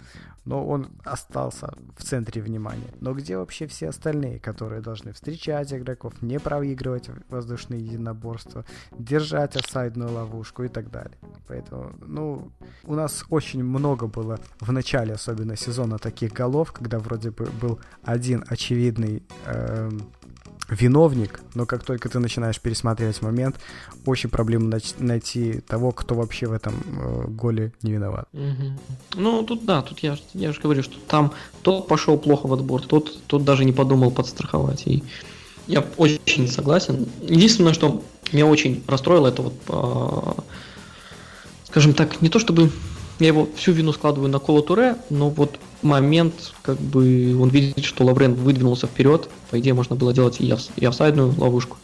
Но 0.45 0.66
он 0.68 0.89
остался 1.03 1.74
в 1.97 2.03
центре 2.03 2.41
внимания. 2.41 2.91
Но 2.99 3.14
где 3.14 3.38
вообще 3.38 3.68
все 3.68 3.89
остальные, 3.89 4.39
которые 4.39 4.82
должны 4.82 5.12
встречать 5.12 5.74
игроков, 5.74 6.14
не 6.22 6.39
проигрывать 6.39 7.09
воздушные 7.30 7.82
единоборства, 7.82 8.66
держать 8.97 9.55
офсайдную 9.55 10.12
ловушку 10.12 10.64
и 10.64 10.68
так 10.68 10.89
далее. 10.89 11.18
Поэтому, 11.47 11.91
ну, 12.01 12.51
у 12.84 12.95
нас 12.95 13.26
очень 13.30 13.64
много 13.64 14.07
было 14.07 14.39
в 14.59 14.72
начале, 14.72 15.14
особенно 15.14 15.55
сезона, 15.55 15.97
таких 15.97 16.34
голов, 16.34 16.72
когда 16.72 16.99
вроде 16.99 17.32
бы 17.32 17.45
был 17.62 17.80
один 18.03 18.43
очевидный 18.47 19.24
эм, 19.45 20.01
виновник, 20.72 21.41
но 21.53 21.65
как 21.65 21.84
только 21.84 22.09
ты 22.09 22.19
начинаешь 22.19 22.59
пересматривать 22.59 23.22
момент, 23.22 23.57
очень 24.05 24.30
проблемно 24.30 24.80
найти 24.99 25.59
того, 25.67 25.91
кто 25.91 26.15
вообще 26.15 26.47
в 26.47 26.53
этом 26.53 26.74
э, 26.74 27.26
голе 27.28 27.74
не 27.84 27.91
виноват. 27.91 28.28
Мгм. 28.32 28.80
Ну, 29.15 29.43
тут 29.43 29.65
да, 29.65 29.82
тут 29.82 29.99
я, 29.99 30.17
я 30.34 30.53
же 30.53 30.61
говорю, 30.61 30.82
что 30.82 30.95
там 31.07 31.34
тот 31.61 31.88
пошел 31.88 32.17
плохо 32.17 32.47
в 32.47 32.53
отбор, 32.53 32.82
тот, 32.82 33.22
тот 33.28 33.43
даже 33.43 33.65
не 33.65 33.74
подумал 33.74 34.11
подстраховать. 34.11 34.88
И 34.88 35.03
я 35.67 35.86
очень 35.97 36.47
согласен. 36.47 37.05
Единственное, 37.22 37.74
что 37.74 38.01
меня 38.32 38.45
очень 38.45 38.82
расстроило, 38.88 39.28
это 39.28 39.41
вот, 39.41 39.53
а, 39.67 40.36
скажем 41.65 41.93
так, 41.93 42.22
не 42.22 42.30
то 42.30 42.39
чтобы 42.39 42.72
я 43.22 43.28
его 43.28 43.47
всю 43.55 43.72
вину 43.72 43.93
складываю 43.93 44.30
на 44.30 44.39
Кола 44.39 44.63
Туре, 44.63 44.95
но 45.09 45.30
вот 45.30 45.59
момент, 45.84 46.53
как 46.63 46.80
бы 46.80 47.38
он 47.39 47.49
видит, 47.49 47.86
что 47.86 48.03
Лаврен 48.03 48.34
выдвинулся 48.34 48.88
вперед, 48.88 49.30
по 49.49 49.59
идее 49.59 49.74
можно 49.74 49.95
было 49.95 50.13
делать 50.13 50.39
и, 50.39 50.49
офс- 50.49 50.72
и 50.76 50.86
офсайдную 50.86 51.34
ловушку. 51.38 51.78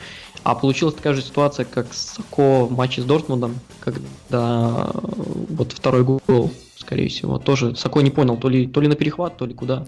А 0.44 0.56
получилась 0.56 0.96
такая 0.96 1.14
же 1.14 1.22
ситуация, 1.22 1.66
как 1.66 1.94
с 1.94 2.16
Сако 2.16 2.66
в 2.66 2.72
матче 2.72 3.02
с 3.02 3.06
Дортмундом, 3.06 3.60
когда 3.82 4.90
э, 4.94 5.00
вот 5.50 5.74
второй 5.74 6.04
гол, 6.04 6.52
скорее 6.76 7.10
всего, 7.10 7.38
тоже 7.38 7.76
Сако 7.76 8.00
не 8.02 8.12
понял, 8.12 8.38
то 8.38 8.50
ли, 8.50 8.66
то 8.66 8.82
ли 8.82 8.88
на 8.88 8.96
перехват, 8.96 9.38
то 9.38 9.46
ли 9.46 9.54
куда. 9.54 9.86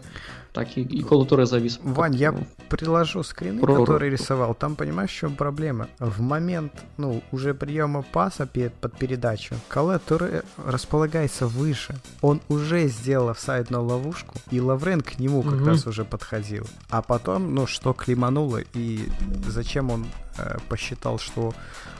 Так 0.51 0.77
и, 0.77 0.81
и 0.81 1.03
Туре 1.03 1.45
завис. 1.45 1.79
Вань, 1.83 2.11
Как, 2.13 2.19
я 2.21 2.31
ну, 2.31 2.45
приложу 2.69 3.23
скрины, 3.23 3.61
Про- 3.61 3.75
которые 3.81 4.11
рисовал. 4.11 4.55
Там, 4.55 4.75
понимаешь, 4.75 5.11
в 5.11 5.13
чем 5.13 5.35
проблема? 5.35 5.87
В 5.99 6.21
момент, 6.21 6.73
ну, 6.97 7.21
уже 7.31 7.53
приема 7.53 8.01
паса 8.01 8.47
пе- 8.47 8.71
под 8.81 8.97
передачу, 8.97 9.55
Кале 9.67 9.99
Туре 9.99 10.43
располагается 10.65 11.45
выше. 11.47 11.95
Он 12.21 12.41
уже 12.49 12.87
сделал 12.87 13.29
офсайдную 13.29 13.83
ловушку, 13.83 14.35
и 14.49 14.59
Лаврен 14.59 15.01
к 15.01 15.19
нему 15.19 15.43
как 15.43 15.53
Мгм. 15.53 15.67
раз 15.67 15.85
уже 15.87 16.03
подходил. 16.03 16.65
А 16.89 17.01
потом, 17.01 17.53
ну, 17.53 17.67
что 17.67 17.93
климануло, 17.93 18.59
и 18.73 19.07
зачем 19.47 19.91
он 19.91 20.03
э, 20.03 20.28
посчитал, 20.67 21.19
что 21.19 21.53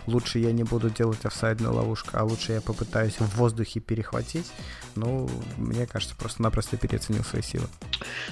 лучше 0.08 0.40
я 0.40 0.52
не 0.52 0.64
буду 0.64 0.90
делать 0.90 1.24
офсайдную 1.24 1.74
ловушку, 1.74 2.12
а 2.14 2.24
лучше 2.24 2.54
я 2.54 2.62
попытаюсь 2.62 3.16
в 3.20 3.38
воздухе 3.38 3.80
перехватить, 3.80 4.48
ну, 4.96 5.30
мне 5.58 5.86
кажется, 5.86 6.16
просто-напросто 6.16 6.78
переоценил 6.78 7.24
свои 7.24 7.42
силы. 7.42 7.68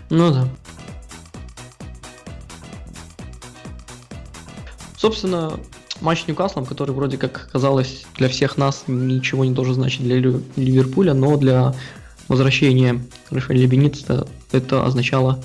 Ну 0.09 0.31
да. 0.31 0.47
Собственно, 4.97 5.59
матч 6.01 6.23
с 6.23 6.27
Ньюкаслом, 6.27 6.65
который 6.65 6.91
вроде 6.91 7.17
как 7.17 7.49
казалось 7.51 8.05
для 8.15 8.29
всех 8.29 8.57
нас 8.57 8.85
ничего 8.87 9.45
не 9.45 9.51
должен 9.51 9.75
значить 9.75 10.01
для 10.01 10.17
Ливерпуля, 10.17 11.13
но 11.13 11.37
для 11.37 11.75
возвращения 12.27 13.01
Рафаэля 13.29 13.67
Беница 13.67 14.27
это 14.51 14.85
означало 14.85 15.43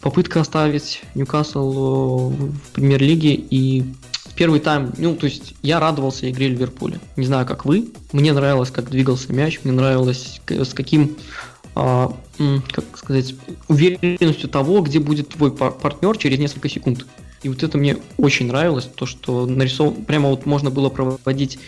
попытка 0.00 0.40
оставить 0.40 1.02
Ньюкасл 1.14 2.30
э, 2.30 2.34
в 2.34 2.70
премьер-лиге 2.72 3.34
и 3.34 3.84
первый 4.36 4.60
тайм, 4.60 4.92
ну, 4.98 5.16
то 5.16 5.26
есть 5.26 5.54
я 5.62 5.80
радовался 5.80 6.30
игре 6.30 6.48
Ливерпуля. 6.48 7.00
Не 7.16 7.26
знаю, 7.26 7.46
как 7.46 7.64
вы. 7.64 7.88
Мне 8.12 8.32
нравилось, 8.32 8.70
как 8.70 8.90
двигался 8.90 9.32
мяч, 9.32 9.60
мне 9.64 9.72
нравилось, 9.72 10.40
с 10.48 10.74
каким 10.74 11.16
а, 11.74 12.16
как 12.72 12.84
сказать, 12.96 13.34
уверенностью 13.68 14.48
того, 14.48 14.80
где 14.80 14.98
будет 14.98 15.28
твой 15.28 15.52
пар- 15.52 15.72
партнер 15.72 16.16
через 16.16 16.38
несколько 16.38 16.70
секунд. 16.70 17.04
И 17.42 17.50
вот 17.50 17.62
это 17.62 17.76
мне 17.76 17.98
очень 18.16 18.46
нравилось, 18.46 18.88
то, 18.94 19.04
что 19.04 19.44
нарисован, 19.44 20.04
прямо 20.04 20.30
вот 20.30 20.46
можно 20.46 20.70
было 20.70 20.88
проводить 20.88 21.58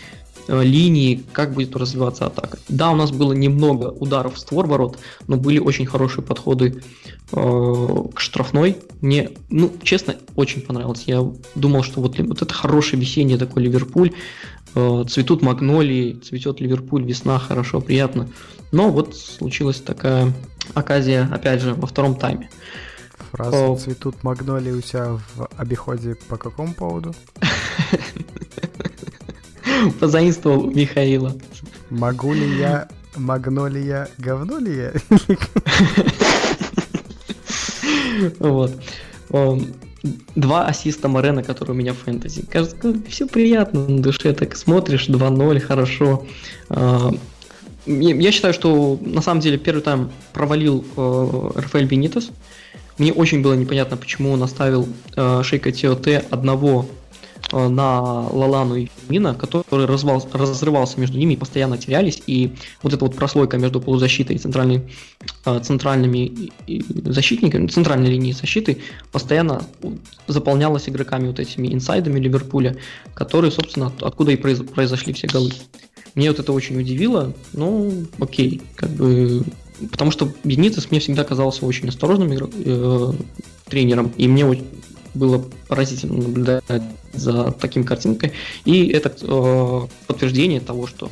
линии, 0.49 1.23
как 1.31 1.53
будет 1.53 1.75
развиваться 1.75 2.25
атака. 2.25 2.57
Да, 2.67 2.91
у 2.91 2.95
нас 2.95 3.11
было 3.11 3.33
немного 3.33 3.85
ударов 3.85 4.35
в 4.35 4.39
створ 4.39 4.67
ворот, 4.67 4.97
но 5.27 5.37
были 5.37 5.59
очень 5.59 5.85
хорошие 5.85 6.23
подходы 6.23 6.83
э, 7.31 8.03
к 8.13 8.19
штрафной. 8.19 8.77
Мне, 9.01 9.31
ну, 9.49 9.71
честно, 9.83 10.15
очень 10.35 10.61
понравилось. 10.61 11.03
Я 11.05 11.25
думал, 11.55 11.83
что 11.83 12.01
вот, 12.01 12.19
вот 12.19 12.41
это 12.41 12.53
хорошее 12.53 12.99
весеннее 12.99 13.37
такой 13.37 13.63
Ливерпуль, 13.63 14.11
э, 14.75 15.05
цветут 15.07 15.41
магнолии, 15.41 16.13
цветет 16.13 16.59
Ливерпуль, 16.59 17.03
весна, 17.03 17.39
хорошо, 17.39 17.81
приятно. 17.81 18.29
Но 18.71 18.89
вот 18.89 19.15
случилась 19.15 19.79
такая 19.81 20.33
оказия, 20.73 21.29
опять 21.31 21.61
же, 21.61 21.73
во 21.73 21.87
втором 21.87 22.15
тайме. 22.15 22.49
Фраза. 23.31 23.75
«Цветут 23.75 24.23
магнолии» 24.23 24.71
у 24.71 24.81
тебя 24.81 25.19
в 25.35 25.49
обиходе 25.55 26.15
по 26.29 26.37
какому 26.37 26.73
поводу? 26.73 27.13
Позаимствовал 29.99 30.65
у 30.65 30.71
Михаила. 30.71 31.35
Могу 31.89 32.33
ли 32.33 32.57
я 32.57 32.87
магнолия 33.15 34.09
говнолия? 34.17 34.93
Вот. 38.39 38.71
Эм, 39.29 39.73
два 40.35 40.67
ассиста 40.67 41.07
Морена, 41.07 41.41
которые 41.41 41.73
у 41.73 41.77
меня 41.77 41.93
в 41.93 41.97
фэнтези. 41.99 42.45
Кажется, 42.49 42.93
все 43.07 43.27
приятно 43.27 43.87
на 43.87 44.01
душе, 44.01 44.33
так 44.33 44.57
смотришь, 44.57 45.07
2-0, 45.07 45.59
хорошо. 45.61 46.25
А, 46.69 47.11
я 47.85 48.31
считаю, 48.33 48.53
что 48.53 48.99
на 49.01 49.21
самом 49.21 49.39
деле 49.39 49.57
первый 49.57 49.81
тайм 49.81 50.11
провалил 50.33 50.83
э, 50.97 51.51
Рафаэль 51.55 51.85
Бенитес. 51.85 52.31
Мне 52.97 53.13
очень 53.13 53.41
было 53.41 53.53
непонятно, 53.53 53.95
почему 53.95 54.31
он 54.31 54.43
оставил 54.43 54.87
э, 55.15 55.41
Шейка 55.43 55.71
ТОТ 55.71 56.07
одного 56.29 56.87
на 57.51 58.01
Лалану 58.29 58.75
и 58.75 58.87
Мина, 59.07 59.33
который 59.33 59.85
развал, 59.85 60.27
разрывался 60.33 60.99
между 60.99 61.17
ними 61.17 61.33
и 61.33 61.37
постоянно 61.37 61.77
терялись, 61.77 62.21
и 62.27 62.53
вот 62.83 62.93
эта 62.93 63.05
вот 63.05 63.15
прослойка 63.15 63.57
между 63.57 63.81
полузащитой 63.81 64.35
и 64.35 64.39
центральной, 64.39 64.81
э, 65.45 65.59
центральными 65.61 66.51
защитниками, 67.05 67.67
центральной 67.67 68.09
линией 68.09 68.33
защиты 68.33 68.79
постоянно 69.11 69.63
заполнялась 70.27 70.87
игроками 70.87 71.27
вот 71.27 71.39
этими 71.39 71.73
инсайдами 71.73 72.19
Ливерпуля, 72.19 72.77
которые, 73.13 73.51
собственно, 73.51 73.91
откуда 74.01 74.31
и 74.31 74.35
произошли 74.35 75.13
все 75.13 75.27
голы. 75.27 75.51
Мне 76.15 76.29
вот 76.29 76.39
это 76.39 76.53
очень 76.53 76.79
удивило, 76.79 77.33
ну, 77.53 78.05
окей, 78.19 78.61
как 78.75 78.89
бы 78.91 79.43
Потому 79.91 80.11
что 80.11 80.29
Бенитес 80.43 80.91
мне 80.91 80.99
всегда 80.99 81.23
казался 81.23 81.65
очень 81.65 81.87
осторожным 81.87 82.33
игр... 82.33 82.49
э, 82.53 83.13
тренером, 83.69 84.11
и 84.17 84.27
мне 84.27 84.45
было 85.13 85.43
поразительно 85.67 86.21
наблюдать 86.21 86.63
за 87.13 87.51
таким 87.51 87.83
картинкой. 87.83 88.33
И 88.65 88.87
это 88.87 89.13
э, 89.21 89.87
подтверждение 90.07 90.59
того, 90.59 90.87
что 90.87 91.09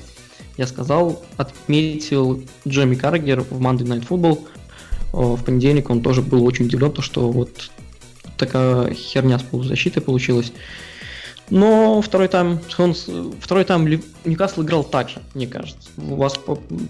я 0.58 0.68
сказал, 0.68 1.24
отметил 1.38 2.44
Джемми 2.68 2.96
Каргер 2.96 3.42
в 3.42 3.62
Monday 3.62 3.84
Night 3.84 4.08
Football. 4.08 4.48
Э, 5.14 5.18
в 5.18 5.44
понедельник 5.44 5.90
он 5.90 6.02
тоже 6.02 6.22
был 6.22 6.46
очень 6.46 6.66
удивлен, 6.66 6.92
то, 6.92 7.02
что 7.02 7.30
вот 7.32 7.72
такая 8.38 8.94
херня 8.94 9.40
с 9.40 9.44
полузащитой 9.44 10.02
получилась. 10.02 10.52
Но 11.50 12.02
второй 12.02 12.28
тайм, 12.28 12.60
он, 12.78 12.94
второй 13.40 13.64
тайм 13.64 13.88
Ньюкасл 14.26 14.64
играл 14.64 14.84
так 14.84 15.10
же, 15.10 15.22
мне 15.34 15.48
кажется. 15.48 15.90
У 15.98 16.16
вас 16.16 16.38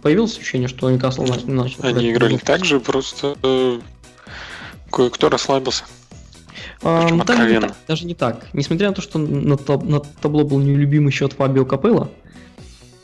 появилось 0.02 0.38
ощущение, 0.38 0.68
что 0.68 0.90
Ньюкасл 0.90 1.26
начал? 1.46 1.84
Они 1.84 2.12
играли 2.12 2.38
так 2.38 2.66
же, 2.66 2.80
просто 2.80 3.36
э, 3.44 3.80
кое-кто 4.92 5.30
расслабился. 5.30 5.84
А, 6.84 7.10
даже, 7.26 7.50
не 7.50 7.60
так, 7.60 7.76
даже 7.88 8.06
не 8.06 8.16
так. 8.16 8.48
Несмотря 8.54 8.90
на 8.90 8.94
то, 8.94 9.02
что 9.02 9.20
на, 9.20 9.58
таб 9.58 9.84
на 9.84 10.00
табло 10.00 10.44
был 10.44 10.60
нелюбимый 10.60 11.12
счет 11.12 11.34
Фабио 11.34 11.66
Капелла, 11.66 12.10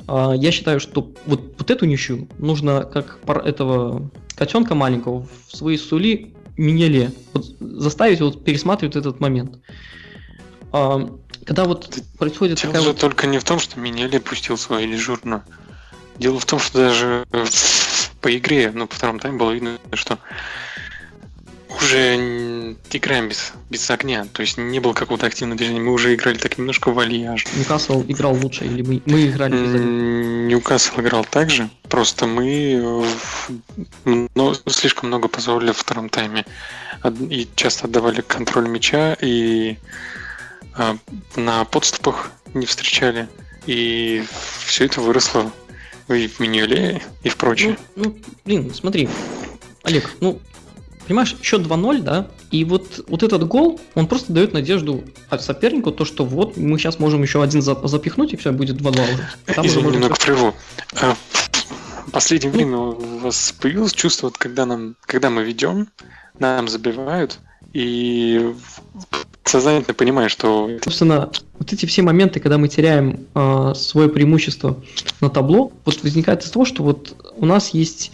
а, 0.08 0.34
я 0.34 0.52
считаю, 0.52 0.80
что 0.80 1.12
вот, 1.26 1.56
вот 1.58 1.72
эту 1.72 1.86
ничью 1.86 2.28
нужно, 2.38 2.84
как 2.84 3.20
пар 3.20 3.40
этого 3.40 4.12
котенка 4.36 4.76
маленького, 4.76 5.28
в 5.48 5.56
свои 5.56 5.78
сули 5.78 6.34
Минеле 6.58 7.12
вот, 7.34 7.46
заставить 7.60 8.22
вот 8.22 8.44
пересматривать 8.44 8.96
этот 8.96 9.20
момент. 9.20 9.60
А, 10.72 11.10
когда 11.46 11.66
вот 11.66 12.00
происходит 12.18 12.62
Дело 12.62 12.74
такая 12.74 12.88
вот... 12.88 13.00
только 13.00 13.28
не 13.28 13.40
в 13.40 13.44
том, 13.44 13.60
что 13.60 13.80
Минеле 13.80 14.20
пустил 14.20 14.58
свою 14.58 14.88
дежурную. 14.88 15.44
Дело 16.18 16.40
в 16.40 16.46
том, 16.46 16.60
что 16.60 16.78
даже 16.78 17.26
по 18.22 18.36
игре, 18.36 18.72
ну, 18.74 18.88
по 18.88 18.96
второму 18.96 19.20
тайме 19.20 19.38
было 19.38 19.52
видно, 19.52 19.78
что 19.94 20.20
уже 21.82 22.76
играем 22.92 23.30
без, 23.30 23.54
без 23.70 23.90
огня, 23.90 24.26
то 24.32 24.42
есть 24.42 24.58
не 24.58 24.80
было 24.80 24.94
какого-то 24.94 25.26
активного 25.26 25.58
движения, 25.58 25.80
мы 25.80 25.92
уже 25.92 26.14
играли 26.14 26.38
так 26.38 26.58
немножко 26.58 26.92
вальяжно. 26.92 27.50
Ньюкасл 27.58 28.04
играл 28.08 28.36
лучше 28.36 28.66
или 28.66 28.82
мы, 28.82 29.02
мы 29.06 29.28
играли 29.28 29.54
без 29.54 29.74
огня? 29.74 30.48
Ньюкасл 30.48 31.02
играл 31.02 31.26
так 31.26 31.50
же, 31.50 31.70
просто 31.90 32.28
мы 32.28 33.06
э, 34.06 34.26
но, 34.36 34.54
слишком 34.68 35.10
много 35.10 35.28
позволили 35.28 35.72
в 35.72 35.78
втором 35.78 36.10
тайме 36.10 36.46
и 37.30 37.48
часто 37.56 37.88
отдавали 37.88 38.22
контроль 38.22 38.68
мяча 38.68 39.18
и 39.22 39.78
а, 40.76 40.98
на 41.36 41.66
подступах 41.66 42.32
не 42.54 42.66
встречали, 42.66 43.28
и 43.66 44.24
все 44.66 44.86
это 44.86 45.02
выросло 45.02 45.52
и 46.10 46.28
в 46.28 46.40
Миньоле, 46.40 47.02
и 47.24 47.30
в 47.30 47.38
прочее. 47.38 47.78
Ну, 47.96 48.04
ну, 48.04 48.16
блин, 48.46 48.74
смотри, 48.74 49.10
Олег, 49.84 50.12
ну, 50.20 50.40
Понимаешь, 51.08 51.36
счет 51.41 51.62
2-0, 51.62 52.01
да, 52.01 52.28
и 52.51 52.64
вот, 52.64 53.04
вот 53.08 53.24
этот 53.24 53.45
гол, 53.47 53.80
он 53.95 54.08
просто 54.08 54.32
дает 54.32 54.54
надежду 54.54 55.04
сопернику, 55.39 55.91
то, 55.91 56.06
что 56.06 56.26
вот 56.26 56.56
мы 56.56 56.78
сейчас 56.78 56.99
можем 56.99 57.22
еще 57.24 57.43
один 57.43 57.62
запихнуть, 57.62 58.34
и 58.34 58.38
все, 58.38 58.51
будет 58.51 58.78
2-2 58.78 59.14
уже. 59.14 59.68
Извини, 59.68 59.91
немного 59.91 60.16
прерву. 60.16 60.54
А, 61.01 61.16
в 62.08 62.12
последнее 62.12 62.51
ну, 62.51 62.58
время 62.58 62.78
у 62.78 63.18
вас 63.20 63.54
появилось 63.60 63.93
чувство, 63.93 64.28
вот, 64.28 64.38
когда, 64.38 64.66
нам, 64.66 64.95
когда 65.06 65.30
мы 65.30 65.43
ведем, 65.43 65.89
нам 66.39 66.68
забивают, 66.68 67.39
и 67.74 68.54
сознательно 69.43 69.93
понимаешь, 69.93 70.32
что... 70.32 70.70
Собственно, 70.84 71.32
вот 71.60 71.74
эти 71.74 71.86
все 71.86 72.01
моменты, 72.01 72.39
когда 72.39 72.58
мы 72.58 72.68
теряем 72.68 73.28
э, 73.36 73.74
свое 73.76 74.10
преимущество 74.10 74.82
на 75.22 75.30
табло, 75.30 75.72
вот 75.86 76.01
возникает 76.04 76.43
из 76.43 76.51
того, 76.51 76.66
что 76.66 76.84
вот 76.84 77.16
у 77.36 77.45
нас 77.45 77.70
есть 77.70 78.12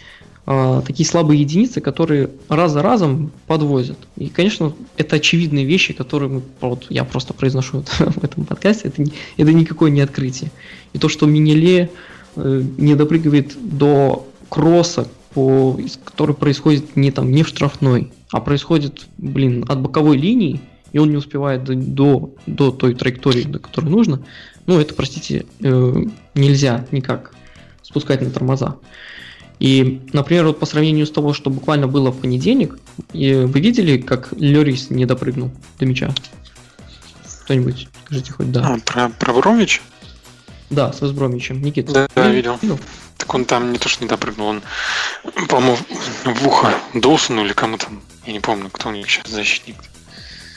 э, 0.50 0.82
такие 0.86 1.08
слабые 1.08 1.42
единицы, 1.42 1.80
которые 1.80 2.32
раз 2.50 2.72
за 2.72 2.82
разом 2.82 3.32
подвозят. 3.46 3.98
И, 4.18 4.30
конечно, 4.30 4.74
это 4.98 5.18
очевидные 5.18 5.64
вещи, 5.64 5.94
которые 5.94 6.30
мы, 6.30 6.42
вот, 6.60 6.88
я 6.90 7.04
просто 7.06 7.34
произношу 7.34 7.84
в 8.00 8.24
этом 8.24 8.46
подкасте, 8.46 8.88
это, 8.90 9.04
это 9.38 9.54
никакое 9.54 9.92
не 9.92 10.02
открытие. 10.02 10.52
И 10.94 10.98
то, 10.98 11.08
что 11.08 11.28
Минеле 11.28 11.92
э, 12.36 12.64
не 12.78 12.96
допрыгивает 12.96 13.56
до 13.62 14.28
кросса, 14.50 15.08
по, 15.34 15.80
который 16.04 16.36
происходит 16.36 16.96
не 16.96 17.12
там 17.12 17.32
не 17.32 17.44
в 17.44 17.48
штрафной, 17.48 18.12
а 18.32 18.42
происходит, 18.42 19.06
блин, 19.20 19.64
от 19.68 19.80
боковой 19.80 20.18
линии, 20.18 20.60
и 20.92 20.98
он 20.98 21.12
не 21.12 21.18
успевает 21.18 21.64
до, 21.64 21.76
до, 21.76 22.34
до 22.48 22.72
той 22.72 22.96
траектории, 22.96 23.44
до 23.44 23.60
которой 23.60 23.90
нужно, 23.90 24.24
ну, 24.66 24.80
это, 24.80 24.96
простите, 24.96 25.46
э, 25.62 26.04
нельзя 26.34 26.88
никак 26.92 27.36
спускать 27.84 28.22
на 28.22 28.32
тормоза. 28.32 28.78
И, 29.60 30.02
например, 30.14 30.46
вот 30.46 30.60
по 30.60 30.66
сравнению 30.66 31.06
с 31.06 31.12
того, 31.12 31.34
что 31.34 31.50
буквально 31.50 31.88
было 31.88 32.12
в 32.12 32.20
понедельник, 32.22 32.80
вы 33.14 33.60
видели, 33.60 33.98
как 33.98 34.30
Лерис 34.38 34.90
не 34.90 35.06
допрыгнул 35.06 35.52
до 35.78 35.86
мяча? 35.86 36.14
Кто-нибудь, 37.44 37.88
скажите 38.06 38.32
хоть 38.32 38.52
да. 38.52 38.76
А, 38.76 38.80
про, 38.80 39.10
про 39.10 39.34
Бромич? 39.34 39.82
Да, 40.70 40.94
с 40.94 41.02
Весбромичем. 41.02 41.62
Никита, 41.62 41.92
да, 41.92 42.08
да, 42.16 42.30
видел. 42.30 42.58
видел. 42.62 42.80
Так 43.18 43.34
он 43.34 43.44
там 43.46 43.74
не 43.74 43.80
то, 43.80 43.90
что 43.90 44.04
не 44.04 44.10
допрыгнул, 44.10 44.48
он, 44.48 44.62
по-моему, 45.48 45.78
в 46.26 46.48
ухо 46.48 46.74
Доусону 46.94 47.44
или 47.44 47.54
кому 47.54 47.78
там, 47.78 48.02
я 48.26 48.34
не 48.34 48.40
помню, 48.40 48.70
кто 48.70 48.90
у 48.90 48.92
них 48.92 49.10
сейчас 49.10 49.28
защитник. 49.28 49.76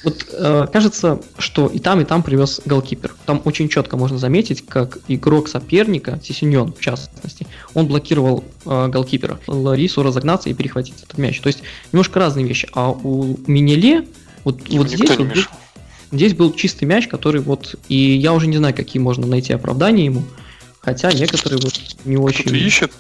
Вот 0.04 0.26
э, 0.32 0.66
кажется, 0.72 1.20
что 1.38 1.68
и 1.68 1.78
там, 1.78 2.00
и 2.00 2.04
там 2.04 2.22
привез 2.22 2.60
голкипер. 2.64 3.14
Там 3.24 3.40
очень 3.44 3.68
четко 3.68 3.96
можно 3.96 4.18
заметить, 4.18 4.66
как 4.66 4.98
игрок 5.08 5.48
соперника, 5.48 6.20
Сисиньон 6.22 6.72
в 6.72 6.80
частности, 6.80 7.46
он 7.74 7.86
блокировал 7.86 8.44
э, 8.64 8.88
голкипера. 8.88 9.38
Ларису 9.46 10.02
разогнаться 10.02 10.50
и 10.50 10.54
перехватить 10.54 11.02
этот 11.02 11.18
мяч. 11.18 11.40
То 11.40 11.46
есть 11.46 11.62
немножко 11.92 12.18
разные 12.18 12.46
вещи. 12.46 12.68
А 12.72 12.90
у 12.90 13.38
Минеле 13.46 14.06
вот, 14.44 14.60
вот 14.70 14.88
здесь, 14.88 15.16
вот, 15.16 15.28
здесь 16.10 16.34
был 16.34 16.52
чистый 16.52 16.84
мяч, 16.84 17.06
который 17.06 17.40
вот... 17.40 17.76
И 17.88 17.96
я 17.96 18.32
уже 18.32 18.48
не 18.48 18.56
знаю, 18.56 18.74
какие 18.74 19.00
можно 19.00 19.26
найти 19.26 19.52
оправдания 19.52 20.06
ему. 20.06 20.24
Хотя 20.80 21.12
некоторые 21.12 21.60
вот 21.62 21.80
не 22.04 22.16
очень... 22.16 22.42
Кто-то 22.42 22.56
ищет? 22.56 22.92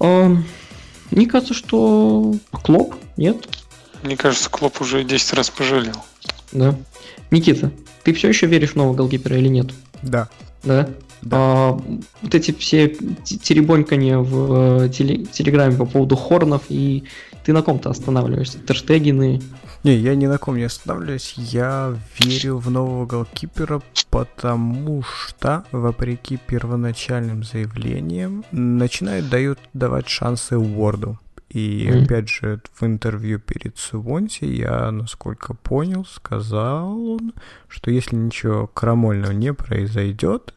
Э, 0.00 0.36
мне 1.10 1.26
кажется, 1.26 1.54
что 1.54 2.34
Клоп, 2.52 2.94
нет? 3.16 3.48
Мне 4.04 4.18
кажется, 4.18 4.50
Клоп 4.50 4.82
уже 4.82 5.02
10 5.02 5.32
раз 5.32 5.48
пожалел. 5.48 5.96
Да. 6.52 6.76
Никита, 7.30 7.70
ты 8.02 8.12
все 8.12 8.28
еще 8.28 8.46
веришь 8.46 8.72
в 8.72 8.76
нового 8.76 8.94
голкипера 8.94 9.38
или 9.38 9.48
нет? 9.48 9.68
Да. 10.02 10.28
Да? 10.62 10.90
Да. 11.22 11.36
А, 11.38 11.80
вот 12.20 12.34
эти 12.34 12.52
все 12.52 12.88
теребонькания 12.88 14.18
в 14.18 14.84
э, 14.84 14.88
теле, 14.90 15.24
Телеграме 15.24 15.74
по 15.76 15.86
поводу 15.86 16.16
хорнов, 16.16 16.64
и 16.68 17.04
ты 17.44 17.54
на 17.54 17.62
ком-то 17.62 17.88
останавливаешься? 17.88 18.58
Терштегины? 18.58 19.40
Не, 19.84 19.94
я 19.96 20.14
ни 20.14 20.26
на 20.26 20.36
ком 20.36 20.58
не 20.58 20.64
останавливаюсь. 20.64 21.34
Я 21.38 21.96
верю 22.18 22.58
в 22.58 22.70
нового 22.70 23.06
голкипера, 23.06 23.80
потому 24.10 25.02
что, 25.02 25.64
вопреки 25.72 26.36
первоначальным 26.36 27.42
заявлениям, 27.42 28.44
начинают 28.52 29.30
дают 29.30 29.58
давать 29.72 30.08
шансы 30.08 30.58
Уорду. 30.58 31.18
И 31.54 31.86
mm. 31.88 32.02
опять 32.02 32.28
же, 32.28 32.60
в 32.74 32.82
интервью 32.82 33.38
перед 33.38 33.78
Свонси 33.78 34.44
я, 34.44 34.90
насколько 34.90 35.54
понял, 35.54 36.04
сказал 36.04 37.12
он, 37.12 37.32
что 37.68 37.92
если 37.92 38.16
ничего 38.16 38.66
крамольного 38.66 39.30
не 39.30 39.54
произойдет, 39.54 40.52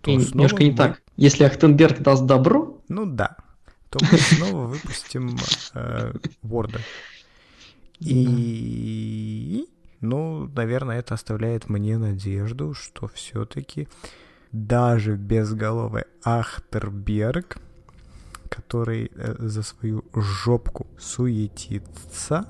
то 0.00 0.12
И 0.12 0.20
снова 0.20 0.34
немножко 0.34 0.62
не 0.62 0.70
мы... 0.70 0.76
так. 0.76 1.02
Если 1.16 1.42
Ахтенберг 1.42 1.98
даст 1.98 2.24
добро... 2.24 2.80
Ну 2.88 3.04
да. 3.04 3.36
То 3.90 3.98
мы 4.00 4.18
снова 4.18 4.66
выпустим 4.66 5.36
э, 5.74 6.12
Ворда. 6.42 6.78
И... 7.98 9.66
Ну, 10.00 10.48
наверное, 10.54 11.00
это 11.00 11.14
оставляет 11.14 11.68
мне 11.68 11.98
надежду, 11.98 12.74
что 12.74 13.08
все-таки 13.08 13.88
даже 14.52 15.16
безголовый 15.16 16.04
Ахтерберг 16.22 17.58
который 18.48 19.10
э, 19.14 19.34
за 19.38 19.62
свою 19.62 20.04
жопку 20.14 20.86
суетится, 20.98 22.46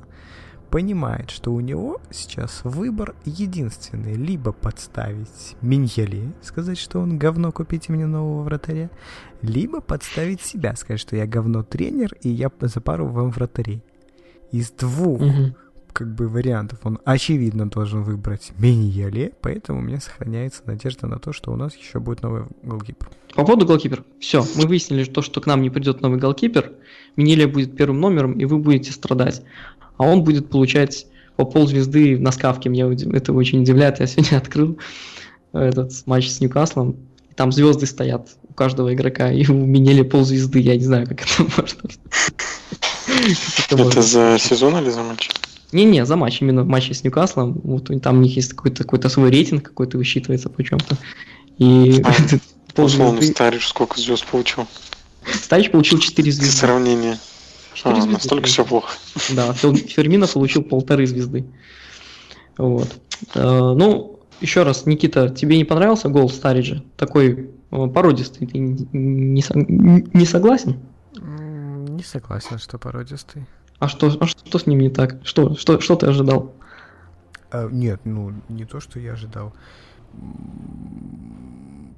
понимает, 0.71 1.31
что 1.31 1.53
у 1.53 1.61
него 1.61 2.01
сейчас 2.11 2.61
выбор 2.65 3.15
единственный. 3.25 4.15
Либо 4.15 4.53
подставить 4.53 5.57
Миньеле, 5.63 6.33
сказать, 6.43 6.79
что 6.79 7.01
он 7.01 7.19
говно, 7.19 7.53
купите 7.53 7.93
мне 7.93 8.07
нового 8.07 8.43
вратаря, 8.43 8.91
либо 9.43 9.81
подставить 9.81 10.41
себя, 10.41 10.77
сказать, 10.77 11.01
что 11.01 11.17
я 11.17 11.27
говно 11.27 11.63
тренер, 11.63 12.15
и 12.23 12.29
я 12.29 12.51
за 12.61 12.81
пару 12.81 13.07
вам 13.07 13.31
вратарей. 13.31 13.83
Из 14.51 14.71
двух 14.71 15.21
Мгм. 15.21 15.55
Как 15.93 16.15
бы 16.15 16.29
вариантов 16.29 16.81
он 16.85 16.99
очевидно 17.05 17.69
должен 17.69 18.03
выбрать 18.03 18.53
Миньеле, 18.59 19.33
поэтому 19.41 19.81
у 19.81 19.83
меня 19.83 20.01
сохраняется 20.01 20.63
надежда 20.67 21.07
на 21.07 21.19
то, 21.19 21.33
что 21.33 21.53
у 21.53 21.57
нас 21.57 21.77
еще 21.77 22.01
будет 22.01 22.23
новый 22.23 22.45
голкипер. 22.63 23.09
По 23.35 23.45
поводу 23.45 23.67
голкипера. 23.67 24.05
Все, 24.21 24.45
мы 24.57 24.67
выяснили 24.67 25.05
то, 25.05 25.23
что 25.23 25.41
к 25.41 25.47
нам 25.47 25.63
не 25.63 25.71
придет 25.71 26.01
новый 26.01 26.19
голкипер. 26.19 26.73
Минелия 27.17 27.49
будет 27.49 27.77
первым 27.77 28.01
номером, 28.01 28.33
и 28.33 28.45
вы 28.45 28.59
будете 28.59 28.93
страдать. 28.93 29.43
А 29.97 30.05
он 30.05 30.25
будет 30.25 30.49
получать 30.49 31.07
по 31.37 31.45
ползвезды 31.45 32.19
на 32.19 32.33
скавке. 32.33 32.69
Меня 32.69 32.91
это 33.13 33.33
очень 33.33 33.63
удивляет. 33.63 34.01
Я 34.01 34.07
сегодня 34.07 34.37
открыл 34.39 34.79
этот 35.53 35.93
матч 36.07 36.29
с 36.29 36.41
Ньюкаслом. 36.41 36.97
и 37.31 37.35
Там 37.35 37.53
звезды 37.53 37.87
стоят 37.87 38.29
у 38.49 38.55
каждого 38.55 38.93
игрока, 38.93 39.33
и 39.33 39.47
у 39.47 39.55
Минели 39.55 40.03
ползвезды. 40.03 40.61
Я 40.61 40.77
не 40.77 40.85
знаю, 40.85 41.07
как 41.07 41.23
это 41.23 41.43
можно. 41.57 41.83
Как 43.07 43.67
это 43.67 43.77
можно. 43.77 43.91
Это 43.91 44.03
за 44.03 44.37
сезон 44.39 44.77
или 44.83 44.91
за 44.91 45.03
матч? 45.03 45.31
Не-не, 45.73 46.07
за 46.07 46.17
матч, 46.17 46.41
именно 46.41 46.63
в 46.63 46.67
матче 46.67 46.95
с 46.95 47.05
Ньюкаслом. 47.05 47.61
Вот 47.63 47.91
там 48.03 48.19
у 48.19 48.21
них 48.23 48.35
есть 48.37 48.53
какой-то 48.55 48.85
какой 48.85 49.11
свой 49.11 49.31
рейтинг, 49.31 49.63
какой-то 49.65 49.99
высчитывается 49.99 50.49
почем-то. 50.49 50.97
И 51.59 52.03
А, 52.05 52.13
Условно, 52.83 53.19
ползвезды- 53.21 53.33
Стариш 53.33 53.69
сколько 53.69 54.01
звезд 54.01 54.25
получил? 54.27 54.67
Старич 55.33 55.71
получил 55.71 55.99
4 55.99 56.33
звезды. 56.33 56.57
Сравнение. 56.57 57.19
Четыре 57.75 57.95
А, 57.97 58.01
звезды 58.01 58.13
настолько 58.13 58.47
все 58.47 58.65
плохо. 58.65 58.93
Да, 59.31 59.53
Фермино 59.53 60.27
получил 60.27 60.63
полторы 60.63 61.07
звезды. 61.07 61.45
Вот. 62.57 62.89
Э, 63.35 63.75
Ну, 63.77 64.21
еще 64.41 64.63
раз, 64.63 64.87
Никита, 64.87 65.29
тебе 65.29 65.57
не 65.59 65.65
понравился 65.65 66.09
гол 66.09 66.31
Стариджа? 66.31 66.83
Такой 66.97 67.51
э, 67.71 67.87
породистый, 67.89 68.47
ты 68.47 68.59
не, 68.59 68.89
не 68.93 69.43
со- 69.43 69.55
не 69.59 70.25
согласен? 70.25 70.79
Не 71.21 72.03
согласен, 72.05 72.59
что 72.59 72.79
породистый. 72.79 73.45
А 73.79 73.89
что, 73.89 74.09
а 74.21 74.27
что 74.27 74.59
с 74.59 74.67
ним 74.67 74.81
не 74.81 74.91
так? 74.91 75.19
Что, 75.25 75.55
что, 75.55 75.81
что 75.81 75.97
ты 75.97 76.07
ожидал? 76.07 76.53
А, 77.51 77.69
нет, 77.69 78.01
ну, 78.05 78.33
не 78.49 78.65
то, 78.65 78.81
что 78.81 78.99
я 78.99 79.13
ожидал. 79.13 79.55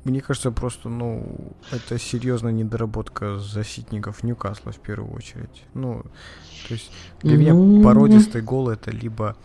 Мне 0.04 0.20
кажется, 0.20 0.50
просто, 0.50 0.88
ну, 0.88 1.54
это 1.70 1.98
серьезная 1.98 2.52
недоработка 2.52 3.38
защитников 3.38 4.22
Ньюкасла 4.22 4.72
в 4.72 4.78
первую 4.78 5.14
очередь. 5.14 5.64
Ну, 5.74 6.02
то 6.68 6.74
есть 6.74 6.90
для 7.22 7.36
меня 7.36 7.54
Ну. 7.54 7.82
породистый 7.82 8.42
гол 8.42 8.70
это 8.70 8.90
либо, 8.90 9.36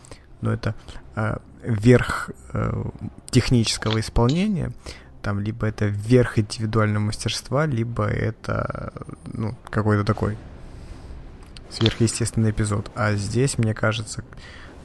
ну, 0.42 0.52
это 0.52 0.76
а, 1.16 1.42
верх 1.64 2.32
э, 2.54 2.84
технического 3.30 4.00
исполнения, 4.00 4.74
там, 5.22 5.40
либо 5.40 5.68
это 5.68 5.86
верх 5.86 6.38
индивидуального 6.40 7.04
мастерства, 7.04 7.66
либо 7.66 8.06
это, 8.06 8.94
ну, 9.26 9.56
какой-то 9.70 10.04
такой 10.04 10.38
сверхъестественный 11.70 12.52
эпизод. 12.52 12.92
А 12.96 13.16
здесь, 13.16 13.58
мне 13.58 13.74
кажется, 13.74 14.24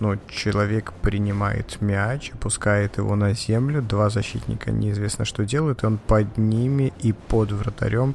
ну, 0.01 0.19
человек 0.29 0.93
принимает 1.03 1.81
мяч, 1.81 2.31
опускает 2.33 2.97
его 2.97 3.17
на 3.17 3.35
землю, 3.35 3.83
два 3.83 4.09
защитника 4.09 4.71
неизвестно 4.71 5.25
что 5.25 5.45
делают, 5.45 5.83
и 5.83 5.87
он 5.87 5.99
под 5.99 6.39
ними 6.39 6.93
и 7.03 7.13
под 7.13 7.53
вратарем 7.53 8.15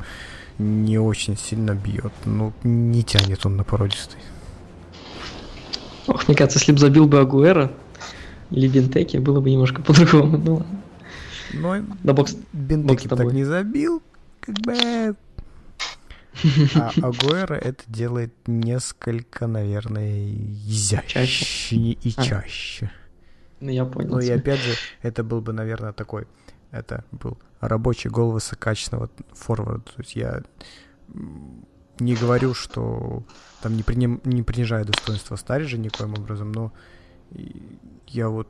не 0.58 0.98
очень 0.98 1.38
сильно 1.38 1.76
бьет. 1.76 2.14
Ну, 2.26 2.54
не 2.64 3.04
тянет 3.04 3.46
он 3.46 3.58
на 3.58 3.64
породистый. 3.64 4.20
Ох, 6.08 6.28
мне 6.28 6.36
кажется, 6.36 6.60
если 6.60 6.72
бы 6.72 6.80
забил 6.80 7.08
бы 7.08 7.20
Агуэра 7.20 7.72
или 8.52 8.68
Бентеки, 8.68 9.18
было 9.18 9.42
бы 9.42 9.50
немножко 9.50 9.82
по-другому. 9.82 10.38
Ну. 10.38 10.66
Но 11.54 11.78
Да 12.04 12.14
бокс. 12.14 12.36
Бендеки 12.54 13.08
тобой. 13.08 13.26
так 13.26 13.34
не 13.34 13.44
забил, 13.44 14.02
как 14.40 14.56
бы... 14.56 15.16
А 16.76 16.92
Агуэра 17.02 17.56
это 17.56 17.84
делает 17.88 18.34
несколько, 18.48 19.48
наверное, 19.48 20.28
изящнее 20.30 21.94
и 21.94 22.14
А. 22.18 22.24
чаще. 22.24 22.92
Ну, 23.60 23.72
я 23.72 23.86
понял. 23.86 24.12
Ну 24.16 24.20
и 24.20 24.30
опять 24.30 24.60
же, 24.60 24.74
это 25.02 25.24
был 25.24 25.42
бы, 25.42 25.54
наверное, 25.54 25.94
такой, 25.94 26.28
это 26.72 27.06
был 27.12 27.38
рабочий 27.62 28.10
гол 28.10 28.32
высококачественного 28.32 29.10
форварда. 29.34 29.84
То 29.84 30.02
есть 30.02 30.16
я 30.16 30.42
не 32.00 32.16
говорю, 32.16 32.54
что 32.54 33.24
там 33.62 33.76
не, 33.78 33.84
приним- 33.84 34.22
не 34.26 34.44
принижаю 34.44 34.86
достоинство 34.86 35.36
Стариджа 35.38 35.78
никоим 35.78 36.14
образом, 36.14 36.52
но 36.52 36.74
я 38.08 38.30
вот 38.30 38.48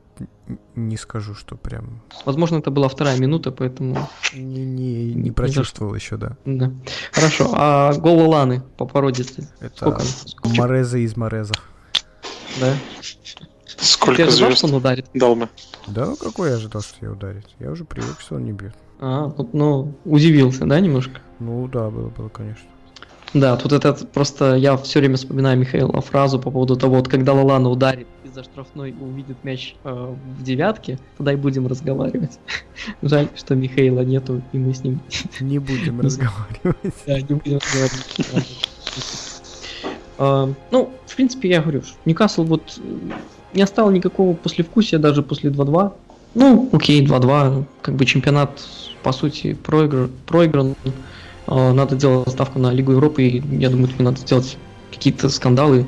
не 0.74 0.96
скажу, 0.96 1.34
что 1.34 1.56
прям 1.56 2.02
Возможно, 2.24 2.58
это 2.58 2.70
была 2.70 2.88
вторая 2.88 3.18
минута, 3.18 3.50
поэтому... 3.50 3.96
не, 4.32 4.64
не, 4.64 5.14
не 5.14 5.30
прочувствовал 5.30 5.94
еще, 5.94 6.16
да. 6.16 6.36
Да. 6.44 6.72
Хорошо, 7.12 7.50
а 7.52 7.92
гол 7.94 8.28
Ланы 8.30 8.62
по 8.76 8.86
породистой? 8.86 9.48
Это 9.60 9.76
Сколько? 9.76 10.02
Мореза 10.56 10.98
из 10.98 11.16
Морезов. 11.16 11.56
Да. 12.60 12.74
Ты 13.76 13.84
Сколько 13.84 14.22
ожидал, 14.22 14.48
звезд 14.48 14.58
что 14.58 14.68
он 14.68 14.74
ударит? 14.74 15.06
дал 15.14 15.36
бы? 15.36 15.48
Да, 15.86 16.06
ну 16.06 16.16
какой 16.16 16.50
я 16.50 16.56
ожидал, 16.56 16.82
что 16.82 17.04
я 17.04 17.12
ударит? 17.12 17.46
Я 17.58 17.70
уже 17.70 17.84
привык, 17.84 18.20
что 18.20 18.36
он 18.36 18.44
не 18.44 18.52
бьет. 18.52 18.74
А, 19.00 19.26
вот, 19.26 19.52
ну, 19.52 19.94
удивился, 20.04 20.64
да, 20.64 20.80
немножко? 20.80 21.20
Ну 21.38 21.68
да, 21.68 21.90
было, 21.90 22.08
было, 22.08 22.28
конечно. 22.28 22.64
Да, 23.34 23.56
тут 23.56 23.72
это 23.72 23.92
просто 23.92 24.54
я 24.54 24.76
все 24.76 25.00
время 25.00 25.16
вспоминаю 25.16 25.58
Михаила 25.58 26.00
фразу 26.00 26.38
по 26.38 26.50
поводу 26.50 26.76
того, 26.76 26.96
вот 26.96 27.08
когда 27.08 27.32
Лалана 27.32 27.68
ударит 27.68 28.06
из-за 28.24 28.44
штрафной 28.44 28.90
и 28.90 29.02
увидит 29.02 29.36
мяч 29.42 29.74
э, 29.84 30.14
в 30.38 30.42
девятке, 30.42 30.98
тогда 31.16 31.32
и 31.32 31.36
будем 31.36 31.66
разговаривать. 31.66 32.38
Жаль, 33.02 33.28
что 33.34 33.54
Михаила 33.54 34.00
нету, 34.00 34.42
и 34.52 34.58
мы 34.58 34.72
с 34.72 34.82
ним 34.84 35.00
Не 35.40 35.58
будем 35.58 36.00
разговаривать. 36.00 36.94
да, 37.06 37.20
не 37.20 37.34
будем 37.34 37.58
разговаривать. 37.58 38.66
А, 40.18 40.52
Ну, 40.70 40.90
в 41.06 41.14
принципе, 41.16 41.48
я 41.50 41.60
говорю, 41.60 41.82
что 41.82 41.96
Ньюкасл 42.04 42.44
вот 42.44 42.78
э, 42.78 43.12
не 43.54 43.62
оставил 43.62 43.90
никакого 43.90 44.34
послевкусия 44.34 44.98
даже 44.98 45.22
после 45.22 45.50
2-2. 45.50 45.92
Ну, 46.34 46.68
окей, 46.72 47.04
2-2, 47.04 47.64
как 47.82 47.94
бы 47.96 48.04
чемпионат, 48.04 48.50
по 49.02 49.12
сути, 49.12 49.54
проигран. 49.54 50.10
проигран. 50.26 50.74
А, 51.46 51.72
Надо 51.72 51.96
делать 51.96 52.30
ставку 52.30 52.58
на 52.58 52.72
Лигу 52.72 52.92
Европы, 52.92 53.22
и 53.22 53.42
я 53.58 53.70
думаю, 53.70 53.88
тебе 53.88 54.04
надо 54.04 54.20
сделать 54.20 54.56
какие-то 54.90 55.28
скандалы, 55.28 55.86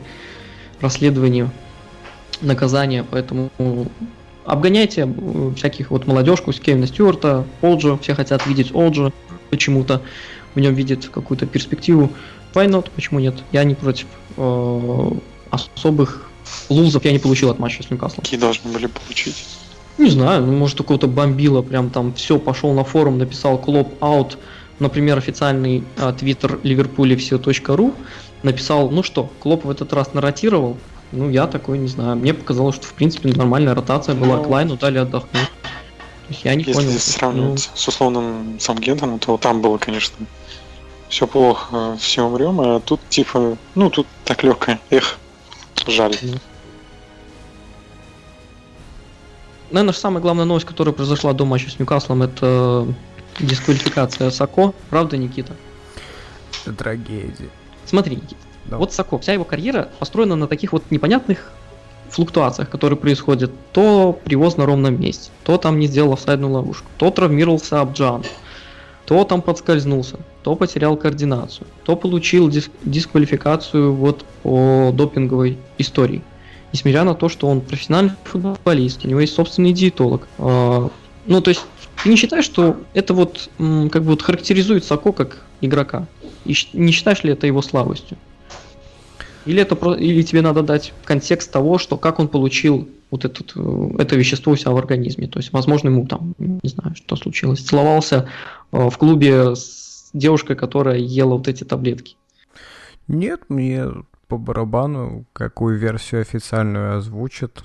расследования, 0.81 1.51
наказания, 2.41 3.05
поэтому 3.09 3.51
обгоняйте 4.45 5.09
э, 5.09 5.53
всяких 5.57 5.91
вот 5.91 6.07
молодежку 6.07 6.53
с 6.53 6.61
Кевина 6.61 6.87
Стюарта, 6.87 7.45
Олджа, 7.63 7.97
все 7.99 8.15
хотят 8.15 8.47
видеть 8.47 8.75
Олджа 8.75 9.13
почему-то, 9.51 10.03
в 10.55 10.61
нем 10.61 10.75
видят 10.75 11.07
какую-то 11.07 11.47
перспективу. 11.47 12.11
Why 12.55 12.67
not? 12.67 12.91
Почему 12.95 13.21
нет? 13.21 13.35
Я 13.53 13.65
не 13.65 13.75
против 13.75 14.07
э, 14.37 15.11
особых 15.51 16.29
лузов 16.69 17.05
я 17.05 17.13
не 17.13 17.19
получил 17.19 17.51
от 17.51 17.59
матча 17.59 17.83
с 17.83 17.91
Ньюкаслом. 17.91 18.23
Какие 18.23 18.41
должны 18.41 18.73
были 18.73 18.87
получить? 18.87 19.45
Не 19.99 20.11
знаю, 20.11 20.47
ну, 20.47 20.53
может 20.53 20.81
у 20.81 20.85
кого-то 20.85 21.09
бомбило, 21.09 21.61
прям 21.63 21.91
там 21.91 22.15
все, 22.15 22.39
пошел 22.39 22.73
на 22.73 22.85
форум, 22.85 23.19
написал 23.19 23.59
клоп 23.59 23.93
аут, 24.01 24.39
например, 24.79 25.19
официальный 25.19 25.85
а, 25.97 26.13
твиттер 26.13 26.61
Ливерпуля 26.63 27.17
все.ру, 27.17 27.95
написал, 28.43 28.91
ну 28.91 29.03
что, 29.03 29.31
Клоп 29.41 29.65
в 29.65 29.71
этот 29.71 29.93
раз 29.93 30.15
наротировал, 30.15 30.77
ну 31.13 31.29
я 31.31 31.47
такой 31.47 31.79
не 31.79 31.89
знаю, 31.89 32.17
мне 32.17 32.35
показалось, 32.35 32.77
что 32.77 32.87
в 32.87 32.95
принципе 32.95 33.33
нормальная 33.33 33.75
ротация 33.75 34.15
была, 34.15 34.37
Ну, 34.37 34.45
Клайну 34.45 34.77
дали 34.77 34.99
отдохнуть. 34.99 35.49
Я 36.45 36.55
не 36.55 36.63
Если 36.63 36.73
понял. 36.73 36.99
сравнивать 36.99 37.71
с 37.75 37.89
условным 37.89 38.61
Самгентоном, 38.61 39.19
то 39.19 39.39
там 39.39 39.63
было, 39.63 39.79
конечно, 39.79 40.15
все 41.09 41.27
плохо, 41.27 41.97
все 41.99 42.23
умрем, 42.23 42.61
а 42.61 42.81
тут 42.81 43.01
типа, 43.09 43.57
ну 43.75 43.89
тут 43.91 44.07
так 44.25 44.43
легкое. 44.43 44.79
Эх, 44.91 45.19
жаль. 45.87 46.15
Наверное, 49.71 49.93
самая 49.93 50.23
главная 50.23 50.45
новость, 50.45 50.67
которая 50.67 50.95
произошла 50.95 51.33
до 51.33 51.45
матча 51.45 51.71
с 51.71 51.79
Ньюкаслом, 51.79 52.23
это 52.23 52.87
дисквалификация 53.41 54.31
Сако. 54.31 54.73
Правда, 54.91 55.17
Никита? 55.17 55.55
Это 56.65 56.75
трагедия. 56.75 57.49
Смотри, 57.85 58.17
Никита, 58.17 58.37
Да. 58.67 58.79
вот 58.79 58.93
Сако, 58.93 59.19
вся 59.19 59.33
его 59.33 59.45
карьера 59.45 59.89
построена 59.99 60.37
на 60.37 60.47
таких 60.47 60.73
вот 60.73 60.85
непонятных 60.91 61.53
флуктуациях, 62.11 62.71
которые 62.71 62.99
происходят. 62.99 63.51
То 63.73 64.19
привоз 64.25 64.57
на 64.57 64.67
ровном 64.67 65.01
месте, 65.01 65.31
то 65.45 65.57
там 65.59 65.79
не 65.79 65.87
сделал 65.87 66.13
офсайдную 66.15 66.53
ловушку, 66.53 66.87
то 66.97 67.11
травмировался 67.11 67.81
Абджан, 67.81 68.25
то 69.05 69.25
там 69.25 69.41
подскользнулся, 69.43 70.17
то 70.43 70.55
потерял 70.55 70.97
координацию, 70.97 71.67
то 71.85 71.97
получил 71.97 72.49
дис- 72.49 72.71
дисквалификацию 72.85 73.95
вот 73.95 74.25
по 74.43 74.91
допинговой 74.95 75.59
истории. 75.79 76.23
Несмотря 76.73 77.05
на 77.05 77.15
то, 77.15 77.31
что 77.31 77.47
он 77.49 77.63
профессиональный 77.63 78.13
футболист, 78.25 79.05
у 79.05 79.09
него 79.09 79.21
есть 79.21 79.35
собственный 79.35 79.73
диетолог. 79.73 80.27
А, 80.39 80.91
Ну, 81.27 81.41
то 81.43 81.51
есть, 81.51 81.63
не 82.05 82.17
считаешь, 82.17 82.45
что 82.45 82.77
это 82.95 83.15
вот 83.15 83.51
как 83.59 84.03
бы 84.03 84.11
вот 84.11 84.23
характеризует 84.23 84.85
Сако 84.85 85.13
как 85.13 85.45
игрока? 85.61 86.07
И 86.45 86.55
не 86.73 86.93
считаешь 86.93 87.25
ли 87.25 87.33
это 87.33 87.47
его 87.47 87.63
слабостью? 87.63 88.17
Или, 89.47 89.63
это, 89.63 89.75
или 89.95 90.23
тебе 90.23 90.43
надо 90.43 90.63
дать 90.63 90.93
контекст 91.05 91.51
того, 91.51 91.79
что 91.79 91.97
как 91.97 92.19
он 92.19 92.29
получил 92.29 92.89
вот 93.11 93.25
этот, 93.25 93.53
э, 93.57 93.91
это 93.99 94.17
вещество 94.17 94.53
у 94.53 94.57
себя 94.57 94.73
в 94.73 94.77
организме. 94.77 95.27
То 95.27 95.39
есть, 95.39 95.53
возможно, 95.53 95.89
ему 95.89 96.07
там, 96.07 96.35
не 96.39 96.69
знаю, 96.69 96.95
что 96.95 97.17
случилось, 97.17 97.61
целовался 97.61 98.29
э, 98.73 98.91
в 98.91 98.99
клубе 98.99 99.57
с 99.57 100.11
девушкой, 100.13 100.57
которая 100.57 100.99
ела 100.99 101.35
вот 101.35 101.49
эти 101.49 101.65
таблетки. 101.65 102.17
Нет, 103.07 103.43
мне 103.49 103.87
по 104.27 104.37
барабану, 104.37 105.25
какую 105.33 105.79
версию 105.79 106.21
официальную 106.21 106.99
озвучат, 106.99 107.65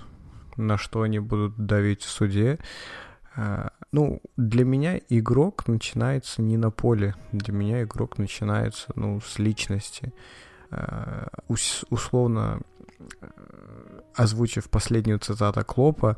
на 0.55 0.77
что 0.77 1.01
они 1.01 1.19
будут 1.19 1.57
давить 1.57 2.03
в 2.03 2.09
суде. 2.09 2.59
Ну, 3.93 4.21
для 4.37 4.65
меня 4.65 4.99
игрок 5.07 5.67
начинается 5.67 6.41
не 6.41 6.57
на 6.57 6.71
поле. 6.71 7.13
Для 7.31 7.53
меня 7.53 7.83
игрок 7.83 8.17
начинается, 8.17 8.91
ну, 8.95 9.21
с 9.21 9.37
личности. 9.37 10.11
А, 10.71 11.27
ус- 11.47 11.85
Условно, 11.91 12.61
э, 13.21 13.27
озвучив 14.15 14.67
последнюю 14.69 15.19
цитату 15.19 15.63
Клопа, 15.63 16.17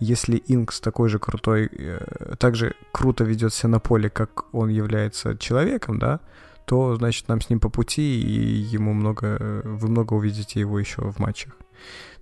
если 0.00 0.42
Инкс 0.48 0.80
такой 0.80 1.08
же 1.08 1.18
крутой, 1.18 1.70
э, 1.72 2.34
так 2.38 2.56
же 2.56 2.74
круто 2.92 3.24
ведет 3.24 3.54
себя 3.54 3.70
на 3.70 3.80
поле, 3.80 4.10
как 4.10 4.54
он 4.54 4.68
является 4.68 5.34
человеком, 5.38 5.98
да, 5.98 6.20
то, 6.66 6.94
значит, 6.96 7.28
нам 7.28 7.40
с 7.40 7.48
ним 7.48 7.58
по 7.58 7.70
пути, 7.70 8.20
и 8.20 8.74
ему 8.76 8.92
много, 8.92 9.38
э, 9.40 9.62
вы 9.64 9.88
много 9.88 10.12
увидите 10.12 10.60
его 10.60 10.78
еще 10.78 11.00
в 11.00 11.18
матчах. 11.20 11.54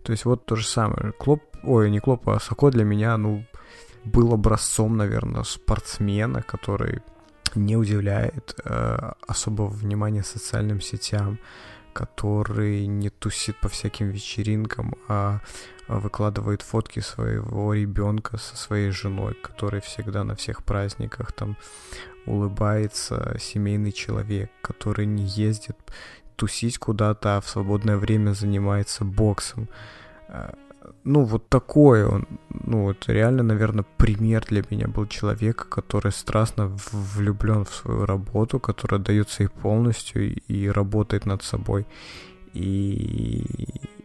То 0.04 0.12
есть 0.12 0.24
вот 0.24 0.46
то 0.46 0.54
же 0.54 0.64
самое. 0.66 1.12
Клоп, 1.12 1.42
ой, 1.64 1.90
не 1.90 1.98
Клоп, 1.98 2.28
а 2.28 2.38
Сако 2.38 2.70
для 2.70 2.84
меня, 2.84 3.16
ну, 3.16 3.44
был 4.04 4.32
образцом, 4.32 4.96
наверное, 4.96 5.42
спортсмена, 5.42 6.42
который 6.42 7.02
не 7.54 7.76
удивляет 7.76 8.54
э, 8.64 9.12
особого 9.26 9.68
внимания 9.68 10.22
социальным 10.22 10.80
сетям, 10.80 11.38
который 11.92 12.86
не 12.86 13.10
тусит 13.10 13.60
по 13.60 13.68
всяким 13.68 14.08
вечеринкам, 14.08 14.94
а 15.08 15.40
а 15.92 15.98
выкладывает 15.98 16.62
фотки 16.62 17.00
своего 17.00 17.74
ребенка 17.74 18.38
со 18.38 18.56
своей 18.56 18.90
женой, 18.90 19.34
который 19.34 19.80
всегда 19.80 20.24
на 20.24 20.34
всех 20.36 20.64
праздниках 20.64 21.32
там 21.32 21.56
улыбается, 22.24 23.36
семейный 23.40 23.92
человек, 23.92 24.50
который 24.62 25.06
не 25.06 25.24
ездит 25.24 25.76
тусить 26.36 26.78
куда-то, 26.78 27.36
а 27.36 27.40
в 27.40 27.48
свободное 27.48 27.96
время 27.96 28.32
занимается 28.32 29.04
боксом. 29.04 29.68
Ну, 31.04 31.24
вот 31.24 31.48
такой 31.48 32.04
он, 32.04 32.26
ну, 32.50 32.84
вот 32.84 33.08
реально, 33.08 33.42
наверное, 33.42 33.84
пример 33.96 34.44
для 34.48 34.64
меня 34.70 34.88
был 34.88 35.06
человека, 35.06 35.64
который 35.64 36.12
страстно 36.12 36.76
влюблен 36.92 37.64
в 37.64 37.74
свою 37.74 38.06
работу, 38.06 38.58
который 38.58 38.98
отдается 38.98 39.42
ей 39.42 39.48
полностью 39.48 40.34
и 40.34 40.68
работает 40.68 41.26
над 41.26 41.42
собой. 41.42 41.86
И, 42.52 43.44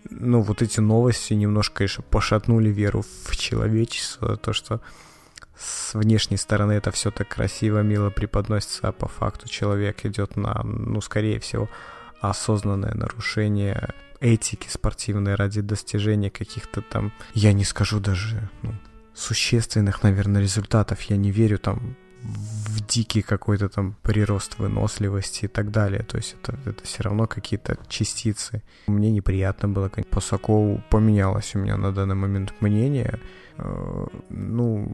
ну, 0.09 0.41
вот 0.41 0.61
эти 0.61 0.79
новости 0.79 1.33
немножко, 1.33 1.77
конечно, 1.77 2.03
пошатнули 2.03 2.69
веру 2.69 3.03
в 3.23 3.35
человечество, 3.35 4.37
то, 4.37 4.53
что 4.53 4.81
с 5.57 5.95
внешней 5.95 6.37
стороны 6.37 6.73
это 6.73 6.91
все 6.91 7.11
так 7.11 7.27
красиво, 7.27 7.81
мило 7.81 8.09
преподносится, 8.09 8.89
а 8.89 8.91
по 8.91 9.07
факту 9.07 9.49
человек 9.49 10.05
идет 10.05 10.35
на, 10.35 10.61
ну, 10.63 11.01
скорее 11.01 11.39
всего, 11.39 11.69
осознанное 12.21 12.93
нарушение 12.93 13.93
этики 14.19 14.67
спортивной 14.69 15.35
ради 15.35 15.61
достижения 15.61 16.29
каких-то 16.29 16.81
там, 16.81 17.11
я 17.33 17.53
не 17.53 17.63
скажу 17.63 17.99
даже, 17.99 18.49
ну, 18.63 18.73
существенных, 19.13 20.03
наверное, 20.03 20.41
результатов. 20.41 21.01
Я 21.03 21.17
не 21.17 21.31
верю 21.31 21.57
там 21.59 21.95
в 22.23 22.85
дикий 22.85 23.21
какой-то 23.21 23.69
там 23.69 23.95
прирост 24.01 24.57
выносливости 24.59 25.45
и 25.45 25.47
так 25.47 25.71
далее. 25.71 26.03
То 26.03 26.17
есть 26.17 26.35
это, 26.41 26.57
это 26.65 26.83
все 26.83 27.03
равно 27.03 27.27
какие-то 27.27 27.77
частицы. 27.87 28.61
Мне 28.87 29.11
неприятно 29.11 29.69
было. 29.69 29.89
конечно. 29.89 30.13
По 30.13 30.21
Сокову 30.21 30.81
поменялось 30.89 31.55
у 31.55 31.59
меня 31.59 31.77
на 31.77 31.91
данный 31.91 32.15
момент 32.15 32.53
мнение. 32.59 33.19
Э, 33.57 34.05
Ну, 34.29 34.91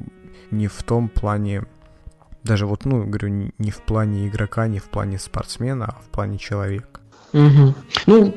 не 0.51 0.67
в 0.67 0.83
том 0.83 1.09
плане, 1.09 1.63
даже 2.43 2.65
вот, 2.65 2.85
ну, 2.85 3.03
говорю, 3.05 3.29
не- 3.57 3.71
в 3.71 3.81
плане 3.81 4.27
игрока, 4.27 4.67
не 4.67 4.79
в 4.79 4.85
плане 4.89 5.17
спортсмена, 5.19 5.85
а 5.85 6.01
в 6.01 6.09
плане 6.11 6.37
человека. 6.37 6.99
Мгм. 7.33 7.73
Ну, 8.07 8.35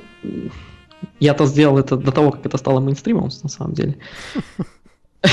я-то 1.21 1.47
сделал 1.47 1.79
это 1.79 1.97
до 1.97 2.13
того, 2.13 2.31
как 2.31 2.47
это 2.47 2.59
стало 2.59 2.81
мейнстримом, 2.81 3.31
на 3.43 3.49
самом 3.49 3.75
деле. 3.75 3.97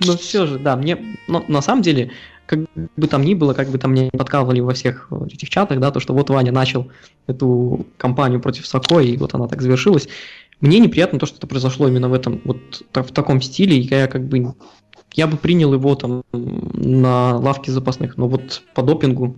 Но 0.00 0.16
все 0.16 0.46
же, 0.46 0.58
да, 0.58 0.76
мне, 0.76 1.18
но 1.26 1.44
на 1.48 1.60
самом 1.60 1.82
деле, 1.82 2.10
как 2.46 2.60
бы 2.96 3.06
там 3.06 3.22
ни 3.22 3.34
было, 3.34 3.52
как 3.52 3.68
бы 3.68 3.78
там 3.78 3.92
не 3.92 4.10
подкалывали 4.10 4.60
во 4.60 4.72
всех 4.72 5.08
э, 5.10 5.26
этих 5.26 5.50
чатах, 5.50 5.78
да, 5.78 5.90
то, 5.90 6.00
что 6.00 6.14
вот 6.14 6.30
Ваня 6.30 6.52
начал 6.52 6.90
эту 7.26 7.86
кампанию 7.98 8.40
против 8.40 8.66
Соко, 8.66 9.00
и 9.00 9.16
вот 9.16 9.34
она 9.34 9.46
так 9.46 9.60
завершилась. 9.60 10.08
Мне 10.60 10.78
неприятно 10.78 11.18
то, 11.18 11.26
что 11.26 11.36
это 11.36 11.46
произошло 11.46 11.86
именно 11.86 12.08
в 12.08 12.14
этом, 12.14 12.40
вот 12.44 12.82
в 12.92 13.12
таком 13.12 13.42
стиле, 13.42 13.78
и 13.78 13.82
я 13.82 14.06
как 14.06 14.26
бы, 14.26 14.54
я 15.12 15.26
бы 15.26 15.36
принял 15.36 15.72
его 15.74 15.94
там 15.94 16.22
на 16.32 17.36
лавке 17.36 17.70
запасных, 17.70 18.16
но 18.16 18.28
вот 18.28 18.62
по 18.74 18.82
допингу, 18.82 19.36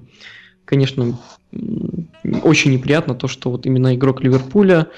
конечно, 0.65 1.19
очень 2.25 2.73
неприятно 2.73 3.15
то, 3.15 3.29
что 3.29 3.51
вот 3.51 3.67
именно 3.67 3.95
игрок 3.95 4.23
Ливерпуля, 4.23 4.89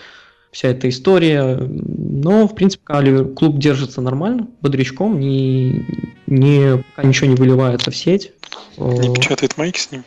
вся 0.50 0.68
эта 0.68 0.88
история. 0.88 1.56
Но, 1.56 2.46
в 2.46 2.54
принципе, 2.54 3.24
клуб 3.34 3.58
держится 3.58 4.00
нормально, 4.00 4.48
бодрячком, 4.60 5.18
не, 5.18 5.86
не, 6.26 6.84
пока 6.94 7.08
ничего 7.08 7.28
не 7.28 7.36
выливается 7.36 7.90
в 7.90 7.96
сеть. 7.96 8.32
Не 8.78 9.14
печатает 9.14 9.56
майки 9.56 9.78
с 9.78 9.90
ним. 9.90 10.04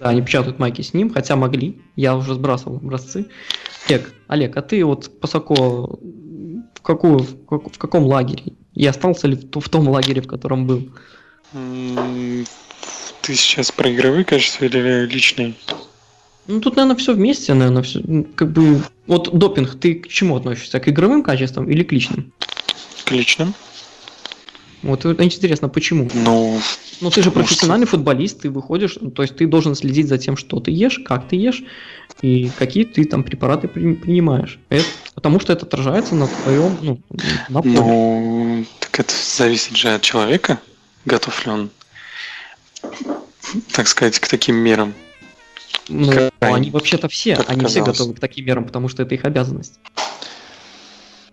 Да, 0.00 0.08
они 0.08 0.22
печатают 0.22 0.58
майки 0.58 0.82
с 0.82 0.94
ним, 0.94 1.12
хотя 1.12 1.36
могли. 1.36 1.80
Я 1.94 2.16
уже 2.16 2.34
сбрасывал 2.34 2.76
образцы. 2.76 3.26
Олег, 3.88 4.12
Олег, 4.28 4.56
а 4.56 4.62
ты 4.62 4.84
вот 4.84 5.20
Пасако 5.20 5.54
в, 5.54 6.80
какую, 6.82 7.18
в, 7.18 7.44
как- 7.46 7.72
в 7.72 7.78
каком 7.78 8.04
лагере? 8.04 8.54
И 8.74 8.86
остался 8.86 9.26
ли 9.28 9.36
в, 9.36 9.60
в 9.60 9.68
том 9.68 9.88
лагере, 9.88 10.22
в 10.22 10.26
котором 10.26 10.66
был? 10.66 10.90
Ты 11.52 13.34
сейчас 13.34 13.70
про 13.70 13.92
игровые 13.92 14.24
качества 14.24 14.64
или 14.64 15.06
личные? 15.06 15.54
Ну, 16.50 16.60
тут, 16.60 16.76
наверное, 16.76 16.96
все 16.96 17.14
вместе, 17.14 17.54
наверное, 17.54 17.82
все, 17.82 18.02
как 18.34 18.50
бы... 18.50 18.82
Вот 19.06 19.32
допинг, 19.38 19.78
ты 19.78 19.94
к 19.94 20.08
чему 20.08 20.36
относишься? 20.36 20.80
К 20.80 20.88
игровым 20.88 21.22
качествам 21.22 21.70
или 21.70 21.84
к 21.84 21.92
личным? 21.92 22.32
К 23.04 23.12
личным? 23.12 23.54
Вот 24.82 25.04
интересно, 25.04 25.68
почему? 25.68 26.08
Ну, 26.14 26.58
Ну, 27.00 27.10
ты 27.10 27.22
же 27.22 27.30
Потому 27.30 27.46
что- 27.46 27.54
профессиональный 27.54 27.86
футболист, 27.86 28.40
ты 28.40 28.50
выходишь, 28.50 28.98
ну, 29.00 29.10
то 29.10 29.22
есть 29.22 29.36
ты 29.36 29.46
должен 29.46 29.74
следить 29.76 30.08
за 30.08 30.18
тем, 30.18 30.36
что 30.36 30.58
ты 30.60 30.70
ешь, 30.70 30.98
как 31.04 31.28
ты 31.28 31.36
ешь, 31.36 31.62
и 32.20 32.50
какие 32.58 32.84
ты 32.84 33.04
там 33.04 33.22
препараты 33.22 33.68
при- 33.68 33.94
принимаешь. 33.94 34.58
Это- 34.70 34.84
потому 35.14 35.38
что 35.40 35.52
это 35.52 35.66
отражается 35.66 36.14
на 36.16 36.26
твоем, 36.26 36.76
ну, 36.82 37.00
на 37.48 37.62
поле. 37.62 37.74
ну, 37.74 38.64
так 38.80 39.00
это 39.00 39.14
зависит 39.36 39.76
же 39.76 39.88
от 39.94 40.02
человека, 40.02 40.58
готов 41.04 41.46
ли 41.46 41.52
он, 41.52 41.70
так 43.72 43.86
сказать, 43.86 44.18
к 44.18 44.28
таким 44.28 44.56
мерам. 44.56 44.94
Ну, 45.90 46.12
как- 46.12 46.32
они 46.40 46.70
вообще-то 46.70 47.08
все, 47.08 47.36
как 47.36 47.50
они 47.50 47.64
все 47.66 47.80
оказалось. 47.80 47.98
готовы 47.98 48.14
к 48.14 48.20
таким 48.20 48.46
мерам, 48.46 48.64
потому 48.64 48.88
что 48.88 49.02
это 49.02 49.14
их 49.14 49.24
обязанность. 49.24 49.78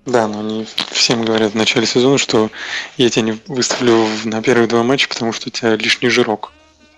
Да, 0.05 0.27
но 0.27 0.39
они 0.39 0.65
всем 0.91 1.23
говорят 1.25 1.51
в 1.51 1.55
начале 1.55 1.85
сезона, 1.85 2.17
что 2.17 2.49
я 2.97 3.09
тебя 3.09 3.23
не 3.23 3.39
выставлю 3.47 4.07
на 4.25 4.41
первые 4.41 4.67
два 4.67 4.81
матча, 4.84 5.07
потому 5.09 5.34
что 5.34 5.49
у 5.49 5.51
тебя 5.51 5.75
лишний 5.75 6.09
жирок. 6.09 6.51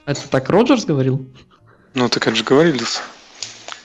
Это 0.06 0.28
так 0.30 0.50
Роджерс 0.50 0.86
говорил? 0.86 1.26
Ну, 1.96 2.08
так 2.08 2.22
как 2.24 2.36
же 2.36 2.44
говорили, 2.44 2.78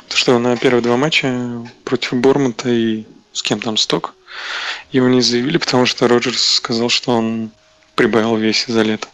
то, 0.09 0.16
что 0.16 0.38
на 0.38 0.56
первые 0.56 0.82
два 0.82 0.96
матча 0.96 1.66
против 1.84 2.14
Бормута 2.14 2.68
и 2.68 3.05
с 3.32 3.42
кем 3.42 3.60
там 3.60 3.76
Сток 3.78 4.14
его 4.92 5.09
не 5.09 5.22
заявили, 5.22 5.56
потому 5.59 5.86
что 5.86 6.06
Роджерс 6.06 6.42
сказал, 6.56 6.88
что 6.90 7.12
он 7.16 7.51
прибавил 7.94 8.36
в 8.36 8.40
весе 8.40 8.72
за 8.72 8.82
лето. 8.82 9.09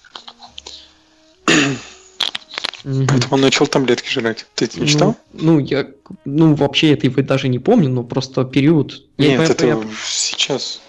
Поэтому 2.82 3.34
он 3.34 3.40
начал 3.42 3.66
таблетки 3.66 4.08
жрать. 4.10 4.46
Ты 4.54 4.64
это 4.66 4.80
не 4.80 4.86
читал? 4.86 5.16
Ну, 5.32 5.54
ну, 5.54 5.58
я, 5.58 5.86
ну, 6.24 6.54
вообще 6.54 6.92
это 6.92 7.06
его 7.06 7.22
даже 7.22 7.48
не 7.48 7.58
помню, 7.58 7.88
но 7.90 8.04
просто 8.04 8.44
период. 8.44 9.02
Я, 9.18 9.28
Нет, 9.28 9.40
я- 9.40 9.46
это 9.46 9.66
я- 9.66 9.78
сейчас. 10.04 10.80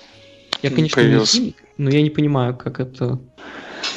Я, 0.61 0.69
конечно, 0.69 0.99
не 0.99 1.03
появился. 1.03 1.37
химик, 1.37 1.55
но 1.77 1.89
я 1.89 2.01
не 2.01 2.09
понимаю, 2.09 2.55
как 2.55 2.79
это, 2.79 3.19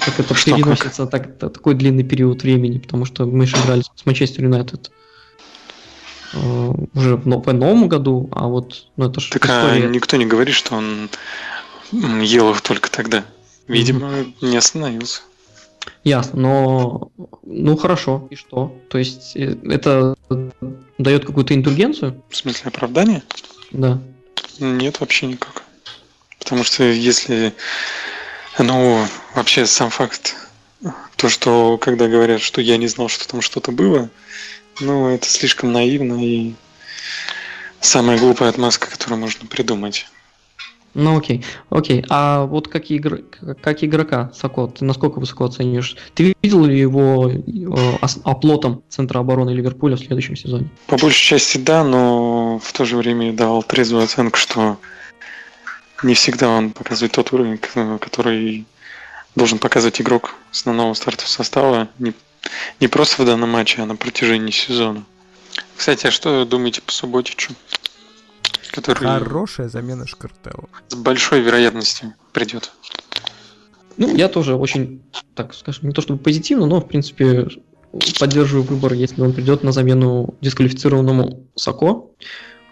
как 0.05 0.19
это 0.19 0.35
Что, 0.35 0.57
переносится 0.57 1.07
так, 1.07 1.39
та- 1.39 1.51
такой 1.51 1.75
длинный 1.75 2.05
период 2.05 2.43
времени, 2.43 2.79
потому 2.79 3.05
что 3.05 3.27
мы 3.27 3.47
же 3.47 3.57
играли 3.57 3.83
с 3.83 4.07
Манчестер 4.07 4.45
Юнайтед 4.45 4.91
э, 6.33 6.73
уже 6.95 7.17
в, 7.17 7.27
но- 7.27 7.41
по 7.41 7.53
новому 7.53 7.87
году, 7.87 8.29
а 8.33 8.49
вот, 8.49 8.87
ну 8.97 9.07
это 9.09 9.21
же 9.21 9.31
Так 9.31 9.47
а 9.49 9.79
никто 9.79 10.17
не 10.17 10.27
говорит, 10.27 10.55
что 10.55 10.75
он 10.75 11.09
ел 11.93 12.51
их 12.51 12.61
только 12.61 12.91
тогда. 12.91 13.25
Видимо, 13.69 14.11
не 14.41 14.57
остановился. 14.57 15.21
Ясно, 16.03 16.41
но 16.41 17.13
ну 17.43 17.77
хорошо, 17.77 18.27
и 18.31 18.37
что? 18.37 18.77
То 18.89 18.99
есть 18.99 19.37
э, 19.37 19.57
это 19.65 20.17
дает 20.99 21.25
какую-то 21.25 21.55
индульгенцию? 21.55 22.23
В 22.29 22.37
смысле 22.37 22.69
оправдания? 22.69 23.23
Да. 23.73 24.01
Нет, 24.59 25.01
вообще 25.01 25.27
никак. 25.27 25.63
Потому 26.39 26.63
что 26.63 26.85
если, 26.85 27.55
ну, 28.59 29.05
вообще 29.35 29.67
сам 29.67 29.91
факт, 29.91 30.37
то, 31.17 31.29
что 31.29 31.79
когда 31.79 32.09
говорят, 32.09 32.41
что 32.41 32.61
я 32.61 32.77
не 32.77 32.87
знал, 32.87 33.09
что 33.09 33.27
там 33.27 33.41
что-то 33.41 33.73
было, 33.73 34.11
ну, 34.81 35.09
это 35.09 35.27
слишком 35.27 35.73
наивно 35.73 36.23
и 36.23 36.55
Самая 37.85 38.19
глупая 38.19 38.49
отмазка, 38.49 38.91
которую 38.91 39.21
можно 39.21 39.47
придумать. 39.47 40.07
Ну 40.95 41.19
окей, 41.19 41.45
окей. 41.71 42.05
А 42.09 42.45
вот 42.45 42.69
как, 42.69 42.91
игр... 42.91 43.23
как 43.61 43.83
игрока, 43.83 44.31
Сако, 44.35 44.69
ты 44.69 44.85
насколько 44.85 45.19
высоко 45.19 45.45
оценишь? 45.45 45.97
Ты 46.15 46.35
видел 46.41 46.65
ли 46.65 46.79
его 46.79 47.31
э, 47.31 48.07
оплотом 48.23 48.83
центра 48.89 49.19
обороны 49.19 49.51
Ливерпуля 49.51 49.97
в 49.97 50.01
следующем 50.01 50.37
сезоне? 50.37 50.71
По 50.87 50.97
большей 50.97 51.21
части 51.21 51.59
да, 51.59 51.83
но 51.83 52.61
в 52.63 52.73
то 52.73 52.85
же 52.85 52.97
время 52.97 53.33
дал 53.33 53.63
трезвую 53.65 54.05
оценку, 54.05 54.39
что 54.39 54.79
не 56.05 56.15
всегда 56.15 56.49
он 56.49 56.71
показывает 56.71 57.13
тот 57.13 57.33
уровень, 57.33 57.59
который 57.99 58.65
должен 59.35 59.59
показывать 59.59 60.01
игрок 60.01 60.35
основного 60.53 60.95
стартового 60.95 61.29
состава. 61.29 61.89
Не, 61.99 62.13
не 62.79 62.87
просто 62.87 63.23
в 63.23 63.27
данном 63.27 63.51
матче, 63.51 63.83
а 63.83 63.87
на 63.87 63.97
протяжении 63.97 64.53
сезона. 64.53 65.05
Кстати, 65.77 66.07
а 66.07 66.11
что 66.13 66.45
думаете 66.45 66.83
по 66.83 66.93
Субботичу? 66.93 67.53
Который 68.75 69.05
Хорошая 69.05 69.69
замена 69.69 70.05
Шкартеллу. 70.05 70.69
с 70.89 70.97
большой 70.97 71.41
вероятностью 71.43 72.13
придет. 72.33 72.73
Ну, 73.97 74.17
я 74.17 74.29
тоже 74.29 74.57
очень, 74.57 75.01
так 75.37 75.55
скажем, 75.55 75.87
не 75.87 75.95
то 75.95 76.03
чтобы 76.03 76.19
позитивно, 76.19 76.67
но, 76.67 76.81
в 76.81 76.89
принципе, 76.89 77.47
поддерживаю 78.19 78.65
выбор, 78.65 78.95
если 78.95 79.23
он 79.23 79.33
придет 79.33 79.63
на 79.63 79.71
замену 79.71 80.35
дисквалифицированному 80.41 81.47
Сако. 81.55 82.07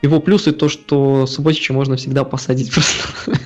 Его 0.02 0.18
плюсы 0.20 0.50
то, 0.50 0.68
что 0.68 1.28
Субботича 1.28 1.72
можно 1.72 1.94
всегда 1.94 2.24
посадить 2.24 2.72
просто. 2.72 3.38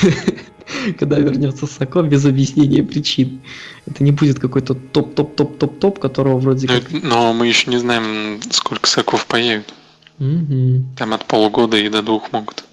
Когда 0.98 1.18
вернется 1.18 1.66
Сако 1.66 2.00
без 2.00 2.24
объяснения 2.24 2.82
причин. 2.82 3.42
Это 3.84 4.02
не 4.02 4.12
будет 4.12 4.38
какой-то 4.38 4.72
топ-топ-топ-топ-топ, 4.74 5.98
которого 5.98 6.38
вроде 6.38 6.68
Но, 6.68 6.80
как... 6.80 6.90
но 7.02 7.34
мы 7.34 7.48
еще 7.48 7.68
не 7.68 7.76
знаем, 7.76 8.40
сколько 8.50 8.88
соков 8.88 9.26
появит. 9.26 9.74
Мгм. 10.20 10.94
Там 10.96 11.14
от 11.14 11.24
полугода 11.24 11.76
и 11.76 11.88
до 11.88 12.02
двух 12.02 12.30
могут. 12.30 12.64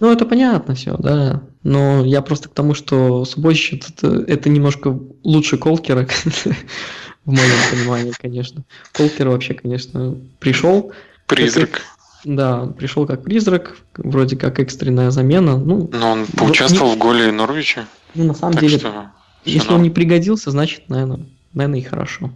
Ну, 0.00 0.10
это 0.12 0.24
понятно 0.24 0.74
все, 0.74 0.96
да. 0.98 1.42
Но 1.62 2.04
я 2.04 2.22
просто 2.22 2.48
к 2.48 2.54
тому, 2.54 2.74
что 2.74 3.24
Субботич 3.24 3.72
это, 3.72 4.08
это 4.26 4.48
немножко 4.48 4.98
лучше 5.24 5.58
Колкера, 5.58 6.06
в 7.24 7.32
моем 7.32 7.56
понимании, 7.70 8.12
конечно. 8.20 8.64
Колкер 8.92 9.28
вообще, 9.28 9.54
конечно, 9.54 10.16
пришел, 10.38 10.92
Призрак. 11.26 11.82
да, 12.24 12.66
пришел 12.66 13.06
как 13.06 13.24
призрак, 13.24 13.76
вроде 13.96 14.36
как 14.36 14.58
экстренная 14.58 15.10
замена. 15.10 15.58
Ну, 15.58 15.90
Но 15.92 16.12
он 16.12 16.26
поучаствовал 16.26 16.92
в 16.92 16.98
голе 16.98 17.30
Норвича. 17.32 17.86
ну, 18.14 18.24
на 18.24 18.34
самом 18.34 18.56
деле, 18.56 18.78
что 18.78 19.10
если 19.44 19.72
он 19.72 19.82
не 19.82 19.90
пригодился, 19.90 20.50
значит, 20.50 20.88
наверное, 20.88 21.20
наверное, 21.54 21.80
и 21.80 21.82
хорошо. 21.82 22.30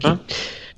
Да? 0.00 0.18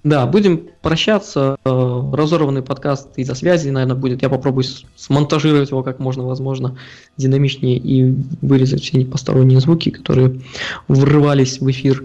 Да, 0.06 0.24
будем 0.26 0.68
прощаться. 0.82 1.56
Э, 1.64 2.10
Разорванный 2.12 2.62
подкаст 2.62 3.09
из-за 3.18 3.34
связи, 3.34 3.70
наверное, 3.70 3.97
будет. 3.97 4.22
Я 4.22 4.28
попробую 4.28 4.64
смонтажировать 4.94 5.70
его 5.70 5.82
как 5.82 5.98
можно, 5.98 6.24
возможно, 6.24 6.78
динамичнее 7.16 7.76
и 7.76 8.14
вырезать 8.40 8.82
все 8.82 9.05
посторонние 9.05 9.59
звуки, 9.59 9.90
которые 9.90 10.40
врывались 10.86 11.60
в 11.60 11.68
эфир. 11.68 12.05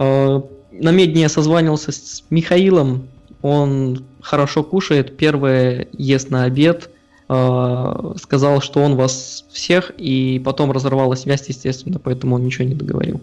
Э, 0.00 0.40
На 0.72 0.90
медне 0.90 1.22
я 1.22 1.28
созванивался 1.28 1.92
с 1.92 2.24
Михаилом. 2.30 3.06
Он 3.42 4.04
хорошо 4.20 4.64
кушает. 4.64 5.16
Первое 5.16 5.86
ест 5.92 6.30
на 6.30 6.42
обед. 6.42 6.90
Э, 7.28 8.14
Сказал, 8.20 8.60
что 8.60 8.80
он 8.80 8.96
вас 8.96 9.44
всех, 9.52 9.92
и 9.96 10.42
потом 10.44 10.72
разорвала 10.72 11.14
связь, 11.14 11.48
естественно, 11.48 12.00
поэтому 12.00 12.34
он 12.34 12.44
ничего 12.44 12.64
не 12.64 12.74
договорил. 12.74 13.20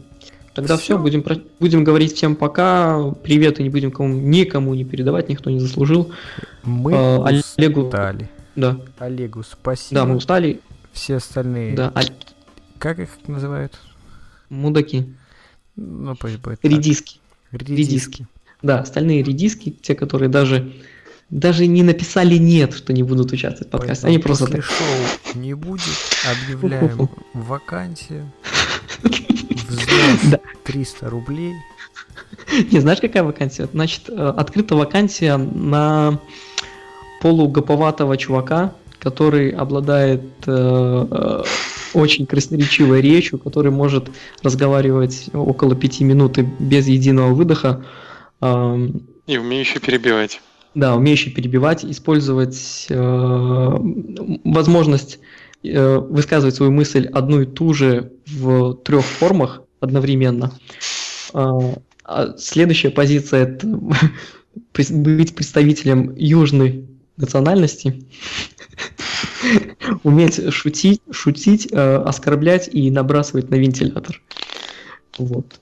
Тогда 0.56 0.78
все, 0.78 0.96
Всё. 0.96 1.00
будем, 1.00 1.22
про- 1.22 1.42
будем 1.60 1.84
говорить 1.84 2.14
всем 2.16 2.36
пока. 2.36 3.12
Привет 3.24 3.60
и 3.60 3.64
не 3.64 3.70
будем 3.70 3.92
кому, 3.92 4.14
никому 4.16 4.74
не 4.74 4.86
передавать, 4.86 5.28
никто 5.30 5.50
не 5.50 5.60
заслужил. 5.60 6.12
Мы 6.64 6.94
А, 6.96 7.26
Олегу- 7.58 7.84
устали. 7.88 8.30
Да, 8.56 8.80
Олегу 9.00 9.44
спасибо. 9.44 10.02
да, 10.02 10.06
мы 10.06 10.16
устали. 10.16 10.62
Все 10.94 11.16
остальные, 11.18 11.76
Да, 11.76 11.92
а- 11.94 12.02
как 12.80 13.00
их 13.00 13.10
называют? 13.28 13.74
мудаки, 14.50 15.14
Ну, 15.76 16.16
пусть 16.16 16.38
будет 16.38 16.62
так. 16.62 16.72
редиски. 16.72 17.18
Редиски. 17.52 18.26
Да, 18.62 18.80
остальные 18.80 19.24
редиски, 19.24 19.72
те, 19.72 19.94
которые 19.94 20.30
даже 20.30 20.72
даже 21.32 21.66
не 21.68 21.82
написали 21.84 22.36
нет, 22.38 22.74
что 22.74 22.94
не 22.94 23.02
будут 23.04 23.32
участвовать 23.34 23.68
в 23.68 23.72
подкасте. 23.72 24.04
Поэтому 24.04 24.14
Они 24.14 24.24
просто 24.24 24.46
после 24.46 24.62
так. 24.62 24.66
шоу 24.70 25.40
не 25.42 25.54
будет. 25.56 25.82
Объявляем 26.48 27.10
вакансию. 27.34 28.32
Взнос 29.68 30.32
Да. 30.32 30.40
300 30.64 31.10
рублей. 31.10 31.54
Не, 32.72 32.80
знаешь, 32.80 33.00
какая 33.02 33.24
вакансия? 33.24 33.68
Значит, 33.72 34.10
э, 34.10 34.34
открыта 34.38 34.76
вакансия 34.76 35.38
на 35.38 36.20
полугаповатого 37.22 38.18
чувака, 38.18 38.74
который 39.00 39.50
обладает 39.50 40.24
э, 40.48 41.08
э, 41.12 41.44
очень 41.94 42.26
красноречивой 42.26 43.02
речью, 43.02 43.40
который 43.40 43.72
может 43.72 44.10
разговаривать 44.44 45.30
около 45.34 45.76
пяти 45.76 46.04
минут 46.04 46.38
и 46.38 46.42
без 46.60 46.88
единого 46.88 47.34
выдоха. 47.34 47.84
Эм, 48.42 49.02
И 49.28 49.38
умеющий 49.38 49.80
перебивать. 49.80 50.42
Да, 50.76 50.96
умеющий 50.96 51.32
перебивать, 51.32 51.86
использовать 51.86 52.88
э, 52.90 53.78
возможность 54.44 55.20
э, 55.20 55.20
высказывать 55.74 56.56
свою 56.56 56.72
мысль 56.72 57.08
одну 57.08 57.42
и 57.42 57.46
ту 57.46 57.74
же 57.74 58.14
в 58.28 58.76
трех 58.76 59.06
формах 59.06 59.62
одновременно. 59.80 60.52
А, 61.34 61.76
а 62.04 62.38
следующая 62.38 62.92
позиция 62.92 63.44
это 63.44 63.68
быть 64.92 65.36
представителем 65.36 66.14
южной 66.16 66.88
национальности, 67.18 68.06
уметь 70.04 70.54
шутить, 70.54 71.02
шутить, 71.12 71.68
э, 71.72 71.96
оскорблять 71.98 72.70
и 72.72 72.92
набрасывать 72.92 73.50
на 73.50 73.56
вентилятор. 73.56 74.22
Вот. 75.18 75.60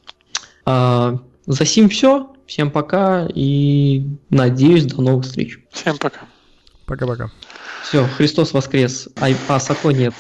А, 0.66 1.20
за 1.46 1.66
сим 1.66 1.90
все. 1.90 2.30
Всем 2.46 2.72
пока 2.72 3.28
и 3.34 4.06
надеюсь 4.30 4.86
до 4.86 5.02
новых 5.02 5.26
встреч. 5.26 5.60
Всем 5.72 5.98
пока. 5.98 6.22
Пока-пока. 6.86 7.32
Все, 7.94 8.08
Христос 8.08 8.54
воскрес, 8.54 9.08
а, 9.20 9.28
а 9.48 9.60
нет. 9.92 10.16